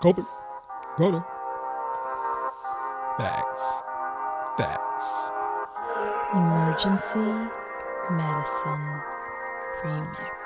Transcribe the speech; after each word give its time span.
COVID. 0.00 0.24
Corona. 0.96 1.26
Facts. 3.18 3.62
Facts. 4.56 5.08
Emergency 6.34 7.50
Medicine 8.12 9.02
Remix. 9.82 10.38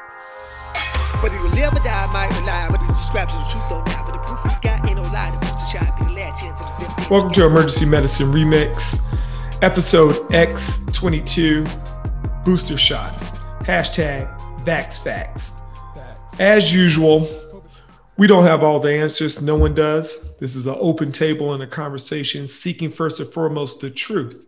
Whether 1.22 1.36
you 1.36 1.48
live 1.48 1.74
or 1.74 1.84
die, 1.84 2.08
might 2.14 2.30
rely. 2.40 2.66
Whether 2.70 2.84
you 2.86 2.94
subscribe 2.94 3.28
to 3.28 3.34
the 3.34 3.44
truth 3.50 3.72
or 3.72 3.84
not. 3.84 4.06
But 4.06 4.12
the 4.12 4.20
proof 4.20 4.42
we 4.42 4.52
got 4.62 4.88
ain't 4.88 4.96
no 4.96 5.02
lie. 5.12 5.30
The 5.32 5.46
booster 5.46 5.76
shot 5.76 5.98
be 5.98 6.06
the 6.06 6.14
last 6.14 6.40
chance 6.40 6.58
of 6.58 6.66
the 6.78 6.86
fifth. 6.86 7.10
Welcome 7.10 7.32
to 7.34 7.44
Emergency 7.44 7.84
Medicine 7.84 8.28
Remix, 8.28 9.04
episode 9.60 10.14
X22, 10.30 11.68
booster 12.42 12.78
shot. 12.78 13.12
Hashtag 13.64 14.34
VaxFacts. 14.64 15.50
As 16.40 16.72
usual, 16.72 17.28
we 18.22 18.28
don't 18.28 18.46
have 18.46 18.62
all 18.62 18.78
the 18.78 18.94
answers. 18.94 19.42
No 19.42 19.56
one 19.56 19.74
does. 19.74 20.32
This 20.36 20.54
is 20.54 20.66
an 20.66 20.76
open 20.78 21.10
table 21.10 21.54
and 21.54 21.62
a 21.64 21.66
conversation 21.66 22.46
seeking 22.46 22.88
first 22.88 23.18
and 23.18 23.28
foremost 23.28 23.80
the 23.80 23.90
truth. 23.90 24.46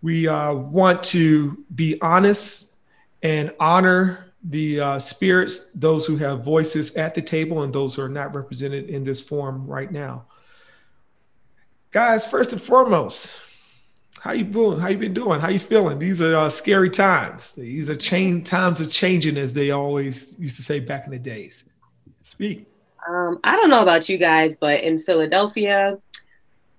We 0.00 0.28
uh, 0.28 0.54
want 0.54 1.02
to 1.06 1.64
be 1.74 2.00
honest 2.00 2.76
and 3.24 3.52
honor 3.58 4.32
the 4.44 4.78
uh, 4.78 4.98
spirits, 5.00 5.72
those 5.74 6.06
who 6.06 6.16
have 6.18 6.44
voices 6.44 6.94
at 6.94 7.16
the 7.16 7.20
table 7.20 7.64
and 7.64 7.72
those 7.72 7.96
who 7.96 8.02
are 8.02 8.08
not 8.08 8.32
represented 8.32 8.88
in 8.88 9.02
this 9.02 9.20
forum 9.20 9.66
right 9.66 9.90
now. 9.90 10.26
Guys, 11.90 12.24
first 12.24 12.52
and 12.52 12.62
foremost, 12.62 13.32
how 14.20 14.30
you 14.30 14.44
doing? 14.44 14.78
How 14.78 14.86
you 14.86 14.98
been 14.98 15.14
doing? 15.14 15.40
How 15.40 15.48
you 15.48 15.58
feeling? 15.58 15.98
These 15.98 16.22
are 16.22 16.36
uh, 16.36 16.48
scary 16.48 16.90
times. 16.90 17.54
These 17.54 17.90
are 17.90 17.96
change 17.96 18.46
times 18.46 18.80
of 18.80 18.92
changing, 18.92 19.36
as 19.36 19.52
they 19.52 19.72
always 19.72 20.38
used 20.38 20.54
to 20.58 20.62
say 20.62 20.78
back 20.78 21.06
in 21.06 21.10
the 21.10 21.18
days. 21.18 21.64
Speak. 22.22 22.68
Um, 23.08 23.38
I 23.44 23.56
don't 23.56 23.70
know 23.70 23.82
about 23.82 24.08
you 24.08 24.18
guys, 24.18 24.56
but 24.56 24.82
in 24.82 24.98
Philadelphia, 24.98 25.98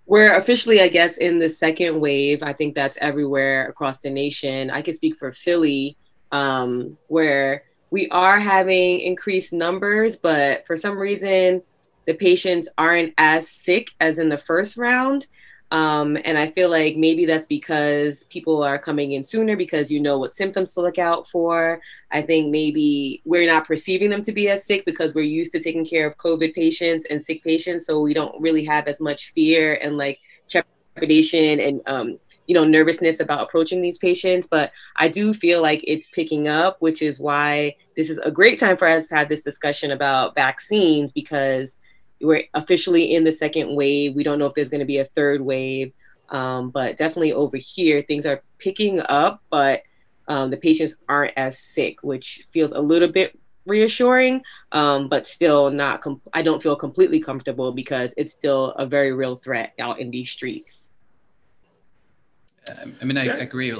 we're 0.05 0.38
officially, 0.38 0.81
I 0.81 0.88
guess, 0.88 1.17
in 1.17 1.40
the 1.40 1.49
second 1.49 1.99
wave. 1.99 2.43
I 2.43 2.54
think 2.54 2.76
that's 2.76 2.98
everywhere 3.01 3.67
across 3.67 3.99
the 3.99 4.09
nation. 4.09 4.70
I 4.70 4.82
can 4.82 4.93
speak 4.93 5.17
for 5.17 5.32
Philly, 5.32 5.98
um, 6.32 6.98
where 7.07 7.63
we 7.90 8.07
are 8.09 8.40
having 8.40 8.99
increased 8.99 9.54
numbers, 9.54 10.15
but 10.15 10.65
for 10.67 10.77
some 10.77 10.98
reason, 10.98 11.62
the 12.05 12.13
patients 12.13 12.70
aren't 12.77 13.13
as 13.17 13.49
sick 13.49 13.89
as 13.99 14.20
in 14.20 14.29
the 14.29 14.37
first 14.37 14.77
round. 14.77 15.27
Um, 15.76 16.18
and 16.23 16.37
I 16.37 16.51
feel 16.51 16.70
like 16.70 16.95
maybe 16.95 17.26
that's 17.26 17.48
because 17.48 18.23
people 18.26 18.63
are 18.63 18.79
coming 18.79 19.12
in 19.12 19.26
sooner 19.26 19.57
because 19.57 19.91
you 19.91 19.99
know 19.99 20.17
what 20.17 20.34
symptoms 20.34 20.73
to 20.73 20.82
look 20.82 20.98
out 20.98 21.27
for. 21.27 21.82
I 22.12 22.21
think 22.21 22.49
maybe 22.49 23.21
we're 23.26 23.45
not 23.45 23.67
perceiving 23.67 24.09
them 24.09 24.21
to 24.21 24.32
be 24.32 24.48
as 24.48 24.65
sick 24.65 24.85
because 24.85 25.13
we're 25.13 25.26
used 25.26 25.51
to 25.51 25.59
taking 25.59 25.85
care 25.85 26.07
of 26.07 26.17
COVID 26.17 26.54
patients 26.54 27.05
and 27.09 27.26
sick 27.26 27.43
patients. 27.43 27.85
So 27.85 27.99
we 27.99 28.13
don't 28.13 28.40
really 28.41 28.63
have 28.63 28.87
as 28.87 29.01
much 29.01 29.34
fear 29.34 29.77
and 29.84 29.98
like 29.98 30.20
trepidation 30.48 31.59
and, 31.59 31.82
um, 31.87 32.20
you 32.48 32.55
know, 32.55 32.63
nervousness 32.63 33.20
about 33.20 33.41
approaching 33.41 33.82
these 33.82 33.98
patients. 33.98 34.48
But 34.48 34.71
I 34.95 35.10
do 35.10 35.34
feel 35.34 35.62
like 35.62 35.84
it's 35.85 36.07
picking 36.07 36.48
up, 36.48 36.77
which 36.79 37.01
is 37.01 37.20
why 37.20 37.76
this 37.98 38.10
is 38.10 38.17
a 38.20 38.32
great 38.32 38.62
time 38.62 38.77
for 38.77 38.87
us 38.87 39.10
to 39.10 39.15
have 39.15 39.27
this 39.27 39.41
discussion 39.41 39.91
about 39.91 40.35
vaccines 40.35 41.12
because 41.12 41.76
we're 42.21 42.44
officially 42.54 43.13
in 43.16 43.24
the 43.24 43.32
second 43.32 43.76
wave. 43.76 44.16
We 44.16 44.24
don't 44.24 44.40
know 44.40 44.46
if 44.46 44.54
there's 44.54 44.70
going 44.70 44.80
to 44.80 44.85
be 44.85 44.99
a 44.99 45.05
third 45.05 45.41
wave, 45.41 45.94
um, 46.30 46.70
but 46.70 46.98
definitely 46.98 47.34
over 47.34 47.57
here 47.57 48.02
things 48.02 48.26
are 48.26 48.41
picking 48.57 49.02
up, 49.10 49.41
but 49.49 49.84
um, 50.27 50.49
the 50.49 50.57
patients 50.57 50.96
aren't 51.07 51.34
as 51.38 51.60
sick, 51.60 52.02
which 52.02 52.48
feels 52.52 52.72
a 52.72 52.80
little 52.80 53.10
bit 53.10 53.38
reassuring, 53.66 54.41
um, 54.72 55.07
but 55.10 55.27
still 55.27 55.70
not. 55.70 56.02
Com- 56.02 56.22
I 56.34 56.41
don't 56.41 56.62
feel 56.62 56.76
completely 56.76 57.20
comfortable 57.20 57.72
because 57.72 58.13
it's 58.18 58.34
still 58.34 58.72
a 58.72 58.85
very 58.85 59.12
real 59.12 59.38
threat 59.38 59.74
out 59.79 60.00
in 60.00 60.12
these 60.12 60.32
streets. 60.32 60.90
I 62.68 63.05
mean, 63.05 63.18
I 63.18 63.26
agree 63.26 63.72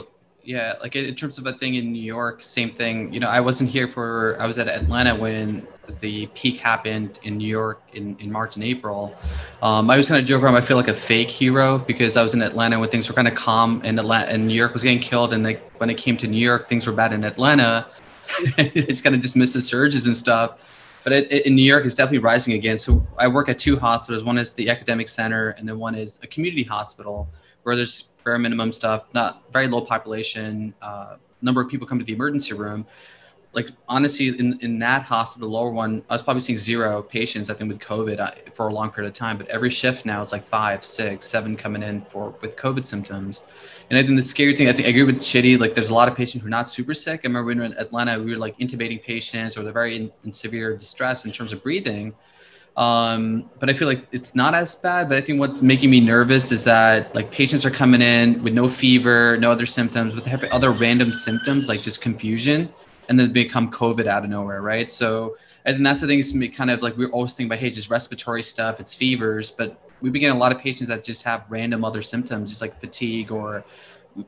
yeah 0.45 0.73
like 0.81 0.95
in 0.95 1.15
terms 1.15 1.37
of 1.37 1.45
a 1.47 1.53
thing 1.53 1.75
in 1.75 1.92
new 1.92 2.02
york 2.02 2.42
same 2.42 2.71
thing. 2.71 3.11
You 3.11 3.20
know 3.20 3.27
i 3.27 3.39
wasn't 3.39 3.70
here 3.70 3.87
for 3.87 4.37
i 4.39 4.45
was 4.45 4.59
at 4.59 4.67
atlanta 4.67 5.15
when 5.15 5.67
the 5.99 6.27
peak 6.27 6.58
happened 6.58 7.20
in 7.23 7.37
new 7.37 7.47
york 7.47 7.81
in, 7.93 8.17
in 8.20 8.31
march 8.31 8.55
and 8.55 8.64
april. 8.64 9.15
Um, 9.61 9.89
i 9.89 9.97
was 9.97 10.08
kind 10.08 10.20
of 10.20 10.27
joking 10.27 10.45
around 10.45 10.55
i 10.55 10.61
feel 10.61 10.77
like 10.77 10.87
a 10.87 10.93
fake 10.93 11.30
hero 11.30 11.80
because 11.80 12.15
i 12.17 12.23
was 12.23 12.33
in 12.33 12.42
atlanta 12.42 12.80
when 12.80 12.89
things 12.89 13.09
were 13.09 13.15
kind 13.15 13.27
of 13.27 13.36
calm 13.36 13.81
and 13.83 13.99
atlanta 13.99 14.31
and 14.31 14.47
new 14.47 14.53
york 14.53 14.73
was 14.73 14.83
getting 14.83 14.99
killed 14.99 15.33
and 15.33 15.43
like 15.43 15.61
when 15.80 15.89
it 15.89 15.97
came 15.97 16.15
to 16.17 16.27
new 16.27 16.37
york 16.37 16.70
things 16.70 16.87
were 16.87 16.93
bad 16.93 17.11
in 17.14 17.23
atlanta. 17.23 17.87
It's 18.58 19.02
kind 19.02 19.14
of 19.14 19.21
dismissed 19.21 19.53
the 19.53 19.61
surges 19.61 20.08
and 20.08 20.17
stuff 20.17 20.74
but 21.05 21.14
it, 21.14 21.32
it, 21.32 21.45
in 21.45 21.55
new 21.55 21.64
york 21.64 21.86
it's 21.86 21.93
definitely 21.93 22.17
rising 22.17 22.54
again 22.54 22.77
so 22.77 23.08
i 23.17 23.27
work 23.27 23.48
at 23.48 23.58
two 23.58 23.80
hospitals 23.80 24.26
one 24.26 24.38
is 24.38 24.49
the 24.49 24.70
academic 24.70 25.08
center 25.08 25.52
and 25.52 25.70
then 25.70 25.80
one 25.80 25.95
is 25.95 26.20
a 26.23 26.27
community 26.27 26.64
hospital 26.64 27.30
where 27.66 27.76
there's 27.76 28.10
bare 28.26 28.39
minimum 28.39 28.73
stuff, 28.73 29.05
not 29.14 29.44
very 29.54 29.67
low 29.67 29.82
population, 29.82 30.73
uh, 30.82 31.15
number 31.42 31.61
of 31.61 31.70
people 31.70 31.88
come 31.88 31.99
to 31.99 32.05
the 32.05 32.14
emergency 32.14 32.54
room. 32.54 32.86
Like 33.54 33.70
honestly, 33.88 34.27
in, 34.27 34.60
in 34.60 34.80
that 34.80 35.04
hospital, 35.04 35.49
lower 35.49 35.71
one, 35.71 36.04
I 36.10 36.14
was 36.14 36.23
probably 36.23 36.42
seeing 36.42 36.58
zero 36.58 37.02
patients. 37.02 37.49
I 37.49 37.54
think 37.54 37.71
with 37.71 37.80
COVID 37.80 38.20
uh, 38.20 38.32
for 38.54 38.67
a 38.67 38.73
long 38.73 38.92
period 38.92 39.08
of 39.08 39.14
time. 39.14 39.38
But 39.38 39.48
every 39.48 39.70
shift 39.70 40.05
now 40.05 40.21
is 40.21 40.33
like 40.33 40.44
five, 40.44 40.83
six, 40.83 41.26
seven 41.26 41.55
coming 41.55 41.82
in 41.82 42.02
for 42.02 42.36
with 42.42 42.58
COVID 42.58 42.86
symptoms. 42.86 43.44
And 43.89 43.99
I 43.99 44.03
think 44.03 44.15
the 44.15 44.23
scary 44.23 44.55
thing, 44.55 44.67
I 44.67 44.73
think 44.73 44.87
I 44.87 44.89
agree 44.89 45.03
with 45.03 45.21
Chitty. 45.23 45.57
Like 45.57 45.75
there's 45.75 45.89
a 45.89 45.93
lot 45.93 46.07
of 46.07 46.15
patients 46.15 46.41
who 46.41 46.47
are 46.47 46.49
not 46.49 46.67
super 46.67 46.93
sick. 46.93 47.21
I 47.23 47.27
remember 47.27 47.47
when 47.47 47.57
we 47.57 47.67
were 47.67 47.73
in 47.73 47.77
Atlanta, 47.77 48.19
we 48.19 48.31
were 48.31 48.37
like 48.37 48.57
intubating 48.57 49.03
patients 49.03 49.57
or 49.57 49.63
they're 49.63 49.73
very 49.73 49.95
in, 49.95 50.11
in 50.23 50.33
severe 50.33 50.75
distress 50.75 51.25
in 51.25 51.31
terms 51.31 51.53
of 51.53 51.61
breathing 51.61 52.13
um, 52.77 53.49
but 53.59 53.69
I 53.69 53.73
feel 53.73 53.87
like 53.87 54.07
it's 54.11 54.35
not 54.35 54.53
as 54.53 54.75
bad. 54.75 55.07
But 55.07 55.17
I 55.17 55.21
think 55.21 55.39
what's 55.39 55.61
making 55.61 55.89
me 55.89 56.01
nervous 56.01 56.51
is 56.51 56.63
that 56.65 57.13
like 57.15 57.31
patients 57.31 57.65
are 57.65 57.71
coming 57.71 58.01
in 58.01 58.41
with 58.43 58.53
no 58.53 58.67
fever, 58.67 59.37
no 59.37 59.51
other 59.51 59.65
symptoms, 59.65 60.13
but 60.13 60.23
they 60.23 60.29
have 60.29 60.43
other 60.45 60.71
random 60.71 61.13
symptoms 61.13 61.69
like 61.69 61.81
just 61.81 62.02
confusion, 62.02 62.71
and 63.07 63.19
then 63.19 63.31
become 63.31 63.71
COVID 63.71 64.07
out 64.07 64.23
of 64.23 64.29
nowhere, 64.29 64.61
right? 64.61 64.91
So 64.91 65.37
I 65.65 65.71
think 65.71 65.83
that's 65.83 66.02
the 66.02 66.07
thing 66.07 66.19
is 66.19 66.35
kind 66.55 66.69
of 66.69 66.81
like 66.81 66.97
we're 66.97 67.11
always 67.11 67.31
thinking 67.31 67.47
about 67.47 67.59
hey, 67.59 67.69
just 67.69 67.89
respiratory 67.89 68.43
stuff, 68.43 68.79
it's 68.79 68.93
fevers, 68.93 69.52
but 69.52 69.84
we 70.02 70.10
begin 70.10 70.32
a 70.32 70.38
lot 70.38 70.52
of 70.52 70.60
patients 70.60 70.88
that 70.88 71.04
just 71.04 71.23
have 71.23 71.45
random 71.50 71.83
other 71.83 72.02
symptoms, 72.02 72.50
just 72.50 72.61
like 72.61 72.80
fatigue 72.80 73.32
or 73.32 73.64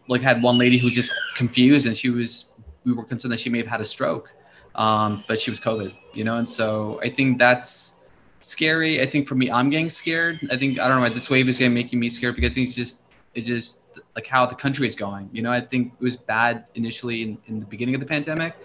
like 0.07 0.21
had 0.21 0.41
one 0.41 0.57
lady 0.57 0.77
who 0.77 0.85
was 0.85 0.95
just 0.95 1.11
confused 1.35 1.87
and 1.87 1.95
she 1.95 2.09
was 2.09 2.51
we 2.83 2.93
were 2.93 3.03
concerned 3.03 3.31
that 3.33 3.39
she 3.39 3.49
may 3.49 3.57
have 3.57 3.67
had 3.67 3.81
a 3.81 3.85
stroke, 3.85 4.31
um, 4.75 5.23
but 5.27 5.39
she 5.39 5.49
was 5.51 5.59
COVID, 5.59 5.93
you 6.13 6.23
know, 6.23 6.37
and 6.37 6.49
so 6.49 6.99
I 7.03 7.09
think 7.09 7.37
that's 7.37 7.93
scary. 8.41 9.01
I 9.01 9.05
think 9.05 9.27
for 9.27 9.35
me, 9.35 9.51
I'm 9.51 9.69
getting 9.69 9.89
scared. 9.89 10.39
I 10.51 10.55
think 10.55 10.79
I 10.79 10.87
don't 10.87 10.97
know. 10.97 11.03
why 11.03 11.09
This 11.09 11.29
wave 11.29 11.49
is 11.49 11.57
getting 11.57 11.73
making 11.73 11.99
me 11.99 12.09
scared 12.09 12.35
because 12.35 12.51
I 12.51 12.53
think 12.53 12.67
it's 12.67 12.75
just 12.75 13.01
it's 13.35 13.47
just 13.47 13.81
like 14.15 14.25
how 14.25 14.45
the 14.45 14.55
country 14.55 14.87
is 14.87 14.95
going. 14.95 15.29
You 15.31 15.41
know, 15.41 15.51
I 15.51 15.59
think 15.59 15.93
it 15.99 16.03
was 16.03 16.17
bad 16.17 16.65
initially 16.75 17.23
in, 17.23 17.37
in 17.47 17.59
the 17.59 17.65
beginning 17.65 17.93
of 17.95 18.01
the 18.01 18.07
pandemic, 18.07 18.55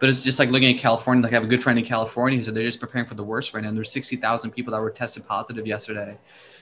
but 0.00 0.08
it's 0.08 0.22
just 0.22 0.38
like 0.38 0.48
looking 0.50 0.74
at 0.74 0.80
California. 0.80 1.22
Like 1.22 1.32
I 1.32 1.36
have 1.36 1.44
a 1.44 1.46
good 1.46 1.62
friend 1.62 1.78
in 1.78 1.84
California 1.84 2.36
who 2.38 2.42
said 2.42 2.54
they're 2.54 2.64
just 2.64 2.80
preparing 2.80 3.06
for 3.06 3.14
the 3.14 3.22
worst 3.22 3.54
right 3.54 3.62
now. 3.62 3.68
And 3.68 3.76
there's 3.76 3.92
60,000 3.92 4.50
people 4.50 4.72
that 4.72 4.80
were 4.82 4.90
tested 4.90 5.26
positive 5.26 5.66
yesterday. 5.66 6.16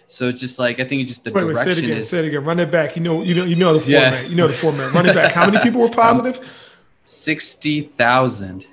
So 0.09 0.28
it's 0.28 0.41
just 0.41 0.59
like 0.59 0.81
I 0.81 0.84
think 0.84 1.03
it's 1.03 1.10
just 1.10 1.25
the 1.25 1.31
wait, 1.31 1.43
direction 1.43 1.69
wait, 1.69 1.75
say 1.75 1.81
it 1.81 1.84
again. 1.84 1.97
is. 1.99 2.09
Say 2.10 2.19
it 2.19 2.25
again. 2.26 2.44
Run 2.44 2.59
it 2.60 2.71
back. 2.71 2.97
You 2.97 3.03
know, 3.03 3.22
you 3.22 3.34
know, 3.34 3.44
you 3.44 3.56
know 3.56 3.78
the 3.78 3.91
Yeah. 3.91 4.10
format. 4.10 4.31
You 4.31 4.37
know 4.37 4.47
the 4.49 4.53
format. 4.54 4.93
Run 4.93 5.06
it 5.09 5.15
back. 5.15 5.32
How 5.32 5.47
many 5.49 5.59
people 5.62 5.81
were 5.81 5.88
positive? 6.06 6.47
Sixty 7.04 7.82
thousand. 7.82 8.66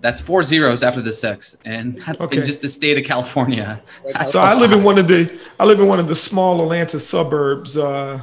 That's 0.00 0.20
four 0.20 0.42
zeros 0.42 0.82
after 0.82 1.00
the 1.00 1.12
six, 1.12 1.56
and 1.64 1.96
that's 1.98 2.22
Okay. 2.22 2.38
in 2.38 2.44
just 2.44 2.60
the 2.60 2.68
state 2.68 2.98
of 2.98 3.04
California. 3.04 3.80
So 4.26 4.40
I 4.40 4.52
live 4.54 4.72
in 4.72 4.82
one 4.82 4.98
of 4.98 5.06
the 5.06 5.30
I 5.60 5.64
live 5.64 5.78
in 5.78 5.86
one 5.86 6.00
of 6.00 6.08
the 6.08 6.16
small 6.16 6.60
Atlanta 6.60 6.98
suburbs, 6.98 7.76
uh, 7.76 8.20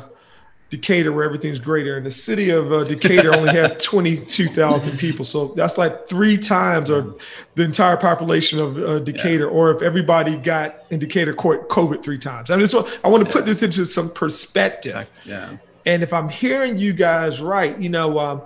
Decatur, 0.70 1.12
where 1.12 1.24
everything's 1.24 1.60
greater. 1.60 1.98
And 1.98 2.06
the 2.06 2.12
city 2.12 2.52
of 2.52 2.72
uh, 2.72 2.84
Decatur 2.84 3.36
only 3.36 3.52
has 3.54 3.72
twenty 3.84 4.18
two 4.18 4.48
thousand 4.48 4.98
people, 4.98 5.26
so 5.26 5.48
that's 5.50 5.78
like 5.78 6.08
three 6.08 6.38
times 6.38 6.90
or 6.90 7.16
the 7.56 7.64
entire 7.64 7.98
population 7.98 8.60
of 8.60 8.78
uh, 8.78 9.00
Decatur. 9.00 9.48
Or 9.48 9.72
if 9.72 9.82
everybody 9.82 10.38
got 10.38 10.84
in 10.90 11.00
Decatur 11.00 11.34
caught 11.34 11.70
COVID 11.70 12.04
three 12.04 12.20
times. 12.20 12.52
I 12.52 12.58
just 12.58 12.74
want, 12.74 13.00
I 13.04 13.08
want 13.08 13.26
to 13.26 13.32
put 13.32 13.46
this 13.46 13.64
into 13.64 13.86
some 13.86 14.10
perspective. 14.10 15.10
yeah. 15.26 15.58
And 15.86 16.04
if 16.04 16.14
I'm 16.14 16.30
hearing 16.30 16.78
you 16.78 16.94
guys 16.94 17.42
right, 17.42 17.80
you 17.80 17.90
know, 17.90 18.20
um, 18.20 18.42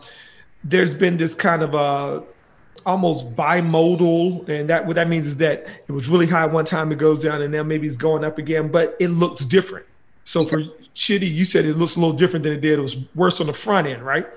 there's 0.63 0.95
been 0.95 1.17
this 1.17 1.35
kind 1.35 1.61
of 1.61 1.75
uh, 1.75 2.21
almost 2.85 3.35
bimodal, 3.35 4.47
and 4.47 4.69
that 4.69 4.85
what 4.85 4.95
that 4.95 5.09
means 5.09 5.27
is 5.27 5.37
that 5.37 5.67
it 5.87 5.91
was 5.91 6.07
really 6.07 6.27
high 6.27 6.45
one 6.45 6.63
time, 6.63 6.91
it 6.91 6.97
goes 6.97 7.21
down, 7.21 7.41
and 7.41 7.51
now 7.51 7.63
maybe 7.63 7.87
it's 7.87 7.97
going 7.97 8.23
up 8.23 8.37
again, 8.37 8.69
but 8.69 8.95
it 8.99 9.09
looks 9.09 9.45
different. 9.45 9.85
So 10.23 10.45
for 10.45 10.63
Chitty, 10.93 11.27
you 11.27 11.45
said 11.45 11.65
it 11.65 11.75
looks 11.75 11.95
a 11.95 11.99
little 11.99 12.15
different 12.15 12.43
than 12.43 12.53
it 12.53 12.61
did. 12.61 12.79
It 12.79 12.81
was 12.81 12.97
worse 13.15 13.41
on 13.41 13.47
the 13.47 13.53
front 13.53 13.87
end, 13.87 14.03
right? 14.03 14.27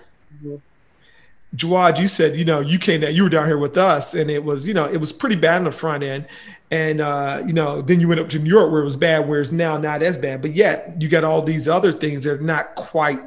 Jawad, 1.54 1.98
you 1.98 2.08
said, 2.08 2.36
you 2.36 2.44
know, 2.44 2.60
you 2.60 2.78
came 2.78 3.00
down, 3.00 3.14
you 3.14 3.22
were 3.22 3.28
down 3.28 3.46
here 3.46 3.58
with 3.58 3.78
us, 3.78 4.14
and 4.14 4.30
it 4.30 4.42
was, 4.42 4.66
you 4.66 4.74
know, 4.74 4.84
it 4.84 4.98
was 4.98 5.12
pretty 5.12 5.36
bad 5.36 5.58
on 5.58 5.64
the 5.64 5.72
front 5.72 6.02
end. 6.02 6.26
And 6.70 7.00
uh, 7.00 7.42
you 7.46 7.52
know, 7.52 7.80
then 7.80 8.00
you 8.00 8.08
went 8.08 8.20
up 8.20 8.28
to 8.30 8.38
New 8.38 8.50
York 8.50 8.72
where 8.72 8.80
it 8.80 8.84
was 8.84 8.96
bad, 8.96 9.28
where 9.28 9.40
it's 9.40 9.52
now 9.52 9.78
not 9.78 10.02
as 10.02 10.18
bad. 10.18 10.42
But 10.42 10.52
yet 10.52 11.00
you 11.00 11.08
got 11.08 11.24
all 11.24 11.40
these 11.40 11.68
other 11.68 11.92
things 11.92 12.24
that 12.24 12.40
are 12.40 12.42
not 12.42 12.74
quite 12.74 13.20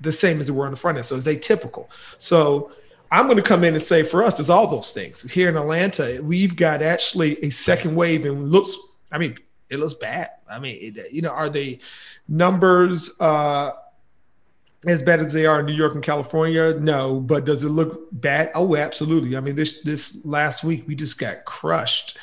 the 0.00 0.12
same 0.12 0.40
as 0.40 0.46
they 0.46 0.52
were 0.52 0.64
on 0.64 0.70
the 0.70 0.76
front 0.76 0.96
end. 0.96 1.06
So 1.06 1.16
it's 1.16 1.26
atypical. 1.26 1.88
So 2.16 2.72
I'm 3.10 3.26
going 3.26 3.36
to 3.36 3.42
come 3.42 3.64
in 3.64 3.74
and 3.74 3.82
say 3.82 4.02
for 4.02 4.22
us, 4.22 4.40
it's 4.40 4.48
all 4.48 4.66
those 4.66 4.92
things. 4.92 5.22
Here 5.30 5.50
in 5.50 5.56
Atlanta, 5.56 6.20
we've 6.22 6.56
got 6.56 6.80
actually 6.80 7.42
a 7.44 7.50
second 7.50 7.94
wave 7.94 8.24
and 8.24 8.50
looks 8.50 8.74
I 9.12 9.18
mean, 9.18 9.36
it 9.70 9.78
looks 9.78 9.94
bad. 9.94 10.30
I 10.48 10.58
mean, 10.58 10.76
it, 10.80 11.12
you 11.12 11.22
know, 11.22 11.30
are 11.30 11.48
the 11.48 11.78
numbers 12.28 13.10
uh, 13.20 13.70
as 14.86 15.02
bad 15.02 15.20
as 15.20 15.32
they 15.32 15.46
are 15.46 15.60
in 15.60 15.66
New 15.66 15.74
York 15.74 15.94
and 15.94 16.02
California? 16.02 16.74
No, 16.74 17.20
but 17.20 17.44
does 17.44 17.62
it 17.62 17.68
look 17.68 18.08
bad? 18.12 18.50
Oh, 18.54 18.76
absolutely. 18.76 19.36
I 19.36 19.40
mean, 19.40 19.54
this 19.54 19.82
this 19.82 20.18
last 20.24 20.64
week 20.64 20.86
we 20.86 20.94
just 20.94 21.18
got 21.18 21.44
crushed, 21.44 22.18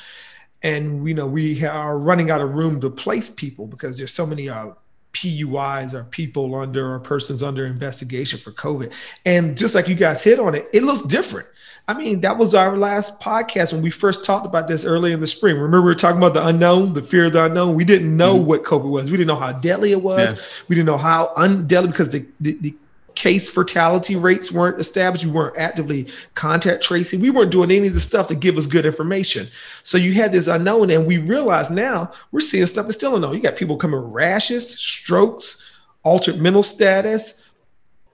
and 0.62 1.06
you 1.08 1.14
know 1.14 1.26
we 1.26 1.64
are 1.64 1.98
running 1.98 2.30
out 2.30 2.40
of 2.40 2.54
room 2.54 2.80
to 2.82 2.90
place 2.90 3.30
people 3.30 3.66
because 3.66 3.98
there's 3.98 4.12
so 4.12 4.26
many 4.26 4.48
uh, 4.48 4.72
PUIs 5.18 5.94
or 5.94 6.04
people 6.04 6.54
under 6.54 6.94
or 6.94 7.00
persons 7.00 7.42
under 7.42 7.66
investigation 7.66 8.38
for 8.38 8.52
COVID. 8.52 8.92
And 9.26 9.58
just 9.58 9.74
like 9.74 9.88
you 9.88 9.96
guys 9.96 10.22
hit 10.22 10.38
on 10.38 10.54
it, 10.54 10.68
it 10.72 10.84
looks 10.84 11.02
different. 11.02 11.48
I 11.88 11.94
mean, 11.94 12.20
that 12.20 12.36
was 12.36 12.54
our 12.54 12.76
last 12.76 13.18
podcast 13.18 13.72
when 13.72 13.82
we 13.82 13.90
first 13.90 14.24
talked 14.24 14.46
about 14.46 14.68
this 14.68 14.84
early 14.84 15.12
in 15.12 15.20
the 15.20 15.26
spring. 15.26 15.56
Remember, 15.56 15.80
we 15.80 15.86
were 15.86 15.94
talking 15.94 16.18
about 16.18 16.34
the 16.34 16.46
unknown, 16.46 16.92
the 16.92 17.02
fear 17.02 17.24
of 17.24 17.32
the 17.32 17.46
unknown. 17.46 17.74
We 17.74 17.84
didn't 17.84 18.14
know 18.14 18.36
mm-hmm. 18.36 18.46
what 18.46 18.62
COVID 18.62 18.90
was. 18.90 19.10
We 19.10 19.16
didn't 19.16 19.28
know 19.28 19.36
how 19.36 19.52
deadly 19.52 19.92
it 19.92 20.02
was. 20.02 20.34
Yeah. 20.34 20.44
We 20.68 20.76
didn't 20.76 20.86
know 20.86 20.98
how 20.98 21.32
undeadly 21.36 21.88
because 21.88 22.10
the, 22.10 22.26
the, 22.40 22.58
the 22.60 22.74
case 23.18 23.50
fatality 23.50 24.14
rates 24.14 24.52
weren't 24.52 24.78
established. 24.78 25.24
We 25.24 25.32
weren't 25.32 25.58
actively 25.58 26.06
contact 26.36 26.84
tracing. 26.84 27.18
We 27.18 27.30
weren't 27.30 27.50
doing 27.50 27.72
any 27.72 27.88
of 27.88 27.94
the 27.94 27.98
stuff 27.98 28.28
to 28.28 28.36
give 28.36 28.56
us 28.56 28.68
good 28.68 28.86
information. 28.86 29.48
So 29.82 29.98
you 29.98 30.14
had 30.14 30.30
this 30.30 30.46
unknown, 30.46 30.90
and 30.90 31.04
we 31.04 31.18
realize 31.18 31.68
now 31.68 32.12
we're 32.30 32.38
seeing 32.38 32.64
stuff 32.66 32.86
that's 32.86 32.96
still 32.96 33.16
unknown. 33.16 33.34
You 33.34 33.40
got 33.40 33.56
people 33.56 33.76
coming 33.76 34.00
with 34.00 34.12
rashes, 34.12 34.78
strokes, 34.78 35.68
altered 36.04 36.40
mental 36.40 36.62
status, 36.62 37.34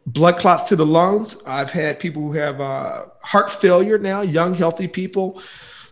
blood 0.06 0.38
clots 0.38 0.64
to 0.70 0.76
the 0.76 0.86
lungs. 0.86 1.36
I've 1.44 1.70
had 1.70 2.00
people 2.00 2.22
who 2.22 2.32
have 2.32 2.62
uh, 2.62 3.04
heart 3.20 3.50
failure 3.50 3.98
now, 3.98 4.22
young, 4.22 4.54
healthy 4.54 4.88
people. 4.88 5.42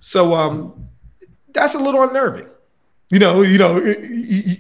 So 0.01 0.35
um, 0.35 0.87
that's 1.53 1.75
a 1.75 1.79
little 1.79 2.03
unnerving 2.03 2.49
you 3.13 3.19
know, 3.19 3.43
you 3.43 3.59
know, 3.59 3.77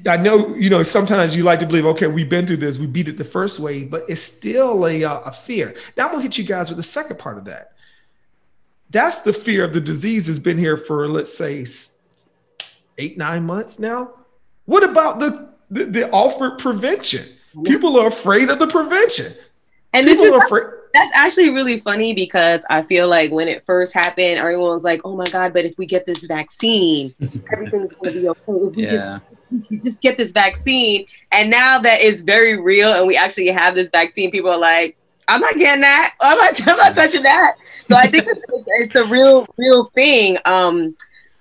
I 0.06 0.19
know, 0.19 0.54
you 0.56 0.69
know, 0.69 0.82
sometimes 0.82 1.34
you 1.34 1.43
like 1.43 1.58
to 1.60 1.66
believe, 1.66 1.87
okay, 1.87 2.06
we've 2.06 2.28
been 2.28 2.46
through 2.46 2.58
this, 2.58 2.78
we 2.78 2.87
beat 2.87 3.08
it 3.08 3.16
the 3.16 3.25
first 3.25 3.58
way, 3.58 3.82
but 3.82 4.02
it's 4.10 4.20
still 4.20 4.87
a, 4.87 5.02
uh, 5.02 5.20
a 5.20 5.32
fear. 5.32 5.75
Now 5.96 6.04
I'm 6.04 6.12
gonna 6.12 6.22
hit 6.22 6.37
you 6.37 6.44
guys 6.44 6.69
with 6.69 6.76
the 6.76 6.82
second 6.82 7.19
part 7.19 7.38
of 7.38 7.46
that. 7.46 7.72
That's 8.90 9.22
the 9.22 9.32
fear 9.32 9.64
of 9.64 9.72
the 9.72 9.81
disease 9.81 10.26
has 10.26 10.38
been 10.38 10.58
here 10.58 10.76
for, 10.76 11.08
let's 11.08 11.34
say, 11.34 11.64
eight, 12.99 13.16
nine 13.16 13.46
months 13.46 13.78
now. 13.78 14.12
What 14.66 14.84
about 14.84 15.19
the, 15.19 15.54
the, 15.70 15.87
the 15.87 16.10
offered 16.10 16.58
prevention? 16.58 17.25
People 17.64 17.99
are 17.99 18.08
afraid 18.08 18.50
of 18.50 18.58
the 18.58 18.66
prevention. 18.66 19.32
And 19.94 20.06
People 20.06 20.34
are 20.34 20.44
afraid 20.44 20.66
that's 20.94 21.14
actually 21.14 21.50
really 21.50 21.80
funny 21.80 22.14
because 22.14 22.62
I 22.68 22.82
feel 22.82 23.08
like 23.08 23.30
when 23.30 23.48
it 23.48 23.64
first 23.64 23.94
happened, 23.94 24.38
everyone's 24.38 24.84
like, 24.84 25.00
"Oh 25.04 25.16
my 25.16 25.24
god!" 25.24 25.52
But 25.52 25.64
if 25.64 25.76
we 25.78 25.86
get 25.86 26.06
this 26.06 26.24
vaccine, 26.24 27.14
everything's 27.52 27.94
going 27.94 28.14
to 28.14 28.20
be 28.20 28.28
okay. 28.28 28.40
If 28.46 28.76
we 28.76 28.82
yeah. 28.84 29.20
just 29.50 29.70
you 29.70 29.80
just 29.80 30.00
get 30.00 30.18
this 30.18 30.32
vaccine, 30.32 31.06
and 31.30 31.50
now 31.50 31.78
that 31.78 32.00
it's 32.00 32.20
very 32.20 32.58
real, 32.58 32.92
and 32.92 33.06
we 33.06 33.16
actually 33.16 33.48
have 33.48 33.74
this 33.74 33.90
vaccine, 33.90 34.30
people 34.30 34.50
are 34.50 34.58
like, 34.58 34.96
"I'm 35.28 35.40
not 35.40 35.54
getting 35.54 35.80
that. 35.82 36.14
I'm 36.20 36.38
not. 36.38 36.68
I'm 36.68 36.76
not 36.76 36.94
touching 36.94 37.22
that." 37.22 37.56
So 37.86 37.96
I 37.96 38.08
think 38.08 38.24
it's, 38.26 38.46
it's 38.78 38.94
a 38.94 39.06
real, 39.06 39.46
real 39.56 39.84
thing. 39.94 40.36
Um, 40.44 40.94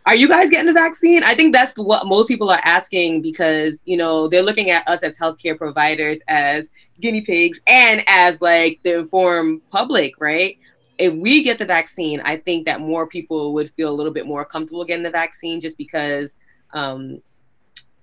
are 0.06 0.16
you 0.16 0.28
guys 0.28 0.50
getting 0.50 0.68
the 0.68 0.74
vaccine? 0.74 1.24
I 1.24 1.36
think 1.36 1.54
that's 1.54 1.78
what 1.78 2.08
most 2.08 2.28
people 2.28 2.50
are 2.50 2.62
asking 2.64 3.22
because, 3.22 3.82
you 3.86 3.98
know, 3.98 4.28
they're 4.28 4.42
looking 4.42 4.72
at 4.72 4.88
us 4.88 5.04
as 5.04 5.18
healthcare 5.18 5.58
providers 5.58 6.20
as 6.28 6.72
guinea 7.00 7.22
pigs 7.22 7.62
and 7.68 8.04
as 8.08 8.42
like 8.42 8.80
the 8.84 9.00
informed 9.00 9.62
public, 9.70 10.14
right? 10.20 10.58
If 10.98 11.14
we 11.14 11.44
get 11.44 11.60
the 11.60 11.66
vaccine, 11.66 12.20
I 12.22 12.38
think 12.38 12.66
that 12.66 12.82
more 12.82 13.08
people 13.08 13.54
would 13.54 13.72
feel 13.72 13.90
a 13.90 13.96
little 13.96 14.14
bit 14.14 14.26
more 14.26 14.44
comfortable 14.44 14.86
getting 14.86 15.04
the 15.04 15.12
vaccine 15.12 15.62
just 15.62 15.78
because, 15.78 16.36
um, 16.74 17.22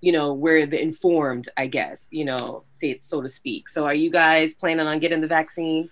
you 0.00 0.12
know, 0.12 0.34
we're 0.34 0.66
the 0.66 0.80
informed, 0.80 1.48
I 1.56 1.66
guess, 1.66 2.06
you 2.10 2.24
know, 2.24 2.64
so 3.00 3.20
to 3.20 3.28
speak. 3.28 3.68
So 3.68 3.86
are 3.86 3.94
you 3.94 4.10
guys 4.10 4.54
planning 4.54 4.86
on 4.86 5.00
getting 5.00 5.20
the 5.20 5.26
vaccine? 5.26 5.90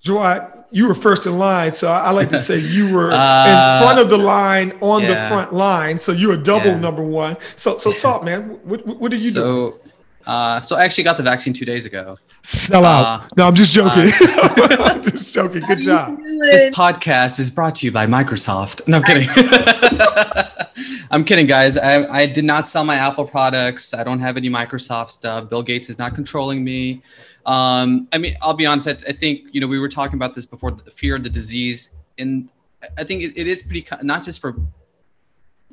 Joy, 0.00 0.40
you 0.70 0.88
were 0.88 0.94
first 0.94 1.26
in 1.26 1.38
line, 1.38 1.72
so 1.72 1.90
I, 1.90 2.10
like 2.10 2.30
to 2.30 2.38
say 2.48 2.58
you 2.58 2.94
were 2.94 3.12
uh, 3.12 3.46
in 3.46 3.82
front 3.82 3.98
of 3.98 4.08
the 4.08 4.16
line 4.16 4.72
on 4.80 5.02
yeah. 5.02 5.08
the 5.08 5.28
front 5.28 5.52
line. 5.52 5.98
So 5.98 6.12
you're 6.12 6.34
a 6.34 6.42
double 6.42 6.68
yeah. 6.68 6.78
number 6.78 7.02
one. 7.02 7.36
So 7.56 7.76
so 7.78 7.92
talk, 7.92 8.24
man. 8.24 8.58
What 8.64 8.86
what 8.86 9.10
did 9.10 9.20
you 9.20 9.30
so, 9.30 9.70
do? 9.70 9.80
Uh, 10.26 10.60
so 10.60 10.76
I 10.76 10.84
actually 10.84 11.04
got 11.04 11.16
the 11.16 11.22
vaccine 11.22 11.52
two 11.52 11.64
days 11.64 11.86
ago. 11.86 12.18
Sell 12.42 12.84
out. 12.84 13.22
Uh, 13.22 13.28
no, 13.36 13.46
I'm 13.46 13.54
just 13.54 13.72
joking. 13.72 14.12
Uh, 14.20 14.76
I'm 14.80 15.02
just 15.02 15.34
joking. 15.34 15.62
Good 15.66 15.80
job. 15.80 16.16
This 16.16 16.74
podcast 16.74 17.38
is 17.38 17.50
brought 17.50 17.74
to 17.76 17.86
you 17.86 17.92
by 17.92 18.06
Microsoft. 18.06 18.86
No, 18.88 18.98
I'm 18.98 19.02
kidding. 19.02 19.28
I'm 21.10 21.24
kidding, 21.24 21.46
guys. 21.46 21.76
I, 21.76 22.06
I 22.10 22.26
did 22.26 22.44
not 22.44 22.68
sell 22.68 22.84
my 22.84 22.94
Apple 22.94 23.26
products. 23.26 23.92
I 23.92 24.04
don't 24.04 24.20
have 24.20 24.36
any 24.36 24.48
Microsoft 24.48 25.10
stuff. 25.10 25.50
Bill 25.50 25.62
Gates 25.62 25.90
is 25.90 25.98
not 25.98 26.14
controlling 26.14 26.62
me. 26.62 27.02
Um, 27.46 28.08
I 28.12 28.18
mean, 28.18 28.36
I'll 28.42 28.54
be 28.54 28.66
honest. 28.66 28.88
I, 28.88 28.92
I, 28.92 29.12
think 29.12 29.46
you 29.52 29.60
know 29.60 29.66
we 29.66 29.78
were 29.78 29.88
talking 29.88 30.16
about 30.16 30.34
this 30.34 30.46
before. 30.46 30.72
The 30.72 30.90
fear 30.90 31.16
of 31.16 31.22
the 31.22 31.30
disease, 31.30 31.90
and 32.18 32.48
I 32.98 33.04
think 33.04 33.22
it, 33.22 33.32
it 33.36 33.46
is 33.46 33.62
pretty 33.62 33.86
not 34.02 34.24
just 34.24 34.40
for 34.40 34.56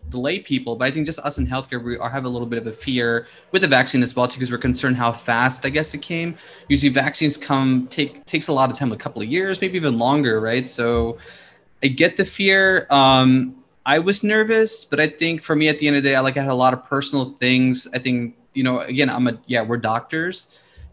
the 0.09 0.17
lay 0.17 0.39
people, 0.39 0.75
but 0.75 0.85
I 0.85 0.91
think 0.91 1.05
just 1.05 1.19
us 1.19 1.37
in 1.37 1.45
healthcare, 1.45 1.83
we 1.83 1.97
are 1.97 2.09
have 2.09 2.25
a 2.25 2.29
little 2.29 2.47
bit 2.47 2.59
of 2.59 2.67
a 2.67 2.71
fear 2.71 3.27
with 3.51 3.61
the 3.61 3.67
vaccine 3.67 4.01
as 4.03 4.15
well, 4.15 4.27
too, 4.27 4.39
because 4.39 4.51
we're 4.51 4.57
concerned 4.57 4.95
how 4.95 5.11
fast 5.11 5.65
I 5.65 5.69
guess 5.69 5.93
it 5.93 6.01
came. 6.01 6.35
Usually, 6.69 6.89
vaccines 6.89 7.37
come 7.37 7.87
take 7.89 8.25
takes 8.25 8.47
a 8.47 8.53
lot 8.53 8.69
of 8.69 8.77
time, 8.77 8.91
a 8.91 8.97
couple 8.97 9.21
of 9.21 9.27
years, 9.27 9.59
maybe 9.59 9.77
even 9.77 9.97
longer, 9.97 10.39
right? 10.39 10.67
So, 10.69 11.17
I 11.83 11.87
get 11.87 12.17
the 12.17 12.25
fear. 12.25 12.87
Um, 12.89 13.55
I 13.85 13.99
was 13.99 14.23
nervous, 14.23 14.85
but 14.85 14.99
I 14.99 15.07
think 15.07 15.41
for 15.43 15.55
me, 15.55 15.69
at 15.69 15.79
the 15.79 15.87
end 15.87 15.97
of 15.97 16.03
the 16.03 16.09
day, 16.09 16.15
I 16.15 16.21
like 16.21 16.37
I 16.37 16.41
had 16.41 16.51
a 16.51 16.55
lot 16.55 16.73
of 16.73 16.83
personal 16.83 17.31
things. 17.31 17.87
I 17.93 17.99
think 17.99 18.35
you 18.53 18.63
know, 18.63 18.79
again, 18.79 19.09
I'm 19.09 19.27
a 19.27 19.37
yeah, 19.47 19.61
we're 19.61 19.77
doctors 19.77 20.47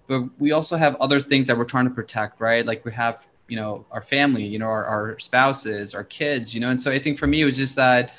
but 0.06 0.22
we 0.38 0.52
also 0.52 0.76
have 0.76 0.96
other 0.96 1.20
things 1.20 1.46
that 1.46 1.56
we're 1.56 1.64
trying 1.64 1.88
to 1.88 1.94
protect, 1.94 2.40
right? 2.40 2.64
Like 2.64 2.84
we 2.84 2.92
have, 2.92 3.26
you 3.48 3.56
know, 3.56 3.86
our 3.90 4.02
family, 4.02 4.44
you 4.44 4.58
know, 4.58 4.66
our, 4.66 4.84
our 4.84 5.18
spouses, 5.18 5.94
our 5.94 6.04
kids, 6.04 6.54
you 6.54 6.60
know. 6.60 6.70
And 6.70 6.80
so 6.80 6.90
I 6.90 6.98
think 6.98 7.18
for 7.18 7.26
me, 7.26 7.42
it 7.42 7.44
was 7.44 7.56
just 7.56 7.76
that, 7.76 8.12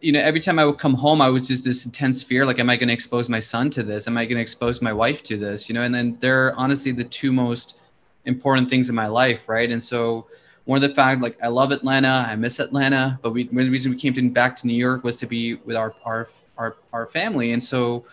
you 0.00 0.12
know, 0.12 0.20
every 0.20 0.40
time 0.40 0.58
I 0.58 0.64
would 0.64 0.78
come 0.78 0.94
home, 0.94 1.20
I 1.20 1.28
was 1.28 1.48
just 1.48 1.64
this 1.64 1.84
intense 1.84 2.22
fear 2.22 2.46
like, 2.46 2.58
am 2.58 2.70
I 2.70 2.76
going 2.76 2.88
to 2.88 2.94
expose 2.94 3.28
my 3.28 3.40
son 3.40 3.70
to 3.70 3.82
this? 3.82 4.06
Am 4.06 4.16
I 4.16 4.26
going 4.26 4.36
to 4.36 4.42
expose 4.42 4.80
my 4.80 4.92
wife 4.92 5.22
to 5.24 5.36
this? 5.36 5.68
You 5.68 5.74
know, 5.74 5.82
and 5.82 5.94
then 5.94 6.16
they're 6.20 6.54
honestly 6.54 6.92
the 6.92 7.04
two 7.04 7.32
most 7.32 7.78
important 8.24 8.68
things 8.68 8.88
in 8.88 8.94
my 8.94 9.06
life, 9.06 9.48
right? 9.48 9.70
And 9.70 9.82
so, 9.82 10.26
one 10.66 10.82
of 10.82 10.86
the 10.86 10.94
fact 10.94 11.22
like 11.22 11.42
I 11.42 11.48
love 11.48 11.72
Atlanta, 11.72 12.26
I 12.28 12.36
miss 12.36 12.58
Atlanta, 12.58 13.18
but 13.22 13.30
we 13.30 13.44
the 13.44 13.70
reason 13.70 13.90
we 13.90 13.96
came 13.96 14.12
to, 14.12 14.28
back 14.28 14.54
to 14.56 14.66
New 14.66 14.74
York 14.74 15.02
was 15.02 15.16
to 15.16 15.26
be 15.26 15.54
with 15.54 15.76
our 15.76 15.94
our 16.04 16.28
our, 16.58 16.76
our 16.92 17.06
family, 17.06 17.52
and 17.52 17.64
so 17.64 18.04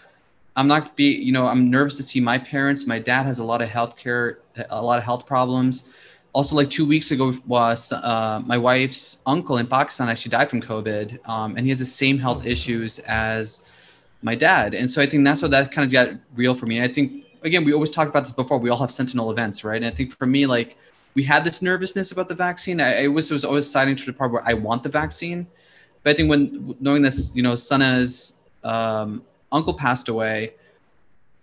I'm 0.55 0.67
not 0.67 0.95
be, 0.95 1.15
you 1.15 1.31
know, 1.31 1.47
I'm 1.47 1.69
nervous 1.69 1.97
to 1.97 2.03
see 2.03 2.19
my 2.19 2.37
parents. 2.37 2.87
My 2.87 2.99
dad 2.99 3.25
has 3.25 3.39
a 3.39 3.43
lot 3.43 3.61
of 3.61 3.69
health 3.69 3.97
care, 3.97 4.39
a 4.69 4.81
lot 4.81 4.97
of 4.97 5.03
health 5.03 5.25
problems. 5.25 5.89
Also, 6.31 6.55
like 6.55 6.69
two 6.69 6.85
weeks 6.85 7.11
ago, 7.11 7.33
was 7.45 7.91
uh, 7.91 8.41
my 8.45 8.57
wife's 8.57 9.19
uncle 9.25 9.57
in 9.57 9.67
Pakistan 9.67 10.09
actually 10.09 10.31
died 10.31 10.49
from 10.49 10.61
COVID, 10.61 11.27
um, 11.27 11.55
and 11.55 11.65
he 11.65 11.69
has 11.69 11.79
the 11.79 11.85
same 11.85 12.17
health 12.17 12.45
issues 12.45 12.99
as 12.99 13.61
my 14.21 14.35
dad. 14.35 14.73
And 14.73 14.89
so 14.89 15.01
I 15.01 15.05
think 15.05 15.23
that's 15.23 15.41
what 15.41 15.51
that 15.51 15.71
kind 15.71 15.85
of 15.85 15.91
got 15.91 16.19
real 16.35 16.55
for 16.55 16.65
me. 16.65 16.81
I 16.81 16.87
think 16.87 17.25
again, 17.43 17.63
we 17.63 17.73
always 17.73 17.91
talk 17.91 18.07
about 18.07 18.23
this 18.23 18.33
before. 18.33 18.57
We 18.57 18.69
all 18.69 18.79
have 18.79 18.91
sentinel 18.91 19.31
events, 19.31 19.63
right? 19.63 19.77
And 19.77 19.85
I 19.85 19.91
think 19.91 20.17
for 20.17 20.25
me, 20.25 20.45
like 20.45 20.77
we 21.13 21.23
had 21.23 21.45
this 21.45 21.61
nervousness 21.61 22.11
about 22.11 22.27
the 22.27 22.35
vaccine. 22.35 22.81
I, 22.81 23.03
I 23.03 23.07
was 23.07 23.31
was 23.31 23.45
always 23.45 23.69
siding 23.69 23.95
to 23.95 24.05
the 24.05 24.13
part 24.13 24.31
where 24.31 24.43
I 24.45 24.53
want 24.53 24.83
the 24.83 24.89
vaccine, 24.89 25.47
but 26.03 26.09
I 26.09 26.13
think 26.13 26.29
when 26.29 26.75
knowing 26.79 27.01
this, 27.01 27.31
you 27.33 27.43
know, 27.43 27.55
Sana's 27.55 28.33
um, 28.63 29.21
uncle 29.51 29.73
passed 29.73 30.09
away 30.09 30.53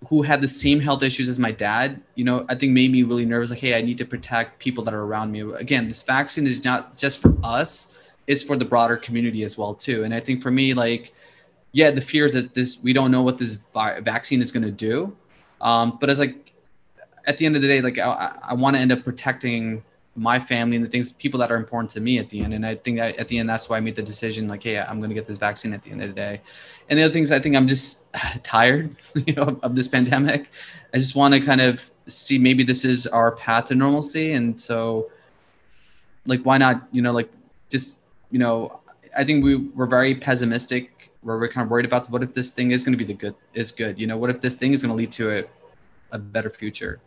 who 0.09 0.23
had 0.23 0.41
the 0.41 0.49
same 0.49 0.81
health 0.81 1.03
issues 1.03 1.29
as 1.29 1.39
my 1.39 1.53
dad, 1.53 2.03
you 2.15 2.25
know, 2.25 2.45
I 2.49 2.55
think 2.55 2.73
made 2.73 2.91
me 2.91 3.03
really 3.03 3.25
nervous. 3.25 3.51
Like, 3.51 3.61
hey, 3.61 3.79
I 3.79 3.83
need 3.83 3.99
to 3.99 4.05
protect 4.05 4.59
people 4.59 4.83
that 4.85 4.95
are 4.95 5.03
around 5.03 5.31
me. 5.31 5.41
Again, 5.41 5.89
this 5.89 6.03
vaccine 6.03 6.47
is 6.47 6.65
not 6.65 6.97
just 6.97 7.23
for 7.23 7.37
us; 7.45 7.95
it's 8.27 8.43
for 8.43 8.57
the 8.57 8.65
broader 8.65 8.97
community 8.97 9.45
as 9.45 9.57
well 9.57 9.75
too. 9.75 10.05
And 10.05 10.13
I 10.13 10.21
think 10.21 10.43
for 10.43 10.51
me, 10.51 10.75
like, 10.75 11.13
yeah, 11.73 11.91
the 11.91 12.01
fear 12.01 12.27
is 12.27 12.33
that 12.33 12.55
this 12.55 12.79
we 12.83 12.93
don't 12.93 13.11
know 13.11 13.23
what 13.23 13.39
this 13.39 13.55
vi- 13.55 14.01
vaccine 14.01 14.41
is 14.41 14.51
going 14.51 14.65
to 14.65 14.73
do. 14.73 15.17
Um, 15.61 15.99
but 16.01 16.11
as 16.11 16.19
like 16.19 16.53
at 17.27 17.37
the 17.39 17.47
end 17.47 17.55
of 17.55 17.63
the 17.63 17.69
day, 17.69 17.81
like 17.81 17.99
I, 17.99 18.37
I 18.43 18.55
want 18.55 18.75
to 18.77 18.81
end 18.81 18.91
up 18.91 19.05
protecting 19.05 19.85
my 20.15 20.39
family 20.39 20.77
and 20.77 20.85
the 20.85 20.89
things 20.89 21.11
people 21.13 21.41
that 21.41 21.51
are 21.51 21.57
important 21.57 21.91
to 21.91 22.01
me 22.01 22.19
at 22.19 22.29
the 22.29 22.43
end. 22.43 22.53
And 22.53 22.67
i 22.67 22.75
think 22.75 22.99
that 22.99 23.17
at 23.17 23.29
the 23.29 23.39
end 23.39 23.49
that's 23.49 23.69
why 23.69 23.79
i 23.79 23.81
made 23.81 23.97
the 23.97 24.03
decision 24.03 24.47
like 24.47 24.63
hey 24.63 24.79
i'm 24.79 24.99
going 24.99 25.09
to 25.09 25.15
get 25.15 25.27
this 25.27 25.39
vaccine 25.39 25.73
at 25.73 25.83
the 25.83 25.91
end 25.91 26.03
of 26.03 26.09
the 26.09 26.15
day. 26.15 26.41
And 26.89 26.99
the 26.99 27.05
other 27.05 27.13
things 27.13 27.33
i 27.33 27.39
think 27.39 27.57
i'm 27.57 27.67
just 27.67 28.01
tired 28.43 28.95
you 29.27 29.35
know 29.35 29.59
of 29.63 29.75
this 29.75 29.89
pandemic. 29.89 30.51
I 30.95 30.99
just 30.99 31.15
want 31.15 31.35
to 31.35 31.41
kind 31.41 31.61
of 31.61 31.91
see 32.09 32.39
maybe 32.39 32.63
this 32.63 32.85
is 32.85 33.07
our 33.07 33.33
path 33.33 33.67
to 33.67 33.75
normalcy. 33.75 34.33
And 34.33 34.61
so 34.61 35.11
like 36.27 36.43
why 36.43 36.59
not 36.59 36.87
you 36.93 37.03
know 37.03 37.13
like 37.13 37.31
just 37.71 37.97
you 38.31 38.39
know 38.39 38.81
i 39.17 39.25
think 39.25 39.45
we 39.45 39.57
were 39.57 39.87
very 39.87 40.15
pessimistic. 40.15 40.89
Where 41.23 41.39
we're 41.39 41.47
kind 41.47 41.65
of 41.65 41.71
worried 41.71 41.85
about 41.85 42.11
what 42.11 42.25
if 42.25 42.35
this 42.35 42.51
thing 42.51 42.73
is 42.73 42.83
going 42.83 42.95
to 42.95 42.99
be 42.99 43.05
the 43.05 43.15
good 43.15 43.37
is 43.55 43.71
good 43.71 43.97
you 43.97 44.09
know 44.09 44.17
what 44.17 44.29
if 44.29 44.41
this 44.41 44.57
thing 44.57 44.75
is 44.75 44.83
going 44.83 44.91
to 44.91 44.97
lead 44.97 45.13
to 45.13 45.31
a, 45.31 45.45
a 46.11 46.19
better 46.19 46.51
future 46.51 47.01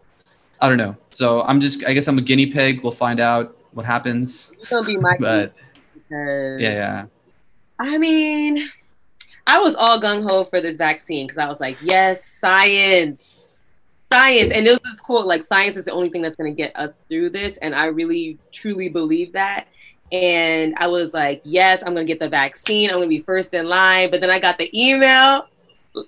I 0.62 0.70
don't 0.70 0.78
know. 0.78 0.96
So 1.12 1.42
I'm 1.44 1.60
just, 1.60 1.86
I 1.86 1.94
guess 1.94 2.08
I'm 2.08 2.18
a 2.18 2.22
guinea 2.22 2.48
pig. 2.48 2.82
We'll 2.84 2.92
find 2.92 3.20
out 3.20 3.58
what 3.74 3.86
happens. 3.86 4.52
You're 4.58 4.82
gonna 4.82 4.88
be 4.88 4.98
my 4.98 5.18
but 5.20 5.54
yeah, 6.10 6.58
yeah. 6.60 7.06
I 7.80 7.98
mean, 7.98 8.70
I 9.48 9.60
was 9.60 9.76
all 9.76 10.00
gung 10.00 10.24
ho 10.24 10.44
for 10.44 10.62
this 10.62 10.78
vaccine 10.78 11.28
because 11.28 11.38
I 11.38 11.48
was 11.48 11.60
like, 11.60 11.78
yes, 11.82 12.26
science, 12.26 13.56
science. 14.12 14.52
And 14.52 14.66
it 14.68 14.82
was 14.84 15.00
quote 15.02 15.26
like, 15.26 15.44
science 15.44 15.78
is 15.78 15.86
the 15.86 15.92
only 15.92 16.10
thing 16.10 16.22
that's 16.22 16.36
going 16.36 16.52
to 16.52 16.56
get 16.56 16.76
us 16.76 16.98
through 17.10 17.30
this. 17.30 17.58
And 17.58 17.76
I 17.76 17.86
really, 17.86 18.38
truly 18.52 18.90
believe 18.90 19.34
that. 19.34 19.68
And 20.12 20.74
I 20.78 20.88
was 20.88 21.14
like, 21.14 21.42
yes, 21.44 21.84
I'm 21.86 21.94
going 21.94 22.08
to 22.08 22.12
get 22.12 22.20
the 22.20 22.30
vaccine. 22.30 22.90
I'm 22.90 22.98
going 22.98 23.10
to 23.10 23.16
be 23.16 23.22
first 23.22 23.54
in 23.54 23.68
line. 23.68 24.10
But 24.10 24.22
then 24.22 24.30
I 24.30 24.40
got 24.40 24.58
the 24.58 24.70
email 24.74 25.48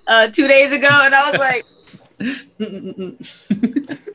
uh, 0.08 0.28
two 0.30 0.48
days 0.48 0.74
ago 0.74 0.88
and 0.90 1.14
I 1.14 1.32
was 1.32 1.40
like, 1.40 1.66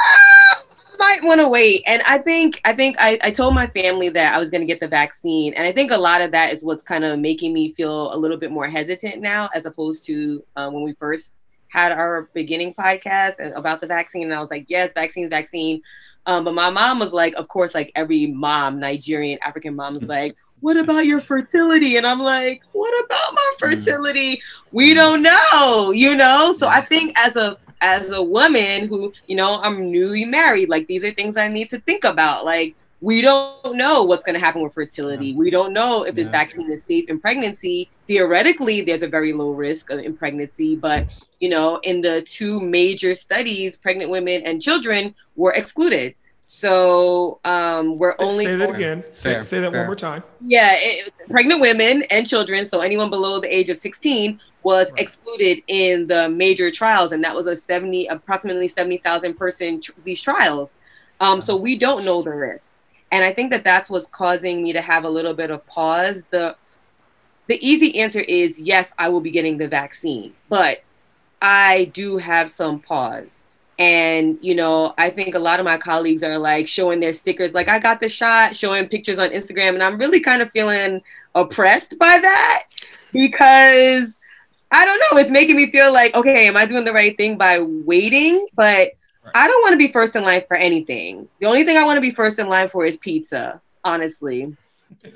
ah, 0.00 0.62
might 0.98 1.22
want 1.22 1.40
to 1.40 1.48
wait. 1.48 1.82
And 1.86 2.02
I 2.06 2.18
think 2.18 2.60
I 2.64 2.72
think 2.72 2.96
I, 2.98 3.18
I 3.22 3.30
told 3.30 3.54
my 3.54 3.66
family 3.68 4.08
that 4.10 4.34
I 4.34 4.38
was 4.38 4.50
going 4.50 4.60
to 4.60 4.66
get 4.66 4.80
the 4.80 4.88
vaccine, 4.88 5.54
and 5.54 5.66
I 5.66 5.72
think 5.72 5.90
a 5.90 5.98
lot 5.98 6.20
of 6.20 6.32
that 6.32 6.52
is 6.52 6.64
what's 6.64 6.82
kind 6.82 7.04
of 7.04 7.18
making 7.18 7.52
me 7.52 7.72
feel 7.72 8.14
a 8.14 8.16
little 8.16 8.36
bit 8.36 8.50
more 8.50 8.68
hesitant 8.68 9.20
now, 9.20 9.48
as 9.54 9.66
opposed 9.66 10.04
to 10.06 10.44
uh, 10.56 10.70
when 10.70 10.82
we 10.82 10.92
first 10.94 11.34
had 11.68 11.92
our 11.92 12.30
beginning 12.32 12.72
podcast 12.72 13.34
about 13.56 13.80
the 13.80 13.86
vaccine. 13.86 14.24
And 14.24 14.34
I 14.34 14.40
was 14.40 14.50
like, 14.50 14.66
yes, 14.68 14.92
vaccine, 14.94 15.28
vaccine. 15.28 15.82
Um, 16.24 16.44
but 16.44 16.54
my 16.54 16.70
mom 16.70 16.98
was 16.98 17.12
like, 17.12 17.34
of 17.34 17.48
course, 17.48 17.74
like 17.74 17.92
every 17.94 18.26
mom, 18.26 18.80
Nigerian, 18.80 19.38
African 19.42 19.76
mom 19.76 19.96
is 19.96 20.04
like, 20.04 20.36
what 20.60 20.76
about 20.76 21.06
your 21.06 21.20
fertility? 21.20 21.96
And 21.96 22.06
I'm 22.06 22.20
like, 22.20 22.62
what 22.72 23.04
about 23.04 23.34
my 23.34 23.52
mm. 23.54 23.58
fertility? 23.58 24.40
We 24.72 24.94
don't 24.94 25.22
know, 25.22 25.92
you 25.94 26.16
know? 26.16 26.54
So 26.56 26.66
I 26.66 26.80
think 26.80 27.14
as 27.18 27.36
a 27.36 27.56
as 27.80 28.10
a 28.10 28.22
woman 28.22 28.88
who, 28.88 29.12
you 29.26 29.36
know, 29.36 29.60
I'm 29.62 29.90
newly 29.90 30.24
married, 30.24 30.68
like 30.68 30.86
these 30.86 31.04
are 31.04 31.12
things 31.12 31.36
I 31.36 31.48
need 31.48 31.70
to 31.70 31.80
think 31.80 32.04
about. 32.04 32.44
Like, 32.44 32.74
we 33.00 33.20
don't 33.20 33.76
know 33.76 34.02
what's 34.02 34.24
going 34.24 34.34
to 34.34 34.40
happen 34.40 34.62
with 34.62 34.72
fertility. 34.72 35.28
Yeah. 35.28 35.36
We 35.36 35.50
don't 35.50 35.72
know 35.72 36.04
if 36.04 36.14
this 36.14 36.26
yeah. 36.26 36.32
vaccine 36.32 36.70
is 36.70 36.82
safe 36.82 37.08
in 37.08 37.20
pregnancy. 37.20 37.90
Theoretically, 38.06 38.80
there's 38.80 39.02
a 39.02 39.08
very 39.08 39.32
low 39.32 39.50
risk 39.50 39.90
in 39.90 40.16
pregnancy, 40.16 40.76
but 40.76 41.14
you 41.40 41.48
know, 41.48 41.78
in 41.82 42.00
the 42.00 42.22
two 42.22 42.60
major 42.60 43.14
studies, 43.14 43.76
pregnant 43.76 44.10
women 44.10 44.42
and 44.42 44.62
children 44.62 45.14
were 45.34 45.52
excluded. 45.52 46.14
So 46.46 47.40
um, 47.44 47.98
we're 47.98 48.14
only 48.20 48.44
say 48.44 48.56
that 48.56 48.74
again. 48.74 49.04
Say, 49.12 49.42
say 49.42 49.60
that 49.60 49.72
fair. 49.72 49.80
one 49.80 49.88
more 49.88 49.96
time. 49.96 50.22
Yeah, 50.46 50.70
it, 50.74 51.12
pregnant 51.28 51.60
women 51.60 52.04
and 52.10 52.26
children, 52.26 52.64
so 52.64 52.80
anyone 52.80 53.10
below 53.10 53.40
the 53.40 53.54
age 53.54 53.68
of 53.68 53.76
16, 53.76 54.40
was 54.66 54.90
right. 54.90 55.02
excluded 55.02 55.62
in 55.68 56.08
the 56.08 56.28
major 56.28 56.70
trials, 56.70 57.12
and 57.12 57.22
that 57.22 57.34
was 57.34 57.46
a 57.46 57.56
70, 57.56 58.06
approximately 58.06 58.66
70,000 58.66 59.34
person 59.34 59.80
tr- 59.80 59.92
these 60.02 60.20
trials. 60.20 60.74
Um, 61.20 61.40
so 61.40 61.56
we 61.56 61.76
don't 61.76 62.04
know 62.04 62.22
the 62.22 62.30
risk, 62.30 62.72
and 63.12 63.24
I 63.24 63.32
think 63.32 63.50
that 63.52 63.62
that's 63.62 63.88
what's 63.88 64.06
causing 64.06 64.62
me 64.62 64.72
to 64.72 64.80
have 64.80 65.04
a 65.04 65.08
little 65.08 65.34
bit 65.34 65.50
of 65.50 65.64
pause. 65.66 66.22
The 66.30 66.56
the 67.46 67.64
easy 67.64 68.00
answer 68.00 68.20
is 68.20 68.58
yes, 68.58 68.92
I 68.98 69.08
will 69.08 69.20
be 69.20 69.30
getting 69.30 69.56
the 69.56 69.68
vaccine, 69.68 70.34
but 70.48 70.82
I 71.40 71.90
do 71.94 72.16
have 72.18 72.50
some 72.50 72.80
pause 72.80 73.36
and, 73.78 74.38
you 74.40 74.54
know, 74.54 74.94
I 74.96 75.10
think 75.10 75.34
a 75.34 75.38
lot 75.38 75.60
of 75.60 75.64
my 75.64 75.76
colleagues 75.76 76.22
are 76.22 76.38
like 76.38 76.66
showing 76.66 77.00
their 77.00 77.12
stickers, 77.12 77.52
like, 77.52 77.68
I 77.68 77.78
got 77.78 78.00
the 78.00 78.08
shot, 78.08 78.56
showing 78.56 78.88
pictures 78.88 79.18
on 79.18 79.30
Instagram. 79.30 79.74
And 79.74 79.82
I'm 79.82 79.98
really 79.98 80.20
kind 80.20 80.40
of 80.40 80.50
feeling 80.52 81.02
oppressed 81.34 81.98
by 81.98 82.18
that 82.18 82.64
because 83.12 84.16
I 84.70 84.84
don't 84.84 84.98
know. 84.98 85.20
It's 85.20 85.30
making 85.30 85.56
me 85.56 85.70
feel 85.70 85.92
like, 85.92 86.14
okay, 86.16 86.46
am 86.48 86.56
I 86.56 86.66
doing 86.66 86.84
the 86.84 86.92
right 86.92 87.16
thing 87.16 87.36
by 87.36 87.60
waiting? 87.60 88.46
But 88.54 88.92
I 89.34 89.48
don't 89.48 89.62
want 89.62 89.72
to 89.72 89.78
be 89.78 89.88
first 89.88 90.16
in 90.16 90.22
line 90.22 90.42
for 90.46 90.56
anything. 90.56 91.28
The 91.40 91.46
only 91.46 91.64
thing 91.64 91.76
I 91.76 91.84
want 91.84 91.96
to 91.96 92.00
be 92.00 92.10
first 92.10 92.38
in 92.38 92.48
line 92.48 92.68
for 92.68 92.84
is 92.84 92.96
pizza, 92.96 93.60
honestly. 93.84 94.56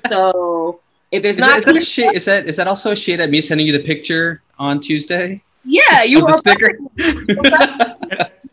So 0.09 0.81
if 1.11 1.23
it's 1.23 1.37
is 1.37 1.39
not, 1.39 1.49
that, 1.49 1.57
is 1.59 1.63
that 1.65 1.77
a 1.77 1.81
shade? 1.81 2.15
Is 2.15 2.25
that 2.25 2.45
is 2.45 2.55
that 2.57 2.67
also 2.67 2.91
a 2.91 2.95
shade 2.95 3.21
at 3.21 3.29
me 3.29 3.39
sending 3.39 3.65
you 3.65 3.73
the 3.73 3.83
picture 3.83 4.41
on 4.59 4.79
Tuesday? 4.81 5.41
Yeah, 5.63 6.03
you 6.03 6.25
are 6.25 6.33
sticker. 6.33 6.77
You 6.97 7.35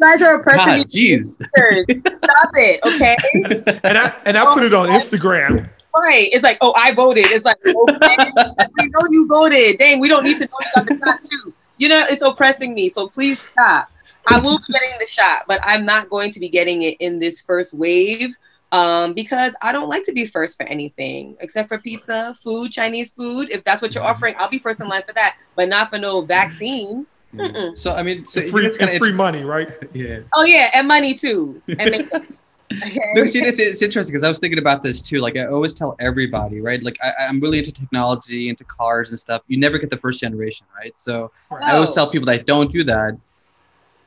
guys 0.00 0.22
are 0.22 0.40
oppressing 0.40 0.60
ah, 0.60 0.76
God, 0.76 0.86
Jeez. 0.86 1.34
Stop 1.34 2.50
it, 2.54 2.80
okay? 2.86 3.80
And 3.84 3.98
I 3.98 4.14
and 4.24 4.38
I 4.38 4.54
put 4.54 4.62
it 4.62 4.74
on 4.74 4.90
oh, 4.90 4.92
Instagram. 4.92 5.68
Right. 5.94 6.28
It's 6.32 6.44
like, 6.44 6.58
oh, 6.60 6.72
I 6.76 6.92
voted. 6.92 7.26
It's 7.26 7.44
like, 7.44 7.56
okay, 7.66 7.74
we 8.78 8.86
know 8.86 9.00
you 9.10 9.26
voted. 9.26 9.78
Dang, 9.78 10.00
we 10.00 10.08
don't 10.08 10.24
need 10.24 10.38
to 10.38 10.44
know 10.46 10.58
you 10.60 10.70
got 10.74 10.86
the 10.86 11.00
shot 11.04 11.24
too. 11.24 11.54
You 11.78 11.88
know, 11.88 12.04
it's 12.08 12.22
oppressing 12.22 12.74
me. 12.74 12.88
So 12.90 13.08
please 13.08 13.40
stop. 13.40 13.90
I 14.28 14.38
will 14.38 14.58
be 14.58 14.72
getting 14.72 14.98
the 14.98 15.06
shot, 15.06 15.44
but 15.48 15.60
I'm 15.62 15.84
not 15.84 16.10
going 16.10 16.32
to 16.32 16.40
be 16.40 16.48
getting 16.48 16.82
it 16.82 16.96
in 17.00 17.18
this 17.18 17.40
first 17.40 17.72
wave 17.74 18.36
um, 18.72 19.14
because 19.14 19.54
I 19.62 19.72
don't 19.72 19.88
like 19.88 20.04
to 20.04 20.12
be 20.12 20.26
first 20.26 20.56
for 20.56 20.64
anything 20.64 21.36
except 21.40 21.68
for 21.68 21.78
pizza, 21.78 22.34
food, 22.42 22.70
Chinese 22.70 23.10
food. 23.10 23.48
If 23.50 23.64
that's 23.64 23.80
what 23.80 23.94
you're 23.94 24.04
offering, 24.04 24.34
I'll 24.38 24.50
be 24.50 24.58
first 24.58 24.80
in 24.80 24.88
line 24.88 25.02
for 25.06 25.14
that, 25.14 25.36
but 25.56 25.68
not 25.68 25.90
for 25.90 25.98
no 25.98 26.20
vaccine. 26.20 27.06
Mm-mm. 27.34 27.76
So 27.76 27.94
I 27.94 28.02
mean, 28.02 28.26
so 28.26 28.42
free, 28.42 28.70
kind 28.76 28.90
of 28.90 28.98
free 28.98 29.12
money, 29.12 29.44
right? 29.44 29.70
Yeah. 29.92 30.20
Oh 30.34 30.44
yeah, 30.44 30.70
and 30.74 30.86
money 30.86 31.14
too. 31.14 31.60
And 31.78 32.10
make, 32.70 32.98
no, 33.14 33.24
see, 33.24 33.42
it's, 33.42 33.58
it's 33.58 33.82
interesting 33.82 34.12
because 34.12 34.24
I 34.24 34.28
was 34.28 34.38
thinking 34.38 34.58
about 34.58 34.82
this 34.82 35.00
too. 35.00 35.20
Like 35.20 35.36
I 35.36 35.46
always 35.46 35.74
tell 35.74 35.96
everybody, 35.98 36.60
right? 36.60 36.82
Like 36.82 36.98
I, 37.02 37.12
am 37.18 37.40
really 37.40 37.58
into 37.58 37.72
technology, 37.72 38.48
into 38.48 38.64
cars 38.64 39.10
and 39.10 39.18
stuff. 39.18 39.42
You 39.48 39.58
never 39.58 39.78
get 39.78 39.90
the 39.90 39.96
first 39.96 40.20
generation, 40.20 40.66
right? 40.76 40.92
So 40.96 41.30
Hello. 41.48 41.60
I 41.62 41.74
always 41.74 41.90
tell 41.90 42.10
people 42.10 42.26
that 42.26 42.46
don't 42.46 42.70
do 42.72 42.84
that. 42.84 43.16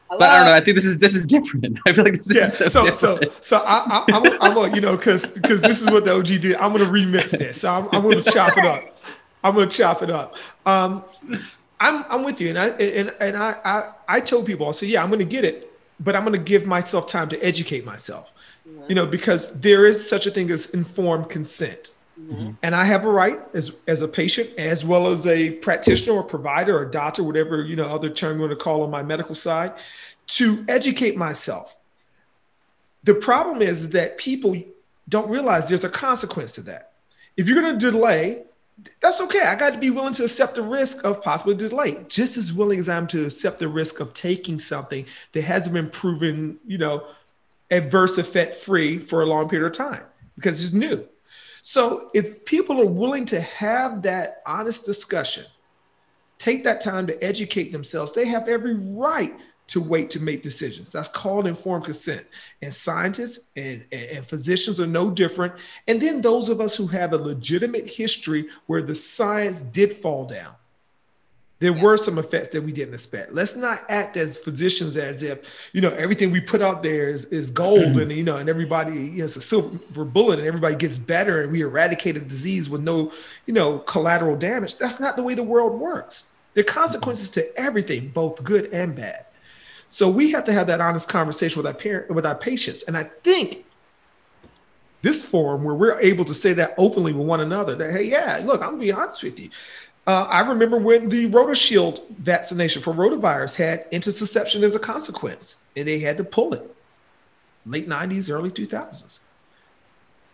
Hello. 0.10 0.20
But 0.20 0.30
I 0.30 0.38
don't 0.38 0.48
know. 0.48 0.53
I 0.53 0.60
think 0.60 0.75
this 0.75 0.86
is 0.86 1.00
this 1.00 1.15
is 1.15 1.25
different. 1.25 1.80
I 1.88 1.94
feel 1.94 2.03
like 2.03 2.13
this 2.13 2.34
yeah, 2.34 2.44
is 2.44 2.58
so 2.58 2.68
so 2.68 2.86
different. 2.86 3.34
so, 3.34 3.34
so 3.41 3.58
I, 3.60 3.77
I, 3.86 4.06
I'm 4.10 4.41
I'm 4.41 4.58
a, 4.58 4.75
you 4.75 4.82
know 4.82 4.98
because 4.98 5.25
because 5.27 5.62
this 5.62 5.82
is 5.82 5.89
what 5.89 6.06
the 6.06 6.13
OG 6.13 6.27
did. 6.27 6.56
I'm 6.56 6.72
gonna 6.72 6.86
remix 6.86 7.32
this. 7.32 7.62
So 7.62 7.74
I'm, 7.74 7.86
I'm 7.91 8.01
gonna 8.03 8.24
chop 8.24 8.58
it 8.58 8.65
up. 8.65 8.98
I'm 9.44 9.56
gonna 9.56 9.68
chop 9.68 10.03
it 10.03 10.10
up. 10.10 10.36
Um, 10.65 11.03
I'm 11.82 12.06
I'm 12.10 12.24
with 12.24 12.39
you, 12.39 12.50
and 12.50 12.60
I 12.60 12.68
and 12.68 13.13
and 13.20 13.36
I 13.36 13.56
I, 13.65 13.89
I 14.08 14.20
told 14.20 14.46
people 14.46 14.68
I 14.68 14.72
said, 14.72 14.89
yeah, 14.89 15.01
I'm 15.01 15.10
going 15.10 15.20
to 15.20 15.25
get 15.25 15.44
it, 15.44 15.71
but 16.03 16.15
I'm 16.15 16.24
going 16.25 16.38
to 16.38 16.43
give 16.43 16.65
myself 16.65 17.08
time 17.08 17.29
to 17.29 17.39
educate 17.39 17.86
myself, 17.86 18.34
mm-hmm. 18.67 18.84
you 18.89 18.96
know, 18.96 19.05
because 19.05 19.60
there 19.60 19.86
is 19.86 20.08
such 20.08 20.25
a 20.25 20.31
thing 20.31 20.50
as 20.50 20.72
informed 20.72 21.29
consent, 21.29 21.91
mm-hmm. 22.20 22.51
and 22.63 22.75
I 22.75 22.86
have 22.86 23.05
a 23.05 23.10
right 23.10 23.39
as 23.53 23.75
as 23.88 24.01
a 24.01 24.08
patient 24.08 24.50
as 24.58 24.84
well 24.84 25.08
as 25.08 25.27
a 25.27 25.51
practitioner 25.51 26.13
or 26.17 26.24
provider 26.24 26.77
or 26.77 26.86
doctor, 26.86 27.24
whatever 27.24 27.62
you 27.63 27.75
know 27.75 27.86
other 27.86 28.10
term 28.10 28.38
you 28.38 28.41
want 28.41 28.51
to 28.51 28.63
call 28.63 28.81
on 28.81 28.89
my 28.89 29.03
medical 29.03 29.36
side, 29.36 29.74
to 30.27 30.65
educate 30.67 31.15
myself. 31.15 31.75
The 33.03 33.13
problem 33.15 33.62
is 33.62 33.89
that 33.89 34.17
people 34.17 34.55
don't 35.08 35.29
realize 35.29 35.70
there's 35.70 35.84
a 35.84 35.89
consequence 35.89 36.53
to 36.53 36.62
that. 36.62 36.93
If 37.38 37.48
you're 37.48 37.62
going 37.62 37.77
to 37.77 37.91
delay 37.91 38.43
that's 39.00 39.21
okay. 39.21 39.41
I 39.41 39.55
got 39.55 39.71
to 39.71 39.79
be 39.79 39.89
willing 39.89 40.13
to 40.15 40.23
accept 40.23 40.55
the 40.55 40.61
risk 40.61 41.03
of 41.03 41.21
possible 41.21 41.53
delay, 41.53 42.03
just 42.07 42.38
as 42.38 42.53
willing 42.53 42.79
as 42.79 42.89
I'm 42.89 43.07
to 43.07 43.25
accept 43.25 43.59
the 43.59 43.67
risk 43.67 44.00
of 44.00 44.13
taking 44.13 44.59
something 44.59 45.05
that 45.33 45.43
hasn't 45.43 45.73
been 45.73 45.89
proven, 45.89 46.59
you 46.65 46.77
know, 46.77 47.05
adverse 47.69 48.17
effect 48.17 48.55
free 48.55 49.00
for 49.00 49.21
a 49.21 49.25
long 49.25 49.47
period 49.50 49.67
of 49.67 49.73
time 49.73 50.03
because 50.35 50.63
it's 50.63 50.73
new. 50.73 51.07
So 51.61 52.09
if 52.13 52.43
people 52.45 52.81
are 52.81 52.88
willing 52.88 53.25
to 53.27 53.39
have 53.39 54.01
that 54.01 54.41
honest 54.45 54.85
discussion, 54.85 55.45
take 56.39 56.63
that 56.63 56.81
time 56.81 57.07
to 57.07 57.23
educate 57.23 57.71
themselves, 57.71 58.13
they 58.13 58.25
have 58.25 58.47
every 58.47 58.75
right 58.95 59.39
to 59.72 59.80
wait 59.80 60.10
to 60.10 60.20
make 60.20 60.44
decisions. 60.44 60.92
That's 60.92 61.08
called 61.08 61.48
informed 61.48 61.86
consent. 61.86 62.25
And 62.62 62.74
scientists 62.74 63.46
and, 63.56 63.86
and, 63.94 64.25
physicians 64.25 64.82
are 64.82 64.88
no 64.88 65.10
different. 65.10 65.54
And 65.88 66.01
then 66.01 66.22
those 66.22 66.50
of 66.50 66.60
us 66.60 66.75
who 66.75 66.88
have 66.88 67.13
a 67.13 67.18
legitimate 67.18 67.88
history 67.88 68.50
where 68.66 68.82
the 68.82 68.96
science 68.96 69.62
did 69.62 69.96
fall 69.96 70.25
down. 70.25 70.56
There 71.60 71.72
were 71.72 71.96
some 71.96 72.18
effects 72.18 72.50
that 72.50 72.63
we 72.63 72.74
didn't 72.74 72.96
expect. 72.96 73.34
Let's 73.34 73.56
not 73.56 73.86
act 73.90 74.18
as 74.18 74.38
physicians 74.38 74.98
as 74.98 75.24
if, 75.24 75.70
you 75.72 75.80
know, 75.80 75.92
everything 75.92 76.32
we 76.32 76.42
put 76.42 76.62
out 76.62 76.84
there 76.84 77.08
is, 77.08 77.25
is 77.25 77.50
gold 77.50 77.98
and, 77.98 78.12
you 78.12 78.24
know, 78.24 78.38
and 78.38 78.50
everybody 78.50 78.94
you 78.94 79.20
know, 79.20 79.25
it's 79.25 79.38
a 79.38 79.42
silver 79.42 80.04
bullet 80.04 80.40
and 80.40 80.48
everybody 80.48 80.75
gets 80.75 80.98
better 80.98 81.44
and 81.44 81.51
we 81.51 81.62
eradicate 81.62 82.18
a 82.18 82.20
disease 82.20 82.70
with 82.70 82.82
no, 82.82 83.13
you 83.46 83.54
know, 83.54 83.80
collateral 83.80 84.36
damage. 84.36 84.75
That's 84.78 85.00
not 85.00 85.16
the 85.16 85.24
way 85.24 85.34
the 85.34 85.44
world 85.44 85.80
works. 85.80 86.25
There 86.56 86.63
are 86.63 86.66
consequences 86.66 87.30
to 87.32 87.58
everything, 87.58 88.10
both 88.10 88.44
good 88.44 88.74
and 88.74 88.94
bad. 88.94 89.28
So 89.91 90.10
we 90.10 90.31
have 90.31 90.45
to 90.45 90.53
have 90.53 90.67
that 90.67 90.79
honest 90.79 91.10
conversation 91.10 91.60
with 91.60 91.67
our 91.67 91.74
parent, 91.74 92.10
with 92.12 92.25
our 92.25 92.33
patients. 92.33 92.83
And 92.83 92.98
I 92.98 93.03
think 93.03 93.65
this 95.01 95.21
forum 95.21 95.65
where 95.65 95.75
we're 95.75 96.00
able 96.00 96.24
to 96.25 96.33
say 96.33 96.53
that 96.53 96.75
openly 96.77 97.12
with 97.12 97.27
one 97.27 97.41
another 97.41 97.75
that, 97.75 97.91
hey, 97.91 98.03
yeah, 98.03 98.41
look, 98.45 98.62
I'm 98.62 98.69
gonna 98.69 98.77
be 98.77 98.93
honest 98.93 99.21
with 99.21 99.38
you. 99.38 99.50
Uh, 100.07 100.27
I 100.29 100.48
remember 100.48 100.77
when 100.77 101.10
the 101.10 101.29
RotaShield 101.29 102.07
vaccination 102.12 102.81
for 102.81 102.93
rotavirus 102.93 103.57
had 103.57 103.91
intussusception 103.91 104.63
as 104.63 104.75
a 104.75 104.79
consequence, 104.79 105.57
and 105.75 105.89
they 105.89 106.00
had 106.00 106.17
to 106.19 106.24
pull 106.24 106.53
it. 106.53 106.74
Late 107.65 107.89
90s, 107.89 108.31
early 108.31 108.50
2000s. 108.50 109.19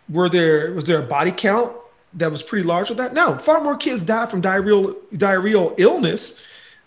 Were 0.07 0.29
there 0.29 0.71
was 0.73 0.83
there 0.83 0.99
a 0.99 1.03
body 1.03 1.31
count 1.31 1.75
that 2.13 2.29
was 2.29 2.43
pretty 2.43 2.65
large 2.65 2.89
with 2.89 2.99
that? 2.99 3.15
No, 3.15 3.35
far 3.39 3.59
more 3.63 3.75
kids 3.75 4.03
died 4.03 4.29
from 4.29 4.43
diarrheal 4.43 4.95
diarrheal 5.15 5.73
illness 5.79 6.39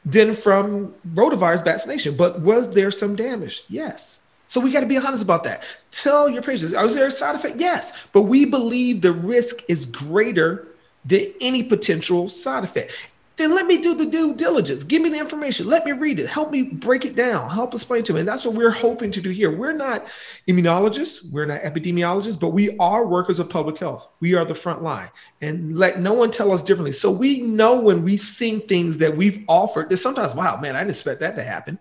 than 0.05 0.35
from 0.35 0.95
rotavirus 1.15 1.65
vaccination. 1.65 2.17
But 2.17 2.41
was 2.41 2.71
there 2.71 2.91
some 2.91 3.17
damage? 3.17 3.65
Yes. 3.69 4.21
So 4.47 4.61
we 4.61 4.73
got 4.73 4.81
to 4.81 4.87
be 4.87 4.99
honest 4.99 5.23
about 5.23 5.45
that. 5.45 5.63
Tell 5.93 6.29
your 6.29 6.43
patients, 6.43 6.73
is 6.73 6.95
there 6.95 7.07
a 7.07 7.11
side 7.11 7.37
effect? 7.37 7.61
Yes. 7.61 8.07
But 8.13 8.23
we 8.23 8.45
believe 8.45 9.03
the 9.03 9.13
risk 9.13 9.59
is 9.69 9.85
greater 9.85 10.67
than 11.05 11.33
any 11.41 11.63
potential 11.63 12.29
side 12.29 12.65
effect. 12.65 13.09
Then 13.41 13.55
let 13.55 13.67
me 13.67 13.81
do 13.81 13.95
the 13.95 14.07
due 14.07 14.35
diligence. 14.35 14.85
Give 14.85 15.01
me 15.01 15.09
the 15.09 15.19
information. 15.19 15.67
Let 15.67 15.85
me 15.85 15.93
read 15.93 16.21
it. 16.21 16.29
Help 16.29 16.51
me 16.51 16.63
break 16.63 17.05
it 17.05 17.17
down. 17.17 17.49
Help 17.51 17.73
explain 17.73 18.03
to 18.05 18.13
me. 18.13 18.21
And 18.21 18.29
that's 18.29 18.45
what 18.45 18.55
we're 18.55 18.71
hoping 18.71 19.11
to 19.13 19.21
do 19.21 19.31
here. 19.31 19.51
We're 19.51 19.73
not 19.73 20.07
immunologists, 20.47 21.31
we're 21.31 21.47
not 21.47 21.61
epidemiologists, 21.61 22.39
but 22.39 22.51
we 22.51 22.77
are 22.79 23.07
workers 23.07 23.39
of 23.39 23.49
public 23.49 23.79
health. 23.79 24.09
We 24.21 24.35
are 24.35 24.45
the 24.45 24.55
front 24.55 24.83
line. 24.83 25.09
And 25.41 25.77
let 25.77 26.01
no 26.01 26.13
one 26.13 26.31
tell 26.31 26.53
us 26.53 26.63
differently. 26.63 26.93
So 26.93 27.11
we 27.11 27.41
know 27.41 27.81
when 27.81 28.05
we've 28.05 28.21
seen 28.21 28.67
things 28.67 28.99
that 28.99 29.17
we've 29.17 29.43
offered 29.49 29.91
that 29.91 29.97
sometimes, 29.97 30.35
wow, 30.35 30.61
man, 30.61 30.77
I 30.77 30.81
didn't 30.81 30.91
expect 30.91 31.21
that 31.21 31.37
to 31.37 31.43
happen. 31.43 31.79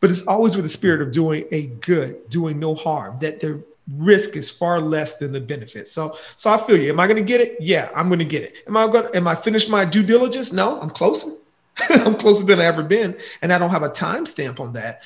But 0.00 0.10
it's 0.10 0.26
always 0.26 0.56
with 0.56 0.64
the 0.64 0.70
spirit 0.70 1.02
of 1.02 1.10
doing 1.10 1.46
a 1.50 1.66
good, 1.66 2.30
doing 2.30 2.60
no 2.60 2.74
harm, 2.74 3.18
that 3.20 3.40
the 3.40 3.62
risk 3.96 4.36
is 4.36 4.50
far 4.50 4.80
less 4.80 5.16
than 5.16 5.32
the 5.32 5.40
benefit. 5.40 5.88
So, 5.88 6.16
so 6.36 6.50
I 6.50 6.58
feel 6.58 6.76
you. 6.76 6.90
Am 6.90 7.00
I 7.00 7.06
going 7.06 7.16
to 7.16 7.22
get 7.22 7.40
it? 7.40 7.56
Yeah, 7.60 7.90
I'm 7.94 8.08
going 8.08 8.18
to 8.20 8.24
get 8.24 8.42
it. 8.42 8.62
Am 8.66 8.76
I 8.76 8.86
going? 8.86 9.14
Am 9.14 9.26
I 9.26 9.34
finished 9.34 9.68
my 9.68 9.84
due 9.84 10.02
diligence? 10.02 10.52
No, 10.52 10.80
I'm 10.80 10.90
closer. 10.90 11.30
I'm 11.90 12.16
closer 12.16 12.44
than 12.44 12.60
I 12.60 12.64
ever 12.64 12.82
been, 12.82 13.16
and 13.42 13.52
I 13.52 13.58
don't 13.58 13.70
have 13.70 13.82
a 13.82 13.90
timestamp 13.90 14.60
on 14.60 14.74
that. 14.74 15.02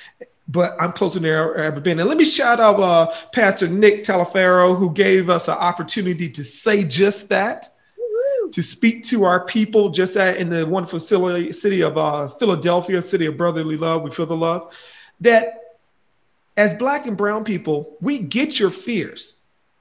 But 0.46 0.76
I'm 0.78 0.92
closer 0.92 1.20
than 1.20 1.30
I 1.30 1.64
ever 1.64 1.80
been. 1.80 1.98
And 1.98 2.08
let 2.08 2.18
me 2.18 2.24
shout 2.24 2.60
out 2.60 2.78
uh, 2.78 3.10
Pastor 3.32 3.66
Nick 3.66 4.04
Talafaro, 4.04 4.76
who 4.76 4.92
gave 4.92 5.30
us 5.30 5.48
an 5.48 5.54
opportunity 5.54 6.28
to 6.30 6.44
say 6.44 6.84
just 6.84 7.30
that, 7.30 7.68
to 8.52 8.62
speak 8.62 9.04
to 9.04 9.24
our 9.24 9.44
people 9.46 9.88
just 9.88 10.14
that 10.14 10.36
in 10.36 10.50
the 10.50 10.66
wonderful 10.66 10.98
city 10.98 11.82
of 11.82 11.96
uh, 11.96 12.28
Philadelphia, 12.28 13.00
city 13.00 13.26
of 13.26 13.38
brotherly 13.38 13.78
love. 13.78 14.02
We 14.02 14.10
feel 14.10 14.26
the 14.26 14.36
love. 14.36 14.76
That 15.20 15.63
as 16.56 16.74
black 16.74 17.06
and 17.06 17.16
brown 17.16 17.44
people, 17.44 17.96
we 18.00 18.18
get 18.18 18.58
your 18.58 18.70
fears. 18.70 19.36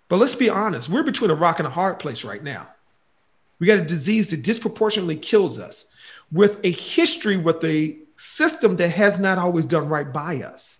But 0.09 0.17
let's 0.17 0.35
be 0.35 0.49
honest, 0.49 0.89
we're 0.89 1.03
between 1.03 1.31
a 1.31 1.35
rock 1.35 1.59
and 1.59 1.67
a 1.67 1.71
hard 1.71 1.99
place 1.99 2.23
right 2.23 2.43
now. 2.43 2.67
We 3.59 3.67
got 3.67 3.77
a 3.77 3.85
disease 3.85 4.29
that 4.29 4.43
disproportionately 4.43 5.15
kills 5.15 5.59
us 5.59 5.85
with 6.31 6.59
a 6.63 6.71
history 6.71 7.37
with 7.37 7.63
a 7.63 7.97
system 8.17 8.75
that 8.77 8.89
has 8.89 9.19
not 9.19 9.37
always 9.37 9.65
done 9.65 9.87
right 9.87 10.11
by 10.11 10.41
us. 10.41 10.79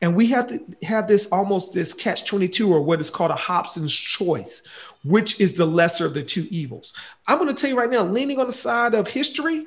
And 0.00 0.14
we 0.14 0.26
have 0.28 0.46
to 0.48 0.60
have 0.82 1.08
this 1.08 1.26
almost 1.26 1.72
this 1.72 1.94
catch 1.94 2.24
22 2.26 2.72
or 2.72 2.82
what 2.82 3.00
is 3.00 3.10
called 3.10 3.30
a 3.30 3.36
Hobson's 3.36 3.94
choice, 3.94 4.62
which 5.04 5.40
is 5.40 5.54
the 5.54 5.66
lesser 5.66 6.06
of 6.06 6.14
the 6.14 6.22
two 6.22 6.46
evils. 6.50 6.92
I'm 7.26 7.38
going 7.38 7.54
to 7.54 7.60
tell 7.60 7.70
you 7.70 7.78
right 7.78 7.90
now, 7.90 8.04
leaning 8.04 8.38
on 8.38 8.46
the 8.46 8.52
side 8.52 8.94
of 8.94 9.08
history, 9.08 9.66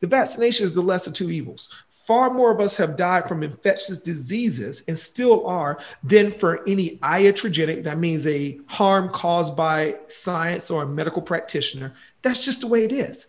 the 0.00 0.06
vaccination 0.06 0.66
is 0.66 0.72
the 0.72 0.82
lesser 0.82 1.10
of 1.10 1.16
two 1.16 1.30
evils 1.30 1.72
far 2.06 2.30
more 2.30 2.50
of 2.50 2.60
us 2.60 2.76
have 2.76 2.96
died 2.96 3.28
from 3.28 3.42
infectious 3.42 3.98
diseases 3.98 4.82
and 4.88 4.98
still 4.98 5.46
are 5.46 5.78
than 6.02 6.32
for 6.32 6.66
any 6.68 6.96
iatrogenic, 6.98 7.84
that 7.84 7.98
means 7.98 8.26
a 8.26 8.58
harm 8.66 9.08
caused 9.08 9.56
by 9.56 9.96
science 10.08 10.70
or 10.70 10.82
a 10.82 10.86
medical 10.86 11.22
practitioner. 11.22 11.94
That's 12.22 12.38
just 12.38 12.60
the 12.60 12.66
way 12.66 12.84
it 12.84 12.92
is. 12.92 13.28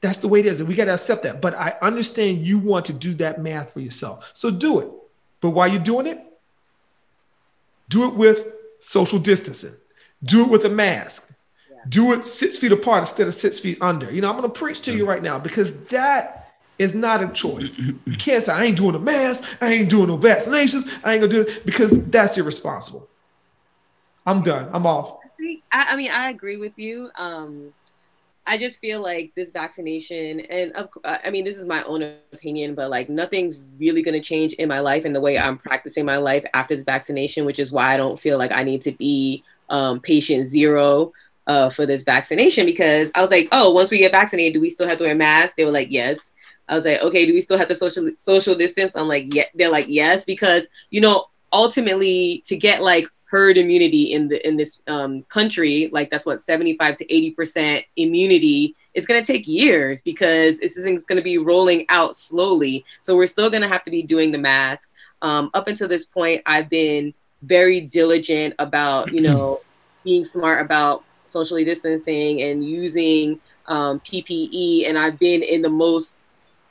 That's 0.00 0.18
the 0.18 0.28
way 0.28 0.40
it 0.40 0.46
is. 0.46 0.60
And 0.60 0.68
we 0.68 0.74
got 0.74 0.86
to 0.86 0.94
accept 0.94 1.24
that. 1.24 1.40
But 1.40 1.54
I 1.54 1.76
understand 1.82 2.46
you 2.46 2.58
want 2.58 2.86
to 2.86 2.92
do 2.92 3.14
that 3.14 3.40
math 3.40 3.72
for 3.72 3.80
yourself. 3.80 4.30
So 4.34 4.50
do 4.50 4.80
it. 4.80 4.88
But 5.40 5.50
while 5.50 5.68
you're 5.68 5.82
doing 5.82 6.06
it, 6.06 6.24
do 7.88 8.06
it 8.06 8.14
with 8.14 8.52
social 8.78 9.18
distancing, 9.18 9.74
do 10.22 10.44
it 10.44 10.50
with 10.50 10.64
a 10.64 10.68
mask, 10.68 11.30
do 11.88 12.12
it 12.12 12.24
six 12.24 12.58
feet 12.58 12.72
apart 12.72 13.00
instead 13.00 13.26
of 13.28 13.34
six 13.34 13.58
feet 13.58 13.78
under. 13.80 14.10
You 14.10 14.20
know, 14.20 14.28
I'm 14.30 14.36
going 14.36 14.50
to 14.50 14.58
preach 14.58 14.82
to 14.82 14.92
you 14.92 15.06
right 15.06 15.22
now 15.22 15.38
because 15.38 15.76
that 15.86 16.37
it's 16.78 16.94
not 16.94 17.22
a 17.22 17.28
choice. 17.28 17.78
You 17.78 18.16
can't 18.18 18.42
say, 18.42 18.52
I 18.52 18.64
ain't 18.64 18.76
doing 18.76 18.94
a 18.94 18.98
mask, 18.98 19.44
I 19.60 19.72
ain't 19.72 19.90
doing 19.90 20.08
no 20.08 20.18
vaccinations, 20.18 20.88
I 21.04 21.14
ain't 21.14 21.22
gonna 21.22 21.32
do 21.32 21.40
it 21.42 21.66
because 21.66 22.04
that's 22.06 22.38
irresponsible. 22.38 23.08
I'm 24.26 24.42
done. 24.42 24.68
I'm 24.72 24.86
off. 24.86 25.18
I, 25.72 25.86
I 25.90 25.96
mean, 25.96 26.10
I 26.10 26.30
agree 26.30 26.58
with 26.58 26.78
you. 26.78 27.10
Um, 27.16 27.72
I 28.46 28.56
just 28.56 28.80
feel 28.80 29.02
like 29.02 29.32
this 29.34 29.48
vaccination, 29.52 30.40
and 30.40 30.88
I 31.04 31.30
mean, 31.30 31.44
this 31.44 31.56
is 31.56 31.66
my 31.66 31.82
own 31.84 32.02
opinion, 32.32 32.74
but 32.74 32.88
like 32.88 33.10
nothing's 33.10 33.60
really 33.78 34.00
going 34.02 34.14
to 34.14 34.26
change 34.26 34.54
in 34.54 34.68
my 34.68 34.80
life 34.80 35.04
and 35.04 35.14
the 35.14 35.20
way 35.20 35.38
I'm 35.38 35.58
practicing 35.58 36.06
my 36.06 36.16
life 36.16 36.46
after 36.54 36.74
this 36.74 36.84
vaccination, 36.84 37.44
which 37.44 37.58
is 37.58 37.72
why 37.72 37.92
I 37.92 37.98
don't 37.98 38.18
feel 38.18 38.38
like 38.38 38.50
I 38.52 38.62
need 38.62 38.80
to 38.82 38.92
be 38.92 39.44
um, 39.68 40.00
patient 40.00 40.46
zero 40.46 41.12
uh, 41.46 41.68
for 41.68 41.84
this 41.84 42.04
vaccination 42.04 42.64
because 42.64 43.10
I 43.14 43.20
was 43.20 43.30
like, 43.30 43.48
oh, 43.52 43.70
once 43.72 43.90
we 43.90 43.98
get 43.98 44.12
vaccinated, 44.12 44.54
do 44.54 44.60
we 44.60 44.70
still 44.70 44.88
have 44.88 44.98
to 44.98 45.04
wear 45.04 45.14
masks? 45.14 45.54
They 45.56 45.64
were 45.66 45.70
like, 45.70 45.88
yes. 45.90 46.32
I 46.68 46.76
was 46.76 46.84
like, 46.84 47.02
okay, 47.02 47.26
do 47.26 47.32
we 47.32 47.40
still 47.40 47.58
have 47.58 47.68
to 47.68 47.74
social 47.74 48.10
social 48.16 48.54
distance? 48.54 48.92
I'm 48.94 49.08
like, 49.08 49.34
yeah. 49.34 49.44
They're 49.54 49.70
like, 49.70 49.86
yes, 49.88 50.24
because 50.24 50.68
you 50.90 51.00
know, 51.00 51.26
ultimately, 51.52 52.42
to 52.46 52.56
get 52.56 52.82
like 52.82 53.06
herd 53.30 53.58
immunity 53.58 54.12
in 54.12 54.28
the 54.28 54.46
in 54.46 54.56
this 54.56 54.80
um, 54.86 55.22
country, 55.24 55.90
like 55.92 56.10
that's 56.10 56.26
what 56.26 56.40
75 56.40 56.96
to 56.96 57.14
80 57.14 57.30
percent 57.32 57.84
immunity. 57.96 58.74
It's 58.94 59.06
going 59.06 59.22
to 59.22 59.32
take 59.32 59.46
years 59.46 60.02
because 60.02 60.58
this 60.58 60.76
going 60.76 61.16
to 61.16 61.22
be 61.22 61.38
rolling 61.38 61.86
out 61.88 62.16
slowly. 62.16 62.84
So 63.00 63.16
we're 63.16 63.26
still 63.26 63.50
going 63.50 63.62
to 63.62 63.68
have 63.68 63.84
to 63.84 63.90
be 63.90 64.02
doing 64.02 64.32
the 64.32 64.38
mask. 64.38 64.90
Um, 65.22 65.50
up 65.54 65.68
until 65.68 65.88
this 65.88 66.04
point, 66.04 66.42
I've 66.46 66.68
been 66.68 67.14
very 67.42 67.80
diligent 67.80 68.54
about 68.58 69.12
you 69.12 69.20
know 69.20 69.60
being 70.04 70.24
smart 70.24 70.64
about 70.64 71.04
socially 71.24 71.64
distancing 71.64 72.42
and 72.42 72.64
using 72.64 73.40
um, 73.66 74.00
PPE, 74.00 74.88
and 74.88 74.98
I've 74.98 75.18
been 75.18 75.42
in 75.42 75.62
the 75.62 75.68
most 75.68 76.18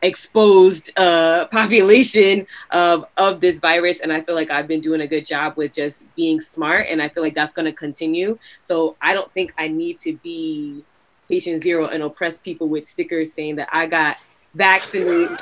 exposed 0.01 0.91
uh, 0.97 1.45
population 1.51 2.45
of 2.71 3.05
of 3.17 3.41
this 3.41 3.59
virus 3.59 4.01
and 4.01 4.13
i 4.13 4.21
feel 4.21 4.35
like 4.35 4.51
i've 4.51 4.67
been 4.67 4.81
doing 4.81 5.01
a 5.01 5.07
good 5.07 5.25
job 5.25 5.55
with 5.57 5.73
just 5.73 6.05
being 6.15 6.39
smart 6.39 6.85
and 6.89 7.01
i 7.01 7.09
feel 7.09 7.23
like 7.23 7.33
that's 7.33 7.53
going 7.53 7.65
to 7.65 7.73
continue. 7.73 8.37
So 8.63 8.95
i 9.01 9.13
don't 9.13 9.31
think 9.33 9.53
i 9.57 9.67
need 9.67 9.99
to 9.99 10.15
be 10.17 10.83
patient 11.27 11.63
zero 11.63 11.87
and 11.87 12.03
oppress 12.03 12.37
people 12.37 12.67
with 12.67 12.87
stickers 12.87 13.33
saying 13.33 13.55
that 13.57 13.69
i 13.71 13.85
got 13.85 14.17
vaccinated 14.53 15.39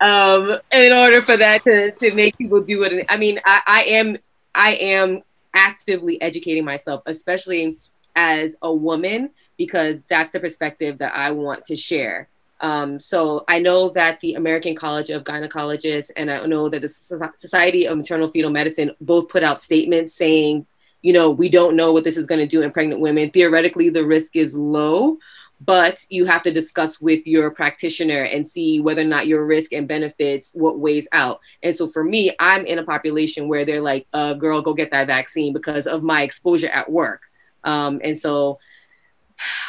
um, 0.00 0.56
in 0.72 0.92
order 0.92 1.22
for 1.22 1.36
that 1.36 1.62
to, 1.64 1.92
to 1.92 2.14
make 2.14 2.36
people 2.36 2.62
do 2.62 2.82
it 2.82 3.06
i 3.08 3.16
mean 3.16 3.40
I, 3.44 3.62
I 3.66 3.82
am 3.84 4.18
i 4.54 4.72
am 4.74 5.22
actively 5.54 6.20
educating 6.20 6.64
myself 6.64 7.02
especially 7.06 7.78
as 8.16 8.54
a 8.60 8.72
woman 8.72 9.30
because 9.56 10.00
that's 10.08 10.32
the 10.32 10.40
perspective 10.40 10.98
that 10.98 11.16
i 11.16 11.30
want 11.30 11.64
to 11.66 11.76
share 11.76 12.28
um, 12.60 13.00
so 13.00 13.44
I 13.48 13.58
know 13.58 13.90
that 13.90 14.20
the 14.20 14.34
American 14.34 14.74
College 14.74 15.10
of 15.10 15.24
Gynecologists 15.24 16.10
and 16.16 16.30
I 16.30 16.44
know 16.46 16.68
that 16.68 16.82
the 16.82 16.88
Society 16.88 17.86
of 17.86 17.96
Maternal 17.96 18.28
Fetal 18.28 18.50
Medicine 18.50 18.92
both 19.00 19.28
put 19.28 19.42
out 19.42 19.62
statements 19.62 20.14
saying, 20.14 20.66
you 21.02 21.12
know, 21.12 21.30
we 21.30 21.48
don't 21.48 21.76
know 21.76 21.92
what 21.92 22.04
this 22.04 22.16
is 22.16 22.26
going 22.26 22.40
to 22.40 22.46
do 22.46 22.62
in 22.62 22.70
pregnant 22.70 23.00
women. 23.00 23.30
Theoretically, 23.30 23.90
the 23.90 24.06
risk 24.06 24.36
is 24.36 24.56
low, 24.56 25.18
but 25.60 26.00
you 26.08 26.24
have 26.24 26.42
to 26.44 26.50
discuss 26.50 27.00
with 27.00 27.26
your 27.26 27.50
practitioner 27.50 28.22
and 28.22 28.48
see 28.48 28.80
whether 28.80 29.02
or 29.02 29.06
not 29.06 29.26
your 29.26 29.44
risk 29.44 29.72
and 29.72 29.86
benefits 29.86 30.52
what 30.54 30.78
weighs 30.78 31.08
out. 31.12 31.40
And 31.62 31.76
so 31.76 31.86
for 31.86 32.02
me, 32.02 32.34
I'm 32.38 32.64
in 32.64 32.78
a 32.78 32.84
population 32.84 33.48
where 33.48 33.64
they're 33.64 33.82
like, 33.82 34.06
uh, 34.14 34.34
girl, 34.34 34.62
go 34.62 34.72
get 34.72 34.92
that 34.92 35.06
vaccine 35.08 35.52
because 35.52 35.86
of 35.86 36.02
my 36.02 36.22
exposure 36.22 36.68
at 36.68 36.90
work. 36.90 37.22
Um, 37.64 38.00
and 38.02 38.18
so 38.18 38.58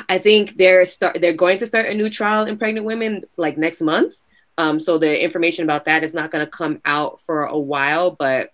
I 0.10 0.18
think 0.18 0.58
they're 0.58 0.86
start 0.86 1.18
they're 1.22 1.34
going 1.34 1.58
to 1.60 1.68
start 1.68 1.88
a 1.88 1.94
new 1.94 2.10
trial 2.10 2.46
in 2.46 2.58
pregnant 2.58 2.86
women 2.86 3.24
like 3.38 3.58
next 3.58 3.82
month. 3.82 4.16
Um, 4.58 4.80
so 4.80 4.98
the 4.98 5.24
information 5.24 5.64
about 5.64 5.86
that 5.86 6.04
is 6.04 6.14
not 6.14 6.32
going 6.32 6.46
to 6.46 6.52
come 6.52 6.80
out 6.86 7.20
for 7.22 7.46
a 7.46 7.58
while, 7.58 8.12
but 8.12 8.52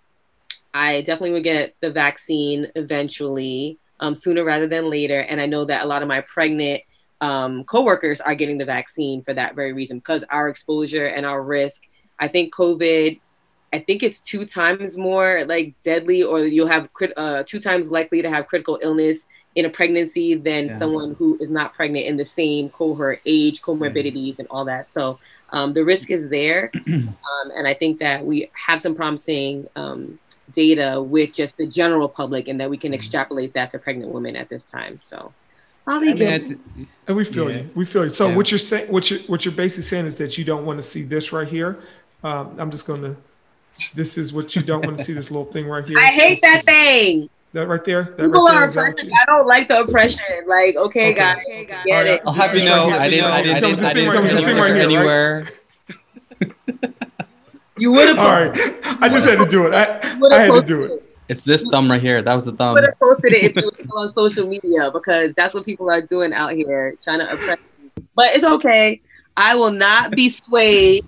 I 0.73 1.01
definitely 1.01 1.31
would 1.31 1.43
get 1.43 1.75
the 1.79 1.91
vaccine 1.91 2.71
eventually, 2.75 3.77
um, 3.99 4.15
sooner 4.15 4.43
rather 4.43 4.67
than 4.67 4.89
later. 4.89 5.19
And 5.19 5.39
I 5.39 5.45
know 5.45 5.65
that 5.65 5.83
a 5.83 5.87
lot 5.87 6.01
of 6.01 6.07
my 6.07 6.21
pregnant 6.21 6.81
um, 7.19 7.65
coworkers 7.65 8.19
are 8.19 8.33
getting 8.33 8.57
the 8.57 8.65
vaccine 8.65 9.21
for 9.21 9.33
that 9.33 9.53
very 9.53 9.73
reason 9.73 9.99
because 9.99 10.23
our 10.29 10.49
exposure 10.49 11.05
and 11.05 11.25
our 11.25 11.43
risk. 11.43 11.83
I 12.19 12.27
think 12.27 12.53
COVID 12.53 13.19
I 13.73 13.79
think 13.79 14.03
it's 14.03 14.19
two 14.19 14.45
times 14.45 14.97
more 14.97 15.45
like 15.45 15.75
deadly, 15.83 16.23
or 16.23 16.45
you'll 16.45 16.67
have 16.67 16.91
crit- 16.91 17.17
uh, 17.17 17.43
two 17.45 17.59
times 17.59 17.89
likely 17.89 18.21
to 18.21 18.29
have 18.29 18.47
critical 18.47 18.77
illness 18.81 19.25
in 19.55 19.65
a 19.65 19.69
pregnancy 19.69 20.33
than 20.35 20.67
yeah. 20.67 20.77
someone 20.77 21.13
who 21.15 21.37
is 21.41 21.51
not 21.51 21.73
pregnant 21.73 22.05
in 22.05 22.17
the 22.17 22.25
same 22.25 22.69
cohort, 22.69 23.21
age, 23.25 23.61
comorbidities, 23.61 24.33
mm-hmm. 24.33 24.41
and 24.41 24.47
all 24.49 24.65
that. 24.65 24.89
So 24.89 25.19
um, 25.49 25.73
the 25.73 25.83
risk 25.83 26.09
is 26.09 26.29
there, 26.29 26.71
um, 26.87 27.13
and 27.55 27.67
I 27.67 27.73
think 27.73 27.99
that 27.99 28.25
we 28.25 28.49
have 28.53 28.79
some 28.79 28.95
promising 28.95 29.67
um, 29.75 30.19
data 30.53 31.01
with 31.01 31.33
just 31.33 31.57
the 31.57 31.67
general 31.67 32.07
public, 32.07 32.47
and 32.47 32.59
that 32.61 32.69
we 32.69 32.77
can 32.77 32.89
mm-hmm. 32.89 32.95
extrapolate 32.95 33.53
that 33.53 33.71
to 33.71 33.79
pregnant 33.79 34.11
women 34.11 34.35
at 34.35 34.49
this 34.49 34.63
time. 34.63 34.99
So. 35.01 35.33
I'll 35.87 35.99
be 35.99 36.13
good. 36.13 36.47
Mean, 36.47 36.87
and 37.07 37.17
we 37.17 37.25
feel 37.25 37.49
yeah. 37.49 37.57
you. 37.57 37.69
We 37.73 37.85
feel 37.85 38.05
you. 38.05 38.11
So 38.11 38.27
yeah. 38.27 38.35
what 38.35 38.51
you're 38.51 38.59
saying, 38.59 38.91
what 38.91 39.09
you're 39.09 39.19
what 39.21 39.43
you're 39.43 39.53
basically 39.53 39.81
saying 39.81 40.05
is 40.05 40.15
that 40.17 40.37
you 40.37 40.45
don't 40.45 40.63
want 40.63 40.77
to 40.77 40.83
see 40.83 41.01
this 41.01 41.33
right 41.33 41.47
here. 41.47 41.79
Um, 42.23 42.55
I'm 42.59 42.69
just 42.69 42.85
going 42.85 43.01
to. 43.01 43.17
This 43.95 44.15
is 44.15 44.31
what 44.31 44.55
you 44.55 44.61
don't 44.61 44.85
want 44.85 44.99
to 44.99 45.03
see. 45.03 45.13
This 45.13 45.31
little 45.31 45.51
thing 45.51 45.67
right 45.67 45.83
here. 45.83 45.97
I 45.97 46.11
hate 46.11 46.39
that 46.43 46.61
thing. 46.63 47.31
That 47.53 47.67
right 47.67 47.83
there. 47.83 48.03
That 48.03 48.17
People 48.17 48.45
right 48.45 48.63
are 48.63 48.69
oppressing. 48.69 49.11
I 49.11 49.25
don't 49.25 49.45
like 49.45 49.67
the 49.67 49.81
oppression. 49.81 50.21
Like, 50.47 50.77
okay, 50.77 51.11
okay. 51.11 51.13
guys, 51.13 51.37
okay, 51.45 51.65
guys. 51.65 51.83
get 51.85 51.97
right, 51.97 52.07
it. 52.07 52.21
I'll 52.25 52.33
have 52.33 52.55
you 52.55 52.63
know, 52.63 52.89
I 52.89 53.09
didn't, 53.09 53.25
I 53.25 53.41
didn't, 53.41 53.57
I 53.57 53.61
didn't, 53.61 53.79
I 53.83 53.93
didn't, 53.93 54.15
I 54.15 54.41
didn't 54.41 54.57
right 54.57 54.81
anywhere. 54.81 55.45
you 57.77 57.91
would 57.91 58.07
have. 58.07 58.19
All 58.19 58.31
right, 58.31 58.51
I 59.01 59.09
just 59.09 59.29
had 59.29 59.39
to 59.39 59.47
do 59.49 59.67
it. 59.67 59.73
I, 59.73 59.99
I 60.33 60.39
had 60.39 60.53
to 60.53 60.61
do 60.61 60.83
it. 60.83 61.03
It's 61.27 61.41
this 61.41 61.61
thumb 61.71 61.91
right 61.91 62.01
here. 62.01 62.21
That 62.21 62.35
was 62.35 62.45
the 62.45 62.53
thumb. 62.53 62.73
Would 62.73 62.83
have 62.83 62.99
posted 62.99 63.33
it 63.33 63.43
if 63.43 63.55
you 63.55 63.63
were 63.63 63.99
on 63.99 64.11
social 64.11 64.47
media 64.47 64.89
because 64.91 65.33
that's 65.33 65.53
what 65.53 65.65
people 65.65 65.89
are 65.89 66.01
doing 66.01 66.33
out 66.33 66.51
here, 66.53 66.95
trying 67.01 67.19
to 67.19 67.31
oppress. 67.31 67.57
Me. 67.57 68.03
But 68.15 68.33
it's 68.33 68.43
okay. 68.43 69.01
I 69.37 69.55
will 69.55 69.71
not 69.71 70.11
be 70.11 70.29
swayed. 70.29 71.05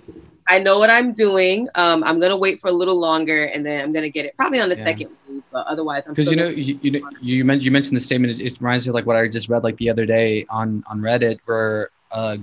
I 0.48 0.60
know 0.60 0.80
what 0.80 0.90
I'm 0.90 1.14
doing. 1.14 1.68
Um, 1.76 2.04
I'm 2.04 2.20
gonna 2.20 2.38
wait 2.38 2.60
for 2.60 2.70
a 2.70 2.74
little 2.74 3.00
longer, 3.00 3.46
and 3.46 3.66
then 3.66 3.82
I'm 3.82 3.94
gonna 3.94 4.10
get 4.10 4.26
it 4.26 4.36
probably 4.38 4.60
on 4.60 4.70
the 4.70 4.76
Yeah. 4.76 4.84
second 4.84 5.10
week. 5.28 5.44
But 5.52 5.66
otherwise, 5.68 6.06
I'm 6.08 6.14
because 6.14 6.30
you 6.30 6.38
know 6.38 6.50
you, 6.50 6.80
you 6.82 6.92
know 6.92 7.10
you 7.22 7.46
mentioned 7.46 7.64
you 7.64 7.72
mentioned 7.72 7.98
the 7.98 8.02
statement. 8.02 8.40
It, 8.40 8.46
it 8.46 8.60
reminds 8.60 8.86
me 8.86 8.90
of 8.92 8.96
like 8.96 9.06
what 9.06 9.16
I 9.16 9.28
just 9.28 9.50
read 9.50 9.64
like 9.64 9.78
the 9.78 9.90
other 9.90 10.06
day 10.06 10.46
on 10.50 10.84
on 10.88 11.00
Reddit, 11.02 11.40
where 11.46 11.90
uh, 12.12 12.38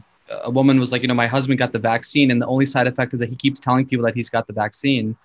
a 0.45 0.51
woman 0.51 0.79
was 0.79 0.93
like, 0.93 1.03
you 1.03 1.09
know, 1.09 1.15
my 1.15 1.27
husband 1.27 1.59
got 1.59 1.73
the 1.73 1.79
vaccine, 1.79 2.31
and 2.31 2.41
the 2.41 2.47
only 2.47 2.67
side 2.67 2.87
effect 2.87 3.13
is 3.15 3.21
that 3.21 3.29
he 3.29 3.37
keeps 3.37 3.61
telling 3.61 3.87
people 3.87 4.05
that 4.05 4.15
he's 4.15 4.31
got 4.31 4.47
the 4.47 4.53
vaccine. 4.53 5.17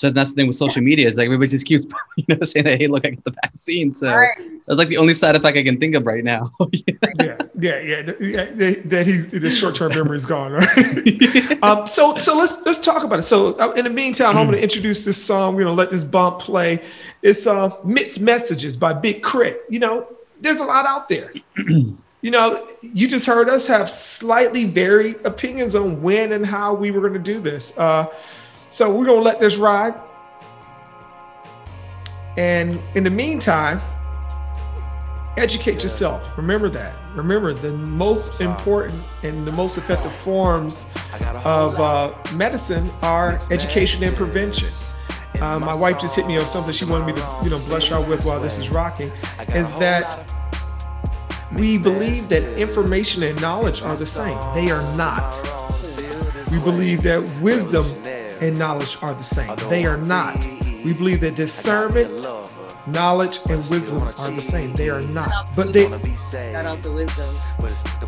So 0.00 0.08
that's 0.08 0.30
the 0.30 0.36
thing 0.36 0.46
with 0.46 0.56
social 0.56 0.80
media 0.80 1.06
is 1.06 1.18
like 1.18 1.26
everybody 1.26 1.50
just 1.50 1.66
keeps 1.66 1.84
you 2.16 2.24
know 2.26 2.42
saying, 2.42 2.64
hey, 2.64 2.86
look, 2.86 3.04
I 3.04 3.10
got 3.10 3.24
the 3.24 3.32
vaccine. 3.42 3.92
So 3.92 4.10
Right. 4.10 4.34
that's 4.66 4.78
like 4.78 4.88
the 4.88 4.96
only 4.96 5.12
side 5.12 5.36
effect 5.36 5.58
I 5.58 5.62
can 5.62 5.78
think 5.78 5.94
of 5.94 6.06
right 6.06 6.24
now. 6.24 6.50
yeah, 7.20 7.36
yeah, 7.58 7.78
yeah, 7.80 8.12
yeah. 8.18 8.44
That, 8.46 8.82
that 8.86 9.06
he's 9.06 9.28
the 9.28 9.50
short-term 9.50 9.90
memory 9.90 10.16
is 10.16 10.24
gone, 10.24 10.52
right? 10.52 11.62
um, 11.62 11.86
so, 11.86 12.16
so 12.16 12.34
let's 12.34 12.62
let's 12.64 12.78
talk 12.78 13.02
about 13.04 13.18
it. 13.18 13.22
So, 13.22 13.58
uh, 13.58 13.72
in 13.72 13.84
the 13.84 13.90
meantime, 13.90 14.38
I'm 14.38 14.46
going 14.46 14.56
to 14.56 14.62
introduce 14.62 15.04
this 15.04 15.22
song. 15.22 15.54
We're 15.54 15.64
going 15.64 15.76
to 15.76 15.78
let 15.78 15.90
this 15.90 16.04
bump 16.04 16.38
play. 16.38 16.82
It's 17.20 17.46
uh, 17.46 17.76
"Mixed 17.84 18.20
Messages" 18.20 18.78
by 18.78 18.94
Big 18.94 19.22
Crit. 19.22 19.60
You 19.68 19.80
know, 19.80 20.08
there's 20.40 20.60
a 20.60 20.64
lot 20.64 20.86
out 20.86 21.10
there. 21.10 21.30
you 21.58 22.30
know, 22.30 22.66
you 22.80 23.06
just 23.06 23.26
heard 23.26 23.50
us 23.50 23.66
have 23.66 23.90
slightly 23.90 24.64
varied 24.64 25.26
opinions 25.26 25.74
on 25.74 26.00
when 26.00 26.32
and 26.32 26.46
how 26.46 26.72
we 26.72 26.90
were 26.90 27.00
going 27.00 27.12
to 27.12 27.18
do 27.18 27.38
this. 27.38 27.76
Uh, 27.76 28.06
so 28.70 28.88
we're 28.88 29.04
going 29.04 29.18
to 29.18 29.24
let 29.24 29.40
this 29.40 29.56
ride. 29.56 30.00
And 32.36 32.80
in 32.94 33.04
the 33.04 33.10
meantime, 33.10 33.80
educate 35.36 35.82
yourself. 35.82 36.22
Remember 36.36 36.68
that. 36.70 36.94
Remember 37.14 37.52
the 37.52 37.72
most 37.72 38.40
important 38.40 39.02
and 39.24 39.46
the 39.46 39.52
most 39.52 39.76
effective 39.76 40.12
forms 40.12 40.86
of 41.44 41.78
uh, 41.80 42.14
medicine 42.34 42.90
are 43.02 43.38
education 43.50 44.04
and 44.04 44.14
prevention. 44.16 44.68
Uh, 45.40 45.58
my 45.58 45.74
wife 45.74 46.00
just 46.00 46.14
hit 46.14 46.26
me 46.26 46.38
on 46.38 46.46
something 46.46 46.72
she 46.72 46.84
wanted 46.84 47.06
me 47.06 47.12
to, 47.14 47.40
you 47.42 47.50
know, 47.50 47.58
blush 47.66 47.90
out 47.90 48.06
with 48.06 48.24
while 48.24 48.40
this 48.40 48.58
is 48.58 48.70
rocking. 48.70 49.10
Is 49.54 49.74
that 49.76 50.18
we 51.56 51.78
believe 51.78 52.28
that 52.28 52.44
information 52.58 53.22
and 53.24 53.40
knowledge 53.40 53.82
are 53.82 53.96
the 53.96 54.06
same. 54.06 54.38
They 54.54 54.70
are 54.70 54.96
not. 54.96 55.34
We 56.52 56.58
believe 56.60 57.02
that 57.02 57.40
wisdom 57.40 57.84
and 58.40 58.58
knowledge 58.58 58.96
are 59.02 59.14
the 59.14 59.22
same. 59.24 59.54
They 59.68 59.84
are 59.84 59.96
not. 59.96 60.46
We 60.84 60.92
believe 60.92 61.20
that 61.20 61.36
discernment, 61.36 62.22
knowledge, 62.86 63.38
and 63.48 63.58
wisdom 63.70 64.02
are 64.02 64.30
the 64.30 64.40
same. 64.40 64.72
They 64.74 64.88
are 64.88 65.02
not. 65.02 65.50
But 65.54 65.72
they, 65.72 65.88
shout 65.88 66.66
out 66.66 66.82
to 66.82 66.92
wisdom. 66.92 67.34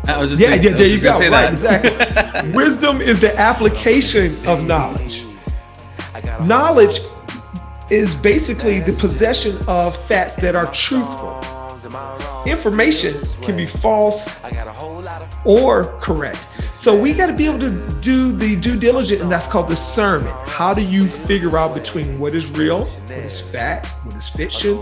I 0.07 0.17
was 0.19 0.31
just 0.31 0.41
yeah, 0.41 0.57
gonna- 0.57 0.69
yeah, 0.69 0.77
there 0.77 0.87
you 0.87 0.99
just 0.99 1.21
go. 1.21 1.29
Right, 1.29 1.51
that. 1.51 1.53
exactly. 1.53 2.51
wisdom 2.53 3.01
is 3.01 3.21
the 3.21 3.37
application 3.39 4.35
of 4.47 4.67
knowledge. 4.67 5.25
Knowledge 6.41 6.99
is 7.89 8.15
basically 8.15 8.79
the 8.79 8.93
possession 8.93 9.57
of 9.67 9.95
facts 10.07 10.35
that 10.37 10.55
are 10.55 10.65
truthful. 10.67 11.39
Information 12.45 13.19
can 13.41 13.57
be 13.57 13.65
false 13.65 14.27
or 15.45 15.83
correct. 15.99 16.47
So 16.71 16.99
we 16.99 17.13
got 17.13 17.27
to 17.27 17.33
be 17.33 17.45
able 17.45 17.59
to 17.59 18.01
do 18.01 18.31
the 18.31 18.55
due 18.57 18.77
diligence, 18.77 19.21
and 19.21 19.31
that's 19.31 19.47
called 19.47 19.67
discernment. 19.67 20.35
How 20.49 20.73
do 20.73 20.81
you 20.81 21.07
figure 21.07 21.57
out 21.57 21.73
between 21.73 22.19
what 22.19 22.33
is 22.33 22.51
real, 22.51 22.85
what 22.85 23.11
is 23.11 23.39
fact, 23.39 23.87
what 24.05 24.15
is 24.15 24.27
fiction, 24.29 24.79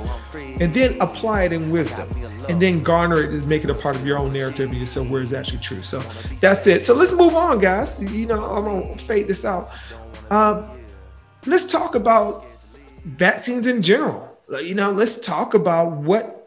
and 0.60 0.74
then 0.74 1.00
apply 1.00 1.44
it 1.44 1.54
in 1.54 1.70
wisdom, 1.70 2.10
and 2.50 2.60
then 2.62 2.82
garner 2.82 3.22
it 3.22 3.30
and 3.30 3.48
make 3.48 3.64
it 3.64 3.70
a 3.70 3.76
part 3.76 3.96
of 3.96 4.06
your 4.06 4.18
own 4.18 4.32
narrative 4.32 4.70
and 4.70 4.80
yourself 4.80 5.10
where 5.10 5.22
it's 5.22 5.34
actually 5.34 5.60
true. 5.60 5.84
So 5.84 6.00
that's 6.40 6.66
it. 6.66 6.82
So 6.82 6.96
let's 6.96 7.12
move 7.12 7.36
on, 7.36 7.60
guys. 7.60 8.02
You 8.02 8.26
know, 8.26 8.44
I'm 8.44 8.64
gonna 8.64 8.98
fade 8.98 9.28
this 9.28 9.46
out. 9.46 9.68
Um, 10.32 10.72
let's 11.46 11.68
talk 11.68 11.96
about 11.96 12.46
vaccines 13.06 13.68
in 13.68 13.82
general. 13.82 14.28
You 14.50 14.76
know, 14.76 14.92
let's 14.92 15.20
talk 15.20 15.54
about 15.54 15.92
what 15.98 16.41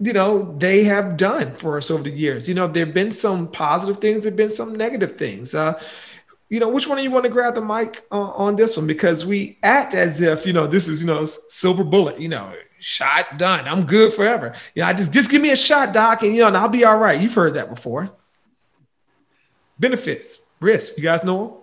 you 0.00 0.12
know 0.12 0.54
they 0.58 0.84
have 0.84 1.16
done 1.16 1.54
for 1.56 1.76
us 1.76 1.90
over 1.90 2.02
the 2.02 2.10
years. 2.10 2.48
You 2.48 2.54
know, 2.54 2.66
there've 2.66 2.94
been 2.94 3.12
some 3.12 3.48
positive 3.48 3.98
things, 3.98 4.22
there've 4.22 4.36
been 4.36 4.50
some 4.50 4.74
negative 4.74 5.16
things. 5.16 5.54
Uh, 5.54 5.80
you 6.50 6.60
know, 6.60 6.68
which 6.68 6.86
one 6.86 6.98
of 6.98 7.04
you 7.04 7.10
want 7.10 7.24
to 7.24 7.30
grab 7.30 7.54
the 7.54 7.62
mic 7.62 8.04
uh, 8.12 8.30
on 8.30 8.56
this 8.56 8.76
one? 8.76 8.86
Because 8.86 9.24
we 9.24 9.58
act 9.62 9.94
as 9.94 10.20
if 10.20 10.46
you 10.46 10.52
know 10.52 10.66
this 10.66 10.88
is 10.88 11.00
you 11.00 11.06
know 11.06 11.26
silver 11.26 11.84
bullet. 11.84 12.20
You 12.20 12.28
know, 12.28 12.54
shot 12.80 13.38
done. 13.38 13.66
I'm 13.66 13.86
good 13.86 14.12
forever. 14.12 14.54
You 14.74 14.82
know, 14.82 14.88
I 14.88 14.92
just 14.92 15.12
just 15.12 15.30
give 15.30 15.40
me 15.40 15.50
a 15.50 15.56
shot, 15.56 15.92
doc, 15.92 16.22
and 16.22 16.34
you 16.34 16.42
know, 16.42 16.48
and 16.48 16.56
I'll 16.56 16.68
be 16.68 16.84
all 16.84 16.98
right. 16.98 17.20
You've 17.20 17.34
heard 17.34 17.54
that 17.54 17.70
before. 17.70 18.10
Benefits, 19.78 20.40
risk. 20.60 20.96
You 20.96 21.02
guys 21.02 21.24
know 21.24 21.46
them? 21.46 21.56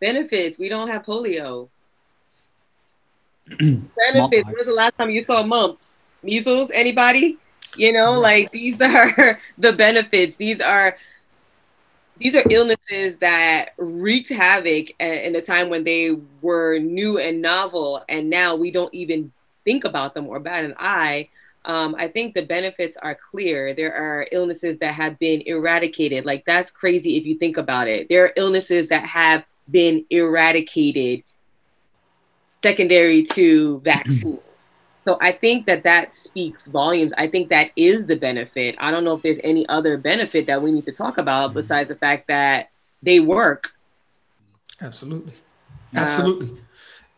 Benefits. 0.00 0.58
We 0.58 0.68
don't 0.68 0.88
have 0.88 1.04
polio. 1.04 1.68
Benefits. 3.48 4.10
Smallpox. 4.10 4.44
When's 4.44 4.66
the 4.66 4.74
last 4.74 4.98
time 4.98 5.10
you 5.10 5.24
saw 5.24 5.42
mumps? 5.42 6.01
Measles? 6.22 6.70
Anybody? 6.72 7.38
You 7.76 7.92
know, 7.92 8.18
like 8.20 8.52
these 8.52 8.80
are 8.80 9.40
the 9.58 9.72
benefits. 9.72 10.36
These 10.36 10.60
are 10.60 10.96
these 12.18 12.34
are 12.36 12.44
illnesses 12.50 13.16
that 13.16 13.70
wreaked 13.78 14.28
havoc 14.28 14.90
in 15.00 15.34
a 15.34 15.40
time 15.40 15.68
when 15.68 15.82
they 15.82 16.16
were 16.40 16.78
new 16.78 17.18
and 17.18 17.42
novel, 17.42 18.04
and 18.08 18.30
now 18.30 18.54
we 18.54 18.70
don't 18.70 18.92
even 18.94 19.32
think 19.64 19.84
about 19.84 20.14
them 20.14 20.28
or 20.28 20.38
bat 20.38 20.64
an 20.64 20.74
eye. 20.78 21.28
Um, 21.64 21.94
I 21.96 22.08
think 22.08 22.34
the 22.34 22.44
benefits 22.44 22.96
are 22.96 23.14
clear. 23.14 23.72
There 23.74 23.94
are 23.94 24.26
illnesses 24.32 24.78
that 24.78 24.94
have 24.94 25.18
been 25.18 25.42
eradicated. 25.42 26.24
Like 26.24 26.44
that's 26.44 26.70
crazy 26.70 27.16
if 27.16 27.26
you 27.26 27.36
think 27.38 27.56
about 27.56 27.88
it. 27.88 28.08
There 28.08 28.24
are 28.24 28.32
illnesses 28.36 28.88
that 28.88 29.04
have 29.06 29.44
been 29.70 30.04
eradicated 30.10 31.22
secondary 32.62 33.22
to 33.22 33.80
vaccine. 33.80 34.40
So 35.04 35.18
I 35.20 35.32
think 35.32 35.66
that 35.66 35.82
that 35.84 36.14
speaks 36.14 36.66
volumes. 36.66 37.12
I 37.18 37.26
think 37.26 37.48
that 37.48 37.70
is 37.76 38.06
the 38.06 38.16
benefit. 38.16 38.76
I 38.78 38.90
don't 38.90 39.02
know 39.04 39.14
if 39.14 39.22
there's 39.22 39.40
any 39.42 39.68
other 39.68 39.96
benefit 39.96 40.46
that 40.46 40.62
we 40.62 40.70
need 40.70 40.84
to 40.86 40.92
talk 40.92 41.18
about 41.18 41.54
besides 41.54 41.88
the 41.88 41.96
fact 41.96 42.28
that 42.28 42.70
they 43.02 43.18
work. 43.18 43.74
Absolutely. 44.80 45.32
Uh, 45.94 45.98
Absolutely. 46.00 46.58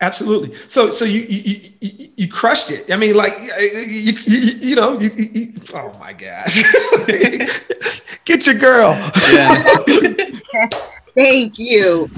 Absolutely. 0.00 0.54
So, 0.66 0.90
so 0.90 1.04
you 1.04 1.20
you, 1.22 1.70
you 1.80 2.08
you 2.16 2.28
crushed 2.28 2.70
it. 2.70 2.90
I 2.92 2.96
mean, 2.96 3.14
like 3.14 3.38
you 3.38 4.12
you, 4.26 4.38
you 4.60 4.76
know, 4.76 4.98
you, 5.00 5.10
you, 5.16 5.28
you- 5.32 5.52
oh 5.72 5.96
my 5.98 6.12
gosh, 6.12 6.62
get 8.24 8.44
your 8.46 8.56
girl. 8.56 8.92
Yeah. 9.30 9.76
Thank 11.14 11.58
you. 11.58 12.10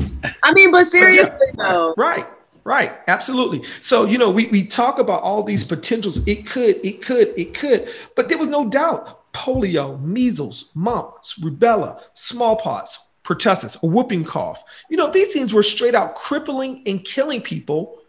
I 0.43 0.53
mean, 0.55 0.73
but 0.73 0.87
seriously 0.89 1.37
though, 1.59 1.95
Right. 1.97 2.27
Right. 2.67 2.93
Absolutely. 3.07 3.63
So, 3.81 4.07
you 4.07 4.19
know, 4.19 4.29
we, 4.29 4.49
we 4.49 4.65
talk 4.65 4.99
about 4.99 5.23
all 5.23 5.45
these 5.45 5.65
potentials. 5.65 6.19
It 6.27 6.47
could, 6.47 6.85
it 6.85 7.01
could, 7.01 7.33
it 7.39 7.55
could, 7.55 7.89
but 8.17 8.29
there 8.29 8.39
was 8.39 8.49
no 8.49 8.69
doubt 8.69 9.33
polio, 9.33 10.03
measles, 10.03 10.73
mumps, 10.75 11.39
rubella, 11.39 12.01
smallpox, 12.15 12.99
pertussis, 13.23 13.81
a 13.85 13.87
whooping 13.87 14.25
cough. 14.25 14.65
You 14.91 14.97
know, 14.97 15.09
these 15.09 15.33
things 15.33 15.55
were 15.55 15.63
straight 15.63 15.95
out 15.95 16.17
crippling 16.17 16.83
and 16.87 17.05
killing 17.05 17.41
people. 17.41 18.01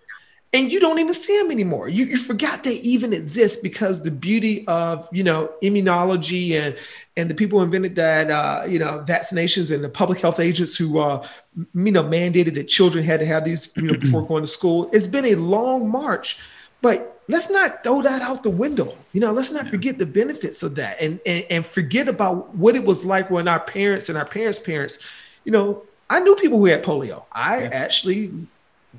And 0.54 0.72
you 0.72 0.80
don't 0.80 0.98
even 0.98 1.14
see 1.14 1.38
them 1.38 1.52
anymore. 1.52 1.90
You, 1.90 2.06
you 2.06 2.18
forgot 2.18 2.64
they 2.64 2.76
even 2.76 3.12
exist 3.12 3.62
because 3.62 4.02
the 4.02 4.12
beauty 4.12 4.66
of 4.68 5.08
you 5.12 5.24
know 5.24 5.52
immunology 5.62 6.52
and 6.54 6.78
and 7.18 7.30
the 7.30 7.36
people 7.36 7.60
who 7.60 7.66
invented 7.66 7.96
that 7.98 8.32
uh, 8.32 8.64
you 8.68 8.80
know 8.80 9.04
vaccinations 9.06 9.74
and 9.76 9.84
the 9.84 9.90
public 9.90 10.20
health 10.20 10.40
agents 10.40 10.78
who 10.78 11.00
uh, 11.00 11.28
you 11.74 11.92
know 11.92 12.04
mandated 12.04 12.54
that 12.56 12.70
children 12.70 13.04
had 13.04 13.20
to 13.20 13.26
have 13.26 13.44
these 13.44 13.74
you 13.76 13.88
know 13.88 13.96
before 13.98 14.22
going 14.28 14.42
to 14.44 14.48
school. 14.48 14.90
It's 14.94 15.06
been 15.08 15.26
a 15.26 15.36
long 15.36 15.90
march, 15.90 16.40
but 16.82 17.22
let's 17.28 17.50
not 17.50 17.84
throw 17.84 18.02
that 18.04 18.22
out 18.22 18.44
the 18.44 18.50
window. 18.50 19.06
You 19.12 19.20
know, 19.20 19.34
let's 19.34 19.52
not 19.52 19.68
forget 19.68 19.98
the 20.00 20.06
benefits 20.06 20.64
of 20.64 20.76
that 20.76 21.02
and, 21.02 21.20
and 21.26 21.44
and 21.50 21.66
forget 21.66 22.08
about 22.08 22.56
what 22.56 22.76
it 22.78 22.86
was 22.86 23.04
like 23.06 23.30
when 23.30 23.50
our 23.50 23.60
parents 23.60 24.08
and 24.08 24.18
our 24.18 24.26
parents' 24.26 24.60
parents. 24.60 24.98
You 25.44 25.52
know, 25.52 25.84
I 26.10 26.22
knew 26.22 26.36
people 26.36 26.58
who 26.58 26.66
had 26.68 26.84
polio. 26.84 27.26
I 27.34 27.64
Yeah. 27.64 27.70
actually 27.74 28.32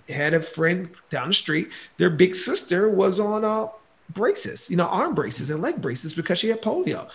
had 0.08 0.34
a 0.34 0.42
friend 0.42 0.90
down 1.10 1.28
the 1.28 1.34
street. 1.34 1.68
Their 1.96 2.10
big 2.10 2.34
sister 2.34 2.88
was 2.88 3.20
on 3.20 3.44
uh, 3.44 3.68
braces, 4.10 4.68
you 4.70 4.76
know, 4.76 4.86
arm 4.86 5.14
braces 5.14 5.50
and 5.50 5.62
leg 5.62 5.80
braces 5.80 6.14
because 6.14 6.38
she 6.38 6.48
had 6.48 6.62
polio. 6.62 7.08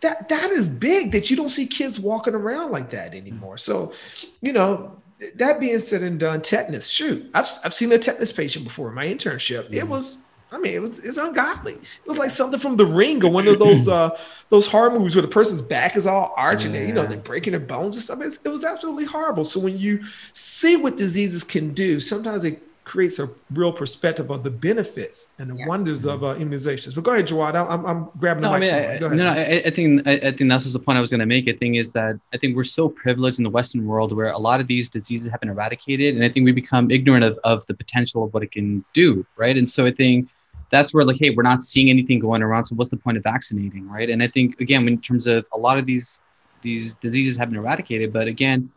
That 0.00 0.28
that 0.28 0.50
is 0.50 0.68
big 0.68 1.12
that 1.12 1.30
you 1.30 1.36
don't 1.36 1.48
see 1.48 1.66
kids 1.66 2.00
walking 2.00 2.34
around 2.34 2.72
like 2.72 2.90
that 2.90 3.14
anymore. 3.14 3.56
So, 3.58 3.92
you 4.40 4.52
know, 4.52 5.00
that 5.36 5.60
being 5.60 5.78
said 5.78 6.02
and 6.02 6.18
done, 6.18 6.42
tetanus. 6.42 6.88
Shoot, 6.88 7.30
I've 7.34 7.48
I've 7.64 7.74
seen 7.74 7.92
a 7.92 7.98
tetanus 7.98 8.32
patient 8.32 8.64
before 8.64 8.88
in 8.88 8.94
my 8.94 9.06
internship. 9.06 9.72
It 9.72 9.86
was. 9.86 10.16
I 10.52 10.58
mean, 10.58 10.74
it 10.74 10.82
was 10.82 11.04
it's 11.04 11.16
ungodly. 11.18 11.72
It 11.74 12.06
was 12.08 12.18
like 12.18 12.30
something 12.30 12.60
from 12.60 12.76
The 12.76 12.86
Ring 12.86 13.24
or 13.24 13.30
one 13.30 13.48
of 13.48 13.58
those 13.58 13.88
uh 13.88 14.10
those 14.50 14.66
horror 14.66 14.90
movies 14.90 15.14
where 15.16 15.22
the 15.22 15.28
person's 15.28 15.62
back 15.62 15.96
is 15.96 16.06
all 16.06 16.34
arching, 16.36 16.76
and 16.76 16.86
you 16.86 16.94
know 16.94 17.06
they're 17.06 17.18
breaking 17.18 17.52
their 17.52 17.60
bones 17.60 17.96
and 17.96 18.02
stuff. 18.04 18.20
It's, 18.20 18.38
it 18.44 18.48
was 18.50 18.64
absolutely 18.64 19.04
horrible. 19.06 19.44
So 19.44 19.58
when 19.60 19.78
you 19.78 20.04
see 20.34 20.76
what 20.76 20.96
diseases 20.96 21.42
can 21.44 21.72
do, 21.74 22.00
sometimes 22.00 22.44
it 22.44 22.62
creates 22.84 23.20
a 23.20 23.30
real 23.52 23.72
perspective 23.72 24.28
of 24.28 24.42
the 24.42 24.50
benefits 24.50 25.32
and 25.38 25.50
the 25.50 25.54
Yeah. 25.54 25.68
wonders 25.68 26.04
of 26.04 26.24
uh, 26.24 26.34
immunizations. 26.34 26.96
But 26.96 27.04
go 27.04 27.12
ahead, 27.12 27.28
Jawad. 27.28 27.54
I'm, 27.54 27.86
I'm 27.86 28.08
grabbing 28.18 28.42
the 28.42 28.48
No, 28.48 28.54
I 28.56 28.58
mic. 28.58 28.68
mean, 28.68 28.76
I. 28.76 28.98
Go 28.98 29.06
ahead. 29.06 29.18
no, 29.18 29.24
no, 29.24 29.30
I, 29.30 29.62
I 29.66 29.70
think 29.70 30.02
I, 30.06 30.12
I 30.14 30.30
think 30.32 30.50
that's 30.50 30.64
just 30.64 30.72
the 30.72 30.80
point 30.80 30.98
I 30.98 31.00
was 31.00 31.10
going 31.12 31.20
to 31.20 31.26
make. 31.26 31.48
I 31.48 31.52
think 31.52 31.76
is 31.76 31.92
that 31.92 32.18
I 32.34 32.38
think 32.38 32.56
we're 32.56 32.64
so 32.64 32.88
privileged 32.88 33.38
in 33.38 33.44
the 33.44 33.50
Western 33.50 33.86
world 33.86 34.14
where 34.14 34.26
a 34.32 34.38
lot 34.38 34.60
of 34.60 34.66
these 34.66 34.88
diseases 34.90 35.30
have 35.30 35.38
been 35.40 35.48
eradicated, 35.50 36.16
and 36.16 36.24
I 36.24 36.28
think 36.28 36.44
we 36.44 36.50
become 36.52 36.90
ignorant 36.90 37.24
of, 37.24 37.38
of 37.44 37.64
the 37.66 37.74
potential 37.74 38.24
of 38.24 38.34
what 38.34 38.42
it 38.42 38.50
can 38.50 38.84
do, 38.92 39.24
right? 39.36 39.56
And 39.56 39.70
so 39.70 39.86
I 39.86 39.92
think 39.92 40.28
that's 40.72 40.94
where 40.94 41.04
like, 41.04 41.18
hey, 41.20 41.30
we're 41.30 41.42
not 41.42 41.62
seeing 41.62 41.90
anything 41.90 42.18
going 42.18 42.42
around, 42.42 42.64
so 42.64 42.74
what's 42.74 42.90
the 42.90 42.96
point 42.96 43.18
of 43.18 43.22
vaccinating, 43.22 43.86
right? 43.88 44.08
And 44.08 44.22
I 44.22 44.26
think 44.26 44.58
again, 44.58 44.88
in 44.88 44.98
terms 44.98 45.26
of 45.26 45.46
a 45.52 45.58
lot 45.58 45.78
of 45.78 45.84
these 45.86 46.20
these 46.62 46.96
diseases 46.96 47.36
have 47.36 47.50
been 47.50 47.58
eradicated, 47.58 48.12
but 48.12 48.26
again, 48.26 48.70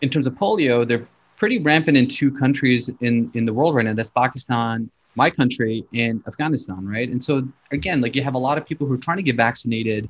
in 0.00 0.08
terms 0.08 0.26
of 0.26 0.32
polio, 0.34 0.88
they're 0.88 1.06
pretty 1.36 1.58
rampant 1.58 1.96
in 1.96 2.08
two 2.08 2.30
countries 2.32 2.90
in 3.02 3.30
in 3.34 3.44
the 3.44 3.52
world 3.52 3.74
right 3.74 3.84
now. 3.84 3.92
That's 3.92 4.10
Pakistan, 4.10 4.90
my 5.14 5.28
country, 5.28 5.84
and 5.92 6.22
Afghanistan, 6.26 6.88
right? 6.88 7.08
And 7.08 7.22
so 7.22 7.46
again, 7.70 8.00
like 8.00 8.16
you 8.16 8.22
have 8.22 8.34
a 8.34 8.44
lot 8.48 8.56
of 8.56 8.66
people 8.66 8.86
who 8.86 8.94
are 8.94 9.04
trying 9.08 9.18
to 9.18 9.22
get 9.22 9.36
vaccinated 9.36 10.08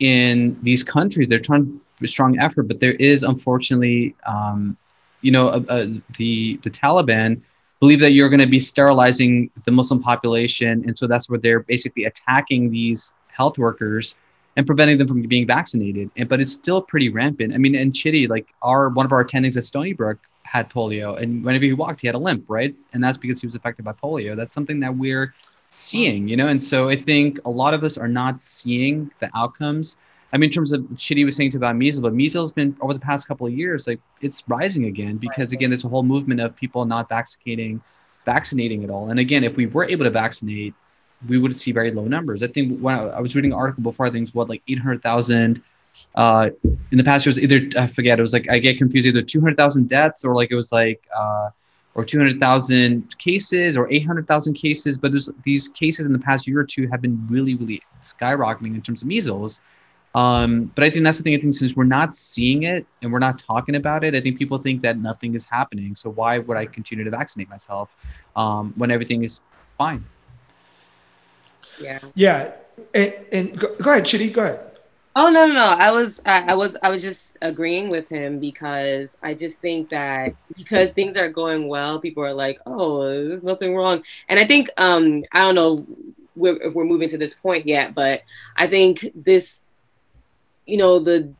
in 0.00 0.58
these 0.62 0.84
countries. 0.84 1.28
They're 1.30 1.40
trying 1.40 1.80
a 2.02 2.06
strong 2.06 2.38
effort, 2.38 2.68
but 2.68 2.78
there 2.78 2.92
is 2.92 3.22
unfortunately, 3.22 4.14
um, 4.26 4.76
you 5.22 5.30
know, 5.30 5.48
uh, 5.48 5.62
uh, 5.70 5.86
the 6.18 6.58
the 6.62 6.70
Taliban 6.70 7.40
believe 7.80 8.00
that 8.00 8.12
you're 8.12 8.28
going 8.28 8.40
to 8.40 8.46
be 8.46 8.60
sterilizing 8.60 9.50
the 9.64 9.72
Muslim 9.72 10.02
population, 10.02 10.84
and 10.86 10.98
so 10.98 11.06
that's 11.06 11.28
where 11.30 11.38
they're 11.38 11.60
basically 11.60 12.04
attacking 12.04 12.70
these 12.70 13.14
health 13.28 13.58
workers 13.58 14.16
and 14.56 14.66
preventing 14.66 14.98
them 14.98 15.06
from 15.06 15.22
being 15.22 15.46
vaccinated. 15.46 16.10
And 16.16 16.28
but 16.28 16.40
it's 16.40 16.52
still 16.52 16.82
pretty 16.82 17.08
rampant. 17.08 17.54
I 17.54 17.58
mean, 17.58 17.74
and 17.74 17.94
Chitty, 17.94 18.26
like 18.26 18.46
our 18.62 18.88
one 18.88 19.06
of 19.06 19.12
our 19.12 19.24
attendings 19.24 19.56
at 19.56 19.64
Stony 19.64 19.92
Brook 19.92 20.18
had 20.42 20.68
polio, 20.68 21.16
and 21.16 21.44
whenever 21.44 21.64
he 21.64 21.72
walked, 21.72 22.00
he 22.00 22.08
had 22.08 22.16
a 22.16 22.18
limp, 22.18 22.46
right? 22.48 22.74
And 22.92 23.02
that's 23.02 23.16
because 23.16 23.40
he 23.40 23.46
was 23.46 23.54
affected 23.54 23.84
by 23.84 23.92
polio. 23.92 24.34
That's 24.34 24.54
something 24.54 24.80
that 24.80 24.96
we're 24.96 25.32
seeing, 25.68 26.26
you 26.26 26.36
know. 26.36 26.48
And 26.48 26.60
so 26.60 26.88
I 26.88 26.96
think 26.96 27.38
a 27.44 27.50
lot 27.50 27.74
of 27.74 27.84
us 27.84 27.96
are 27.96 28.08
not 28.08 28.42
seeing 28.42 29.10
the 29.20 29.30
outcomes. 29.34 29.96
I 30.32 30.36
mean, 30.36 30.48
in 30.48 30.52
terms 30.52 30.72
of 30.72 30.84
Chitty 30.96 31.24
was 31.24 31.36
saying 31.36 31.56
about 31.56 31.76
measles, 31.76 32.02
but 32.02 32.14
measles 32.14 32.50
has 32.50 32.52
been 32.52 32.76
over 32.80 32.92
the 32.92 33.00
past 33.00 33.26
couple 33.26 33.46
of 33.46 33.52
years, 33.52 33.86
like 33.86 34.00
it's 34.20 34.44
rising 34.46 34.84
again 34.84 35.16
because 35.16 35.52
again, 35.52 35.70
there's 35.70 35.84
a 35.84 35.88
whole 35.88 36.02
movement 36.02 36.40
of 36.40 36.54
people 36.54 36.84
not 36.84 37.08
vaccinating, 37.08 37.80
vaccinating 38.26 38.84
at 38.84 38.90
all. 38.90 39.10
And 39.10 39.18
again, 39.18 39.42
if 39.42 39.56
we 39.56 39.66
were 39.66 39.84
able 39.84 40.04
to 40.04 40.10
vaccinate, 40.10 40.74
we 41.26 41.38
would 41.38 41.56
see 41.58 41.72
very 41.72 41.90
low 41.90 42.04
numbers. 42.04 42.42
I 42.42 42.46
think 42.46 42.78
when 42.78 42.98
I, 42.98 43.20
was 43.20 43.34
reading 43.34 43.52
an 43.52 43.58
article 43.58 43.82
before, 43.82 44.06
I 44.06 44.10
think 44.10 44.22
it 44.22 44.26
was 44.26 44.34
what 44.34 44.48
like 44.48 44.62
800,000 44.68 45.62
uh, 46.14 46.50
in 46.90 46.98
the 46.98 47.04
past 47.04 47.26
year 47.26 47.30
was 47.30 47.40
either 47.40 47.68
I 47.80 47.88
forget 47.88 48.18
it 48.18 48.22
was 48.22 48.32
like 48.32 48.48
I 48.50 48.58
get 48.58 48.78
confused 48.78 49.08
either 49.08 49.22
200,000 49.22 49.88
deaths 49.88 50.24
or 50.24 50.34
like 50.34 50.50
it 50.52 50.54
was 50.54 50.70
like 50.70 51.02
uh, 51.16 51.50
or 51.94 52.04
200,000 52.04 53.18
cases 53.18 53.76
or 53.76 53.90
800,000 53.90 54.54
cases. 54.54 54.96
But 54.98 55.12
these 55.44 55.68
cases 55.68 56.06
in 56.06 56.12
the 56.12 56.18
past 56.18 56.46
year 56.46 56.60
or 56.60 56.64
two 56.64 56.86
have 56.88 57.00
been 57.00 57.26
really 57.28 57.54
really 57.56 57.82
skyrocketing 58.02 58.74
in 58.74 58.82
terms 58.82 59.02
of 59.02 59.08
measles. 59.08 59.60
Um, 60.14 60.72
but 60.74 60.84
I 60.84 60.90
think 60.90 61.04
that's 61.04 61.18
the 61.18 61.24
thing. 61.24 61.34
I 61.34 61.38
think 61.38 61.54
since 61.54 61.76
we're 61.76 61.84
not 61.84 62.14
seeing 62.14 62.64
it 62.64 62.86
and 63.02 63.12
we're 63.12 63.18
not 63.18 63.38
talking 63.38 63.76
about 63.76 64.04
it, 64.04 64.14
I 64.14 64.20
think 64.20 64.38
people 64.38 64.58
think 64.58 64.82
that 64.82 64.98
nothing 64.98 65.34
is 65.34 65.46
happening. 65.46 65.94
So 65.94 66.10
why 66.10 66.38
would 66.38 66.56
I 66.56 66.66
continue 66.66 67.04
to 67.04 67.10
vaccinate 67.10 67.48
myself 67.48 67.90
um, 68.34 68.72
when 68.76 68.90
everything 68.90 69.22
is 69.22 69.40
fine? 69.76 70.04
Yeah. 71.80 72.00
Yeah. 72.14 72.52
And, 72.94 73.14
and 73.32 73.58
go, 73.58 73.74
go 73.76 73.90
ahead, 73.90 74.06
Chitty. 74.06 74.30
Go 74.30 74.44
ahead. 74.44 74.64
Oh 75.16 75.30
no 75.30 75.48
no 75.48 75.54
no! 75.54 75.74
I 75.76 75.90
was 75.90 76.22
I, 76.24 76.52
I 76.52 76.54
was 76.54 76.76
I 76.80 76.90
was 76.90 77.02
just 77.02 77.36
agreeing 77.42 77.88
with 77.88 78.08
him 78.08 78.38
because 78.38 79.18
I 79.20 79.34
just 79.34 79.58
think 79.58 79.90
that 79.90 80.34
because 80.56 80.90
things 80.92 81.16
are 81.16 81.28
going 81.28 81.66
well, 81.66 81.98
people 81.98 82.22
are 82.22 82.34
like, 82.34 82.60
oh, 82.66 83.02
there's 83.02 83.42
nothing 83.42 83.74
wrong, 83.74 84.04
and 84.28 84.38
I 84.38 84.44
think 84.44 84.70
um 84.76 85.24
I 85.32 85.40
don't 85.40 85.56
know 85.56 85.84
we're, 86.38 86.62
if 86.62 86.74
we're 86.74 86.84
moving 86.84 87.08
to 87.10 87.18
this 87.18 87.34
point 87.34 87.66
yet, 87.66 87.94
but 87.94 88.22
I 88.56 88.66
think 88.66 89.10
this, 89.14 89.62
you 90.68 90.76
know, 90.76 90.98
the 90.98 91.32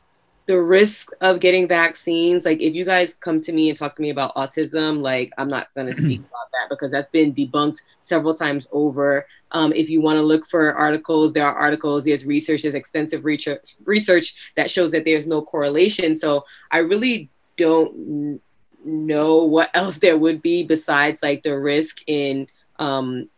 the 0.47 0.61
risk 0.61 1.11
of 1.21 1.41
getting 1.41 1.69
vaccines, 1.69 2.47
like 2.47 2.63
if 2.63 2.75
you 2.75 2.83
guys 2.83 3.13
come 3.13 3.39
to 3.43 3.53
me 3.53 3.69
and 3.69 3.77
talk 3.77 3.93
to 3.93 4.01
me 4.01 4.09
about 4.09 4.35
autism, 4.35 5.03
like 5.03 5.31
I'm 5.37 5.49
not 5.49 5.69
gonna 5.77 5.95
speak 6.05 6.21
about 6.21 6.51
that 6.53 6.69
because 6.71 6.91
that's 6.91 7.09
been 7.09 7.35
debunked 7.35 7.83
several 8.01 8.35
times 8.35 8.67
over. 8.73 9.27
Um, 9.53 9.75
if 9.75 9.91
you 9.91 10.01
want 10.01 10.17
to 10.17 10.23
look 10.23 10.47
for 10.49 10.75
articles, 10.75 11.35
there 11.35 11.47
are 11.47 11.55
articles, 11.55 12.05
there's 12.05 12.25
research, 12.25 12.63
there's 12.63 12.75
extensive 12.75 13.27
research, 13.27 13.77
research 13.85 14.35
that 14.57 14.71
shows 14.71 14.91
that 14.93 15.05
there's 15.05 15.27
no 15.27 15.43
correlation. 15.43 16.17
So 16.17 16.47
I 16.71 16.79
really 16.79 17.29
don't 17.57 18.41
know 18.85 19.45
what 19.45 19.71
else 19.75 19.99
there 19.99 20.17
would 20.17 20.41
be 20.41 20.65
besides 20.65 21.19
like 21.23 21.43
the 21.43 21.59
risk 21.59 21.99
in 22.07 22.47
um, 22.79 23.29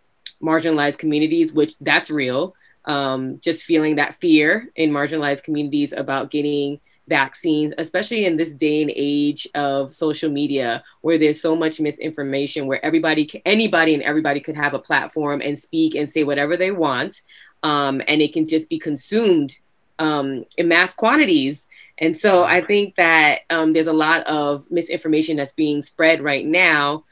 marginalized 0.40 0.98
communities, 0.98 1.52
which 1.52 1.74
that's 1.80 2.10
real. 2.10 2.54
Um, 2.86 3.40
just 3.40 3.64
feeling 3.64 3.96
that 3.96 4.14
fear 4.16 4.70
in 4.74 4.90
marginalized 4.90 5.44
communities 5.44 5.92
about 5.92 6.30
getting 6.30 6.80
vaccines, 7.10 7.74
especially 7.76 8.24
in 8.24 8.38
this 8.38 8.52
day 8.54 8.80
and 8.80 8.92
age 8.94 9.46
of 9.54 9.92
social 9.92 10.30
media 10.30 10.82
where 11.02 11.18
there's 11.18 11.42
so 11.42 11.54
much 11.54 11.80
misinformation, 11.80 12.66
where 12.66 12.82
everybody, 12.82 13.42
anybody 13.44 13.92
and 13.92 14.02
everybody 14.02 14.40
could 14.40 14.56
have 14.56 14.72
a 14.72 14.78
platform 14.78 15.42
and 15.42 15.60
speak 15.60 15.94
and 15.94 16.10
say 16.10 16.24
whatever 16.24 16.56
they 16.56 16.70
want. 16.70 17.20
Um, 17.62 18.00
and 18.08 18.22
it 18.22 18.32
can 18.32 18.48
just 18.48 18.70
be 18.70 18.78
consumed 18.78 19.58
um, 19.98 20.46
in 20.56 20.68
mass 20.68 20.94
quantities. 20.94 21.66
And 21.98 22.18
so 22.18 22.44
I 22.44 22.62
think 22.62 22.94
that 22.94 23.40
um, 23.50 23.74
there's 23.74 23.86
a 23.88 23.92
lot 23.92 24.26
of 24.26 24.64
misinformation 24.70 25.36
that's 25.36 25.52
being 25.52 25.82
spread 25.82 26.22
right 26.22 26.46
now. 26.46 27.04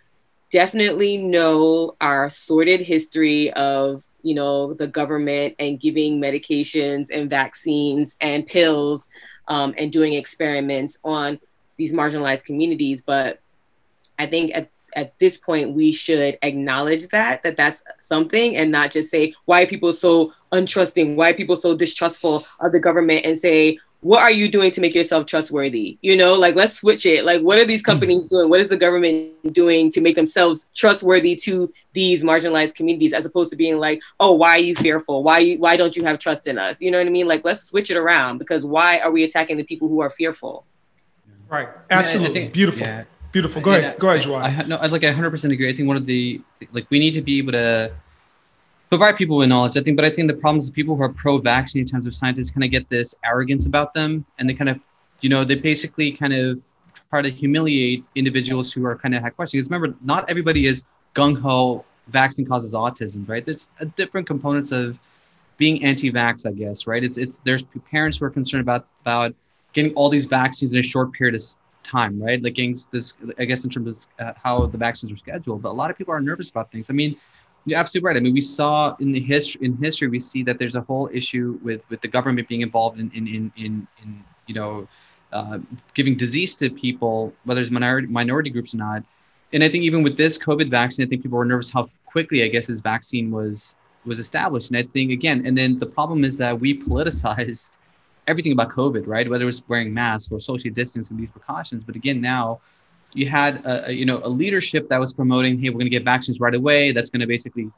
Definitely 0.50 1.18
know 1.18 1.96
our 2.00 2.30
sordid 2.30 2.80
history 2.80 3.52
of 3.52 4.02
you 4.28 4.34
know 4.34 4.74
the 4.74 4.86
government 4.86 5.54
and 5.58 5.80
giving 5.80 6.20
medications 6.20 7.08
and 7.10 7.30
vaccines 7.30 8.14
and 8.20 8.46
pills 8.46 9.08
um, 9.48 9.74
and 9.78 9.90
doing 9.90 10.12
experiments 10.12 10.98
on 11.02 11.40
these 11.78 11.94
marginalized 11.94 12.44
communities. 12.44 13.00
But 13.00 13.40
I 14.18 14.26
think 14.26 14.54
at, 14.54 14.68
at 14.94 15.18
this 15.18 15.38
point, 15.38 15.72
we 15.72 15.92
should 15.92 16.36
acknowledge 16.42 17.08
that, 17.08 17.42
that 17.42 17.56
that's 17.56 17.82
something 18.00 18.56
and 18.56 18.70
not 18.70 18.90
just 18.90 19.10
say, 19.10 19.32
why 19.46 19.62
are 19.62 19.66
people 19.66 19.94
so 19.94 20.34
untrusting? 20.52 21.14
Why 21.14 21.30
are 21.30 21.34
people 21.34 21.56
so 21.56 21.74
distrustful 21.74 22.44
of 22.60 22.72
the 22.72 22.80
government 22.80 23.24
and 23.24 23.38
say, 23.38 23.78
what 24.00 24.22
are 24.22 24.30
you 24.30 24.48
doing 24.48 24.70
to 24.70 24.80
make 24.80 24.94
yourself 24.94 25.26
trustworthy? 25.26 25.98
You 26.02 26.16
know, 26.16 26.34
like 26.34 26.54
let's 26.54 26.76
switch 26.76 27.04
it. 27.04 27.24
Like, 27.24 27.42
what 27.42 27.58
are 27.58 27.64
these 27.64 27.80
hmm. 27.80 27.90
companies 27.90 28.26
doing? 28.26 28.48
What 28.48 28.60
is 28.60 28.68
the 28.68 28.76
government 28.76 29.52
doing 29.52 29.90
to 29.92 30.00
make 30.00 30.14
themselves 30.14 30.68
trustworthy 30.74 31.34
to 31.36 31.72
these 31.94 32.22
marginalized 32.22 32.74
communities, 32.74 33.12
as 33.12 33.26
opposed 33.26 33.50
to 33.50 33.56
being 33.56 33.78
like, 33.78 34.00
oh, 34.20 34.34
why 34.34 34.50
are 34.50 34.60
you 34.60 34.76
fearful? 34.76 35.22
Why 35.24 35.38
you, 35.40 35.58
why 35.58 35.76
don't 35.76 35.96
you 35.96 36.04
have 36.04 36.18
trust 36.18 36.46
in 36.46 36.58
us? 36.58 36.80
You 36.80 36.90
know 36.90 36.98
what 36.98 37.06
I 37.06 37.10
mean? 37.10 37.26
Like, 37.26 37.44
let's 37.44 37.64
switch 37.64 37.90
it 37.90 37.96
around 37.96 38.38
because 38.38 38.64
why 38.64 38.98
are 38.98 39.10
we 39.10 39.24
attacking 39.24 39.56
the 39.56 39.64
people 39.64 39.88
who 39.88 40.00
are 40.00 40.10
fearful? 40.10 40.64
Right. 41.48 41.66
I 41.66 41.70
mean, 41.70 41.76
I- 41.90 41.94
I 41.94 41.98
Absolutely. 41.98 42.34
think- 42.34 42.52
Beautiful. 42.52 42.86
yeah. 42.86 43.04
Beautiful. 43.32 43.60
Go 43.60 43.72
Yeah, 43.72 43.78
ahead. 43.78 43.98
Go 43.98 44.08
ahead, 44.08 44.20
I, 44.20 44.24
Jawad. 44.24 44.58
I, 44.58 44.62
no, 44.64 44.76
I 44.76 44.86
like 44.86 45.04
I 45.04 45.12
100% 45.12 45.52
agree. 45.52 45.68
I 45.68 45.74
think 45.74 45.86
one 45.86 45.96
of 45.96 46.06
the 46.06 46.40
like 46.72 46.86
we 46.90 46.98
need 46.98 47.12
to 47.12 47.22
be 47.22 47.38
able 47.38 47.52
to 47.52 47.92
provide 48.88 49.16
people 49.16 49.36
with 49.36 49.48
knowledge. 49.48 49.76
I 49.76 49.82
think, 49.82 49.96
but 49.96 50.04
I 50.04 50.10
think 50.10 50.28
the 50.28 50.34
problem 50.34 50.58
is 50.58 50.66
the 50.66 50.72
people 50.72 50.96
who 50.96 51.02
are 51.02 51.08
pro-vaccine 51.12 51.80
in 51.80 51.86
terms 51.86 52.06
of 52.06 52.14
scientists 52.14 52.50
kind 52.50 52.64
of 52.64 52.70
get 52.70 52.88
this 52.88 53.14
arrogance 53.24 53.66
about 53.66 53.94
them, 53.94 54.24
and 54.38 54.48
they 54.48 54.54
kind 54.54 54.70
of, 54.70 54.80
you 55.20 55.28
know, 55.28 55.44
they 55.44 55.54
basically 55.54 56.12
kind 56.12 56.32
of 56.32 56.60
try 57.10 57.22
to 57.22 57.30
humiliate 57.30 58.04
individuals 58.14 58.72
who 58.72 58.84
are 58.84 58.96
kind 58.96 59.14
of 59.14 59.22
have 59.22 59.34
questions. 59.36 59.66
Because 59.66 59.70
remember, 59.70 59.96
not 60.02 60.28
everybody 60.30 60.66
is 60.66 60.84
gung 61.14 61.38
ho. 61.38 61.84
Vaccine 62.08 62.46
causes 62.46 62.74
autism, 62.74 63.28
right? 63.28 63.44
There's 63.44 63.66
a 63.80 63.86
different 63.86 64.26
components 64.26 64.72
of 64.72 64.98
being 65.58 65.84
anti-vax, 65.84 66.46
I 66.46 66.52
guess, 66.52 66.86
right? 66.86 67.04
It's 67.04 67.18
it's 67.18 67.40
there's 67.44 67.62
parents 67.90 68.18
who 68.18 68.24
are 68.24 68.30
concerned 68.30 68.62
about 68.62 68.86
about 69.02 69.34
getting 69.74 69.92
all 69.94 70.08
these 70.08 70.24
vaccines 70.24 70.72
in 70.72 70.78
a 70.78 70.82
short 70.82 71.12
period 71.12 71.34
of 71.34 71.42
time, 71.82 72.20
right? 72.22 72.42
Like 72.42 72.54
getting 72.54 72.80
this, 72.90 73.16
I 73.38 73.44
guess, 73.44 73.64
in 73.64 73.70
terms 73.70 74.06
of 74.18 74.26
uh, 74.26 74.32
how 74.42 74.66
the 74.66 74.78
vaccines 74.78 75.12
are 75.12 75.18
scheduled. 75.18 75.60
But 75.62 75.70
a 75.70 75.72
lot 75.72 75.90
of 75.90 75.98
people 75.98 76.14
are 76.14 76.20
nervous 76.20 76.48
about 76.48 76.72
things. 76.72 76.88
I 76.88 76.94
mean, 76.94 77.16
you're 77.68 77.78
absolutely 77.78 78.06
right. 78.06 78.16
I 78.16 78.20
mean, 78.20 78.34
we 78.34 78.40
saw 78.40 78.94
in 79.00 79.12
the 79.12 79.20
history 79.20 79.64
in 79.64 79.76
history 79.76 80.08
we 80.08 80.20
see 80.20 80.42
that 80.44 80.58
there's 80.58 80.74
a 80.74 80.82
whole 80.82 81.08
issue 81.12 81.58
with 81.62 81.82
with 81.90 82.00
the 82.00 82.08
government 82.08 82.48
being 82.48 82.62
involved 82.62 82.98
in 82.98 83.10
in 83.14 83.26
in 83.26 83.52
in, 83.56 83.86
in 84.02 84.24
you 84.46 84.54
know 84.54 84.88
uh, 85.32 85.58
giving 85.94 86.16
disease 86.16 86.54
to 86.56 86.70
people, 86.70 87.32
whether 87.44 87.60
it's 87.60 87.70
minority 87.70 88.08
minority 88.08 88.50
groups 88.50 88.74
or 88.74 88.78
not. 88.78 89.02
And 89.52 89.64
I 89.64 89.68
think 89.68 89.84
even 89.84 90.02
with 90.02 90.16
this 90.16 90.38
COVID 90.38 90.70
vaccine, 90.70 91.06
I 91.06 91.08
think 91.08 91.22
people 91.22 91.38
were 91.38 91.44
nervous 91.44 91.70
how 91.70 91.88
quickly 92.06 92.42
I 92.42 92.48
guess 92.48 92.66
this 92.66 92.80
vaccine 92.80 93.30
was 93.30 93.74
was 94.04 94.18
established. 94.18 94.70
And 94.70 94.78
I 94.78 94.82
think 94.82 95.10
again, 95.10 95.46
and 95.46 95.56
then 95.56 95.78
the 95.78 95.86
problem 95.86 96.24
is 96.24 96.36
that 96.38 96.58
we 96.58 96.78
politicized 96.78 97.76
everything 98.26 98.52
about 98.52 98.70
COVID, 98.70 99.06
right? 99.06 99.28
Whether 99.28 99.44
it 99.44 99.46
was 99.46 99.62
wearing 99.68 99.92
masks 99.92 100.30
or 100.30 100.40
social 100.40 100.70
distance 100.70 101.10
and 101.10 101.18
these 101.18 101.30
precautions. 101.30 101.82
But 101.84 101.96
again, 101.96 102.20
now 102.20 102.60
you 103.14 103.26
had 103.26 103.64
a, 103.64 103.88
a, 103.88 103.92
you 103.92 104.04
know 104.04 104.20
a 104.22 104.28
leadership 104.28 104.88
that 104.88 105.00
was 105.00 105.12
promoting, 105.12 105.58
hey, 105.58 105.70
we're 105.70 105.74
going 105.74 105.86
to 105.86 105.90
get 105.90 106.04
vaccines 106.04 106.40
right 106.40 106.54
away. 106.54 106.92
That's 106.92 107.10
going 107.10 107.20
to 107.20 107.26
basically 107.26 107.70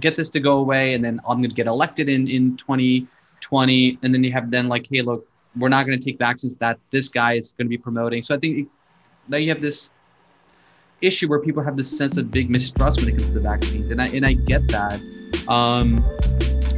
get 0.00 0.16
this 0.16 0.28
to 0.30 0.40
go 0.40 0.58
away, 0.58 0.94
and 0.94 1.04
then 1.04 1.20
I'm 1.26 1.38
going 1.38 1.50
to 1.50 1.56
get 1.56 1.66
elected 1.66 2.08
in 2.08 2.28
in 2.28 2.56
2020. 2.56 3.98
And 4.02 4.14
then 4.14 4.22
you 4.24 4.32
have 4.32 4.50
then 4.50 4.68
like, 4.68 4.86
hey, 4.90 5.02
look, 5.02 5.26
we're 5.56 5.68
not 5.68 5.86
going 5.86 5.98
to 5.98 6.04
take 6.04 6.18
vaccines 6.18 6.54
that 6.56 6.78
this 6.90 7.08
guy 7.08 7.34
is 7.34 7.52
going 7.52 7.66
to 7.66 7.70
be 7.70 7.78
promoting. 7.78 8.22
So 8.22 8.34
I 8.34 8.38
think 8.38 8.68
now 9.28 9.38
you 9.38 9.48
have 9.48 9.62
this 9.62 9.90
issue 11.02 11.28
where 11.28 11.40
people 11.40 11.62
have 11.62 11.76
this 11.76 11.96
sense 11.96 12.16
of 12.16 12.30
big 12.30 12.50
mistrust 12.50 13.00
when 13.00 13.08
it 13.08 13.12
comes 13.12 13.26
to 13.26 13.32
the 13.32 13.40
vaccine, 13.40 13.90
and 13.90 14.00
I 14.00 14.06
and 14.08 14.26
I 14.26 14.34
get 14.34 14.66
that. 14.68 15.00
Um, 15.48 16.04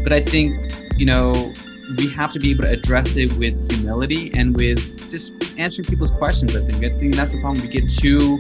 but 0.05 0.13
I 0.13 0.21
think 0.21 0.53
you 0.97 1.07
know 1.07 1.53
we 1.97 2.09
have 2.11 2.33
to 2.33 2.39
be 2.39 2.51
able 2.51 2.65
to 2.65 2.71
address 2.71 3.17
it 3.17 3.33
with 3.35 3.71
humility 3.73 4.33
and 4.35 4.57
with 4.57 5.11
just 5.11 5.33
answering 5.59 5.87
people's 5.87 6.11
questions. 6.11 6.55
I 6.55 6.65
think 6.67 6.85
I 6.85 6.99
think 6.99 7.17
that's 7.17 7.33
the 7.33 7.41
problem. 7.41 7.65
We 7.65 7.69
get 7.69 7.91
too 7.91 8.39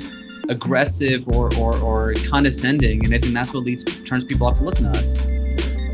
aggressive 0.48 1.26
or 1.28 1.54
or, 1.56 1.76
or 1.78 2.14
condescending, 2.28 3.04
and 3.04 3.14
I 3.14 3.18
think 3.18 3.34
that's 3.34 3.54
what 3.54 3.64
leads 3.64 3.84
turns 3.84 4.24
people 4.24 4.46
off 4.46 4.58
to 4.58 4.64
listen 4.64 4.92
to 4.92 4.98
us. 4.98 5.26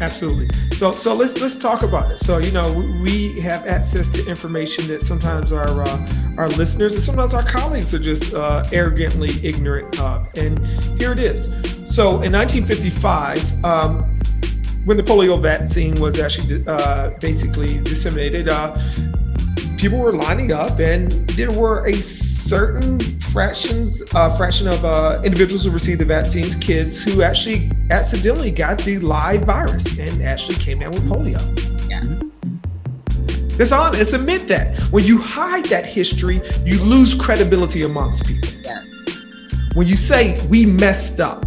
Absolutely. 0.00 0.48
So 0.76 0.92
so 0.92 1.14
let's 1.14 1.40
let's 1.40 1.56
talk 1.56 1.82
about 1.82 2.10
it. 2.10 2.18
So 2.18 2.38
you 2.38 2.50
know 2.50 2.72
we 3.02 3.38
have 3.40 3.66
access 3.66 4.10
to 4.10 4.26
information 4.26 4.88
that 4.88 5.02
sometimes 5.02 5.52
our 5.52 5.82
uh, 5.82 6.08
our 6.36 6.48
listeners 6.48 6.94
and 6.94 7.02
sometimes 7.02 7.34
our 7.34 7.44
colleagues 7.44 7.94
are 7.94 8.00
just 8.00 8.34
uh, 8.34 8.64
arrogantly 8.72 9.30
ignorant 9.46 10.00
of. 10.00 10.28
And 10.36 10.64
here 10.98 11.12
it 11.12 11.18
is. 11.18 11.44
So 11.86 12.22
in 12.22 12.32
1955. 12.32 13.64
Um, 13.64 14.10
when 14.84 14.96
the 14.96 15.02
polio 15.02 15.40
vaccine 15.40 15.98
was 16.00 16.20
actually 16.20 16.62
uh, 16.66 17.10
basically 17.20 17.78
disseminated, 17.84 18.48
uh, 18.48 18.76
people 19.78 19.98
were 19.98 20.12
lining 20.12 20.52
up, 20.52 20.78
and 20.78 21.10
there 21.30 21.50
were 21.50 21.86
a 21.86 21.94
certain 21.94 23.00
fractions, 23.20 24.02
uh, 24.14 24.36
fraction 24.36 24.68
of 24.68 24.84
uh, 24.84 25.22
individuals 25.24 25.64
who 25.64 25.70
received 25.70 26.00
the 26.00 26.04
vaccines, 26.04 26.54
kids 26.54 27.02
who 27.02 27.22
actually 27.22 27.70
accidentally 27.90 28.50
got 28.50 28.78
the 28.80 28.98
live 28.98 29.42
virus 29.42 29.98
and 29.98 30.22
actually 30.22 30.56
came 30.56 30.80
down 30.80 30.90
with 30.90 31.04
polio. 31.04 31.40
Yeah. 31.88 32.20
It's 33.58 33.72
on. 33.72 33.94
It's 33.94 34.12
admit 34.12 34.48
that. 34.48 34.78
When 34.90 35.04
you 35.04 35.18
hide 35.18 35.64
that 35.66 35.86
history, 35.86 36.42
you 36.64 36.82
lose 36.82 37.14
credibility 37.14 37.84
amongst 37.84 38.26
people. 38.26 38.48
Yes. 38.62 38.84
When 39.74 39.86
you 39.86 39.96
say 39.96 40.36
we 40.48 40.66
messed 40.66 41.20
up, 41.20 41.46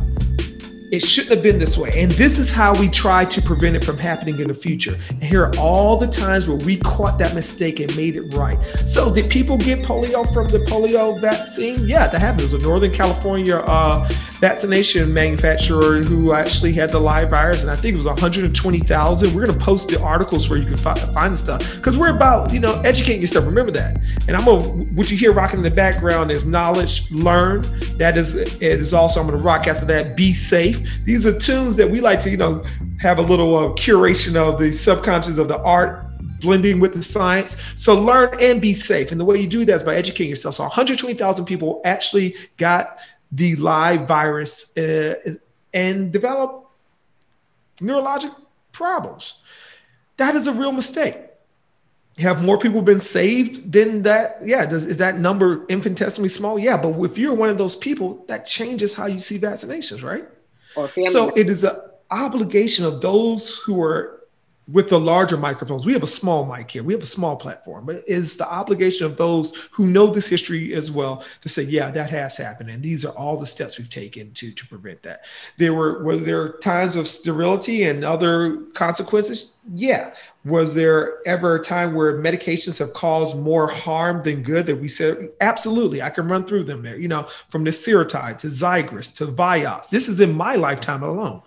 it 0.91 1.03
shouldn't 1.03 1.33
have 1.33 1.43
been 1.43 1.59
this 1.59 1.77
way. 1.77 1.91
And 1.95 2.11
this 2.13 2.39
is 2.39 2.51
how 2.51 2.77
we 2.79 2.87
try 2.87 3.25
to 3.25 3.41
prevent 3.41 3.75
it 3.75 3.83
from 3.83 3.97
happening 3.97 4.39
in 4.39 4.47
the 4.47 4.53
future. 4.53 4.97
And 5.09 5.23
here 5.23 5.43
are 5.43 5.57
all 5.57 5.97
the 5.97 6.07
times 6.07 6.47
where 6.47 6.57
we 6.57 6.77
caught 6.77 7.19
that 7.19 7.35
mistake 7.35 7.79
and 7.79 7.95
made 7.97 8.15
it 8.15 8.33
right. 8.35 8.61
So, 8.85 9.13
did 9.13 9.29
people 9.29 9.57
get 9.57 9.79
polio 9.79 10.31
from 10.33 10.47
the 10.47 10.59
polio 10.59 11.19
vaccine? 11.19 11.87
Yeah, 11.87 12.07
that 12.07 12.21
happened. 12.21 12.41
It 12.41 12.53
was 12.53 12.53
a 12.53 12.59
Northern 12.59 12.91
California 12.91 13.57
uh, 13.57 14.07
vaccination 14.39 15.13
manufacturer 15.13 16.01
who 16.01 16.33
actually 16.33 16.73
had 16.73 16.89
the 16.89 16.99
live 16.99 17.29
virus, 17.29 17.61
and 17.61 17.71
I 17.71 17.75
think 17.75 17.93
it 17.93 17.97
was 17.97 18.05
120,000. 18.05 19.35
We're 19.35 19.45
going 19.45 19.57
to 19.57 19.65
post 19.65 19.89
the 19.89 20.01
articles 20.01 20.49
where 20.49 20.59
you 20.59 20.65
can 20.65 20.77
find, 20.77 20.99
find 21.13 21.33
the 21.33 21.37
stuff 21.37 21.75
because 21.75 21.97
we're 21.97 22.15
about, 22.15 22.53
you 22.53 22.59
know, 22.59 22.79
educating 22.81 23.21
yourself. 23.21 23.45
Remember 23.45 23.71
that. 23.71 23.97
And 24.27 24.35
I'm 24.35 24.45
to, 24.45 24.59
what 24.93 25.09
you 25.11 25.17
hear 25.17 25.33
rocking 25.33 25.57
in 25.57 25.63
the 25.63 25.71
background 25.71 26.31
is 26.31 26.45
knowledge, 26.45 27.09
learn. 27.11 27.65
That 27.97 28.17
is, 28.17 28.35
it 28.35 28.61
is 28.61 28.93
also, 28.93 29.19
I'm 29.19 29.27
going 29.27 29.37
to 29.37 29.43
rock 29.43 29.67
after 29.67 29.85
that, 29.85 30.15
be 30.15 30.33
safe 30.33 30.77
these 31.07 31.25
are 31.25 31.37
tunes 31.37 31.75
that 31.77 31.89
we 31.89 32.01
like 32.01 32.19
to, 32.21 32.29
you 32.29 32.37
know, 32.37 32.63
have 32.99 33.19
a 33.19 33.21
little 33.21 33.55
uh, 33.55 33.69
curation 33.73 34.35
of 34.35 34.59
the 34.59 34.71
subconscious 34.71 35.37
of 35.37 35.47
the 35.47 35.61
art 35.61 36.05
blending 36.41 36.79
with 36.79 36.93
the 36.93 37.01
science. 37.01 37.57
So 37.75 37.99
learn 37.99 38.35
and 38.39 38.61
be 38.61 38.73
safe. 38.73 39.11
And 39.11 39.19
the 39.19 39.25
way 39.25 39.39
you 39.39 39.47
do 39.47 39.65
that 39.65 39.73
is 39.73 39.83
by 39.83 39.95
educating 39.95 40.29
yourself. 40.29 40.55
So 40.55 40.63
120,000 40.63 41.45
people 41.45 41.81
actually 41.85 42.35
got 42.57 42.99
the 43.31 43.55
live 43.57 44.07
virus 44.07 44.75
uh, 44.77 45.15
and 45.73 46.11
develop 46.11 46.69
neurologic 47.79 48.33
problems. 48.71 49.35
That 50.17 50.35
is 50.35 50.47
a 50.47 50.53
real 50.53 50.71
mistake. 50.71 51.15
Have 52.17 52.43
more 52.43 52.57
people 52.57 52.81
been 52.81 52.99
saved 52.99 53.71
than 53.71 54.01
that? 54.03 54.39
Yeah. 54.43 54.65
Does, 54.65 54.85
is 54.85 54.97
that 54.97 55.19
number 55.19 55.65
infinitesimally 55.67 56.29
small? 56.29 56.57
Yeah. 56.57 56.77
But 56.77 56.99
if 57.03 57.17
you're 57.17 57.35
one 57.35 57.49
of 57.49 57.59
those 57.59 57.75
people, 57.75 58.25
that 58.27 58.47
changes 58.47 58.95
how 58.95 59.05
you 59.05 59.19
see 59.19 59.37
vaccinations, 59.37 60.03
right? 60.03 60.25
So 61.11 61.29
it 61.35 61.49
is 61.49 61.63
an 61.63 61.75
obligation 62.09 62.85
of 62.85 63.01
those 63.01 63.57
who 63.57 63.81
are 63.83 64.16
with 64.69 64.89
the 64.89 64.99
larger 64.99 65.37
microphones. 65.37 65.85
We 65.85 65.93
have 65.93 66.03
a 66.03 66.07
small 66.07 66.45
mic 66.45 66.71
here. 66.71 66.83
We 66.83 66.93
have 66.93 67.01
a 67.01 67.05
small 67.05 67.37
platform, 67.37 67.85
but 67.85 68.03
it's 68.05 68.35
the 68.35 68.49
obligation 68.49 69.05
of 69.05 69.15
those 69.15 69.69
who 69.71 69.87
know 69.87 70.07
this 70.07 70.27
history 70.27 70.73
as 70.73 70.91
well 70.91 71.23
to 71.41 71.49
say, 71.49 71.63
yeah, 71.63 71.89
that 71.91 72.09
has 72.09 72.35
happened. 72.35 72.69
And 72.69 72.83
these 72.83 73.05
are 73.05 73.13
all 73.13 73.37
the 73.37 73.45
steps 73.45 73.77
we've 73.77 73.89
taken 73.89 74.33
to, 74.33 74.51
to 74.51 74.67
prevent 74.67 75.03
that. 75.03 75.25
There 75.57 75.73
were, 75.73 76.03
were 76.03 76.17
there 76.17 76.53
times 76.57 76.97
of 76.97 77.07
sterility 77.07 77.83
and 77.83 78.03
other 78.03 78.57
consequences? 78.73 79.53
Yeah. 79.73 80.13
Was 80.43 80.73
there 80.73 81.25
ever 81.25 81.55
a 81.55 81.63
time 81.63 81.93
where 81.93 82.17
medications 82.21 82.77
have 82.79 82.93
caused 82.93 83.37
more 83.37 83.67
harm 83.67 84.21
than 84.23 84.43
good 84.43 84.65
that 84.65 84.75
we 84.75 84.89
said, 84.89 85.29
absolutely, 85.39 86.01
I 86.01 86.09
can 86.09 86.27
run 86.27 86.45
through 86.45 86.65
them 86.65 86.83
there, 86.83 86.97
you 86.97 87.07
know, 87.07 87.27
from 87.49 87.63
the 87.63 87.71
Seretide 87.71 88.37
to 88.39 88.47
Xigris 88.47 89.15
to 89.15 89.27
Vioxx. 89.27 89.89
This 89.89 90.09
is 90.09 90.19
in 90.19 90.33
my 90.33 90.55
lifetime 90.55 91.03
alone. 91.03 91.41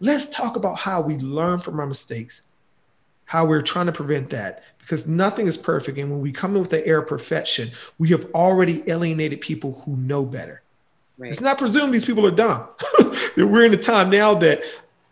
Let's 0.00 0.28
talk 0.28 0.56
about 0.56 0.78
how 0.78 1.00
we 1.00 1.16
learn 1.16 1.60
from 1.60 1.80
our 1.80 1.86
mistakes, 1.86 2.42
how 3.24 3.46
we're 3.46 3.62
trying 3.62 3.86
to 3.86 3.92
prevent 3.92 4.30
that, 4.30 4.62
because 4.78 5.06
nothing 5.06 5.46
is 5.46 5.56
perfect. 5.56 5.98
And 5.98 6.10
when 6.10 6.20
we 6.20 6.32
come 6.32 6.54
in 6.54 6.60
with 6.60 6.70
the 6.70 6.86
air 6.86 6.98
of 6.98 7.08
perfection, 7.08 7.70
we 7.98 8.10
have 8.10 8.26
already 8.34 8.82
alienated 8.90 9.40
people 9.40 9.80
who 9.84 9.96
know 9.96 10.24
better. 10.24 10.62
Right. 11.16 11.32
It's 11.32 11.40
not 11.40 11.56
presumed 11.56 11.94
these 11.94 12.04
people 12.04 12.26
are 12.26 12.30
dumb. 12.30 12.68
We're 13.36 13.64
in 13.64 13.72
a 13.72 13.78
time 13.78 14.10
now 14.10 14.34
that 14.34 14.62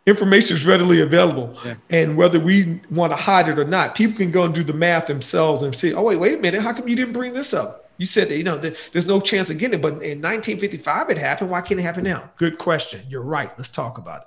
information 0.04 0.54
is 0.54 0.66
readily 0.66 1.00
available. 1.00 1.56
Yeah. 1.64 1.76
And 1.88 2.16
whether 2.18 2.38
we 2.38 2.82
want 2.90 3.12
to 3.12 3.16
hide 3.16 3.48
it 3.48 3.58
or 3.58 3.64
not, 3.64 3.94
people 3.94 4.18
can 4.18 4.30
go 4.30 4.44
and 4.44 4.54
do 4.54 4.62
the 4.62 4.74
math 4.74 5.06
themselves 5.06 5.62
and 5.62 5.74
say, 5.74 5.94
oh, 5.94 6.02
wait, 6.02 6.18
wait 6.18 6.38
a 6.38 6.42
minute. 6.42 6.60
How 6.60 6.74
come 6.74 6.88
you 6.88 6.96
didn't 6.96 7.14
bring 7.14 7.32
this 7.32 7.54
up? 7.54 7.88
You 7.96 8.04
said 8.04 8.28
that, 8.28 8.36
you 8.36 8.44
know, 8.44 8.58
that 8.58 8.76
there's 8.92 9.06
no 9.06 9.18
chance 9.18 9.48
of 9.48 9.56
getting 9.56 9.78
it, 9.78 9.82
but 9.82 9.94
in 9.94 10.20
1955 10.20 11.08
it 11.08 11.16
happened. 11.16 11.48
Why 11.48 11.62
can't 11.62 11.80
it 11.80 11.84
happen 11.84 12.04
now? 12.04 12.30
Good 12.36 12.58
question. 12.58 13.02
You're 13.08 13.22
right. 13.22 13.50
Let's 13.56 13.70
talk 13.70 13.96
about 13.96 14.22
it 14.22 14.26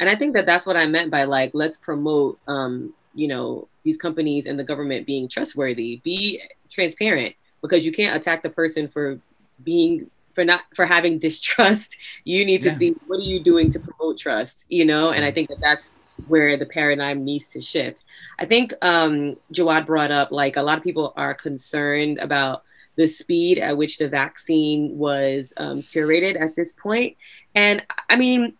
and 0.00 0.08
i 0.08 0.14
think 0.14 0.34
that 0.34 0.46
that's 0.46 0.66
what 0.66 0.76
i 0.76 0.86
meant 0.86 1.10
by 1.10 1.24
like 1.24 1.50
let's 1.54 1.78
promote 1.78 2.38
um 2.48 2.92
you 3.14 3.28
know 3.28 3.68
these 3.84 3.96
companies 3.96 4.46
and 4.46 4.58
the 4.58 4.64
government 4.64 5.06
being 5.06 5.28
trustworthy. 5.28 6.00
Be 6.02 6.42
transparent 6.70 7.36
because 7.62 7.86
you 7.86 7.92
can't 7.92 8.16
attack 8.16 8.42
the 8.42 8.50
person 8.50 8.88
for 8.88 9.20
being 9.62 10.10
for 10.34 10.44
not 10.44 10.62
for 10.74 10.84
having 10.84 11.18
distrust. 11.28 11.96
You 12.24 12.44
need 12.44 12.62
to 12.62 12.70
yeah. 12.70 12.76
see 12.76 12.96
what 13.06 13.20
are 13.20 13.22
you 13.22 13.40
doing 13.40 13.70
to 13.70 13.78
promote 13.78 14.18
trust 14.18 14.66
you 14.68 14.84
know? 14.84 15.10
And 15.10 15.24
i 15.24 15.30
think 15.30 15.48
that 15.50 15.60
that's 15.60 15.90
where 16.28 16.56
the 16.56 16.66
paradigm 16.66 17.24
needs 17.24 17.48
to 17.48 17.60
shift. 17.60 18.04
I 18.38 18.46
think 18.46 18.72
um 18.82 19.36
jawad 19.52 19.86
brought 19.86 20.10
up 20.10 20.32
like 20.32 20.56
a 20.56 20.62
lot 20.62 20.78
of 20.78 20.84
people 20.84 21.12
are 21.16 21.34
concerned 21.34 22.18
about 22.18 22.64
the 22.96 23.08
speed 23.08 23.58
at 23.58 23.76
which 23.76 23.98
the 23.98 24.08
vaccine 24.08 24.96
was 24.96 25.52
um, 25.56 25.82
curated 25.82 26.40
at 26.40 26.56
this 26.56 26.72
point. 26.72 27.16
And 27.54 27.84
i 28.08 28.16
mean 28.16 28.54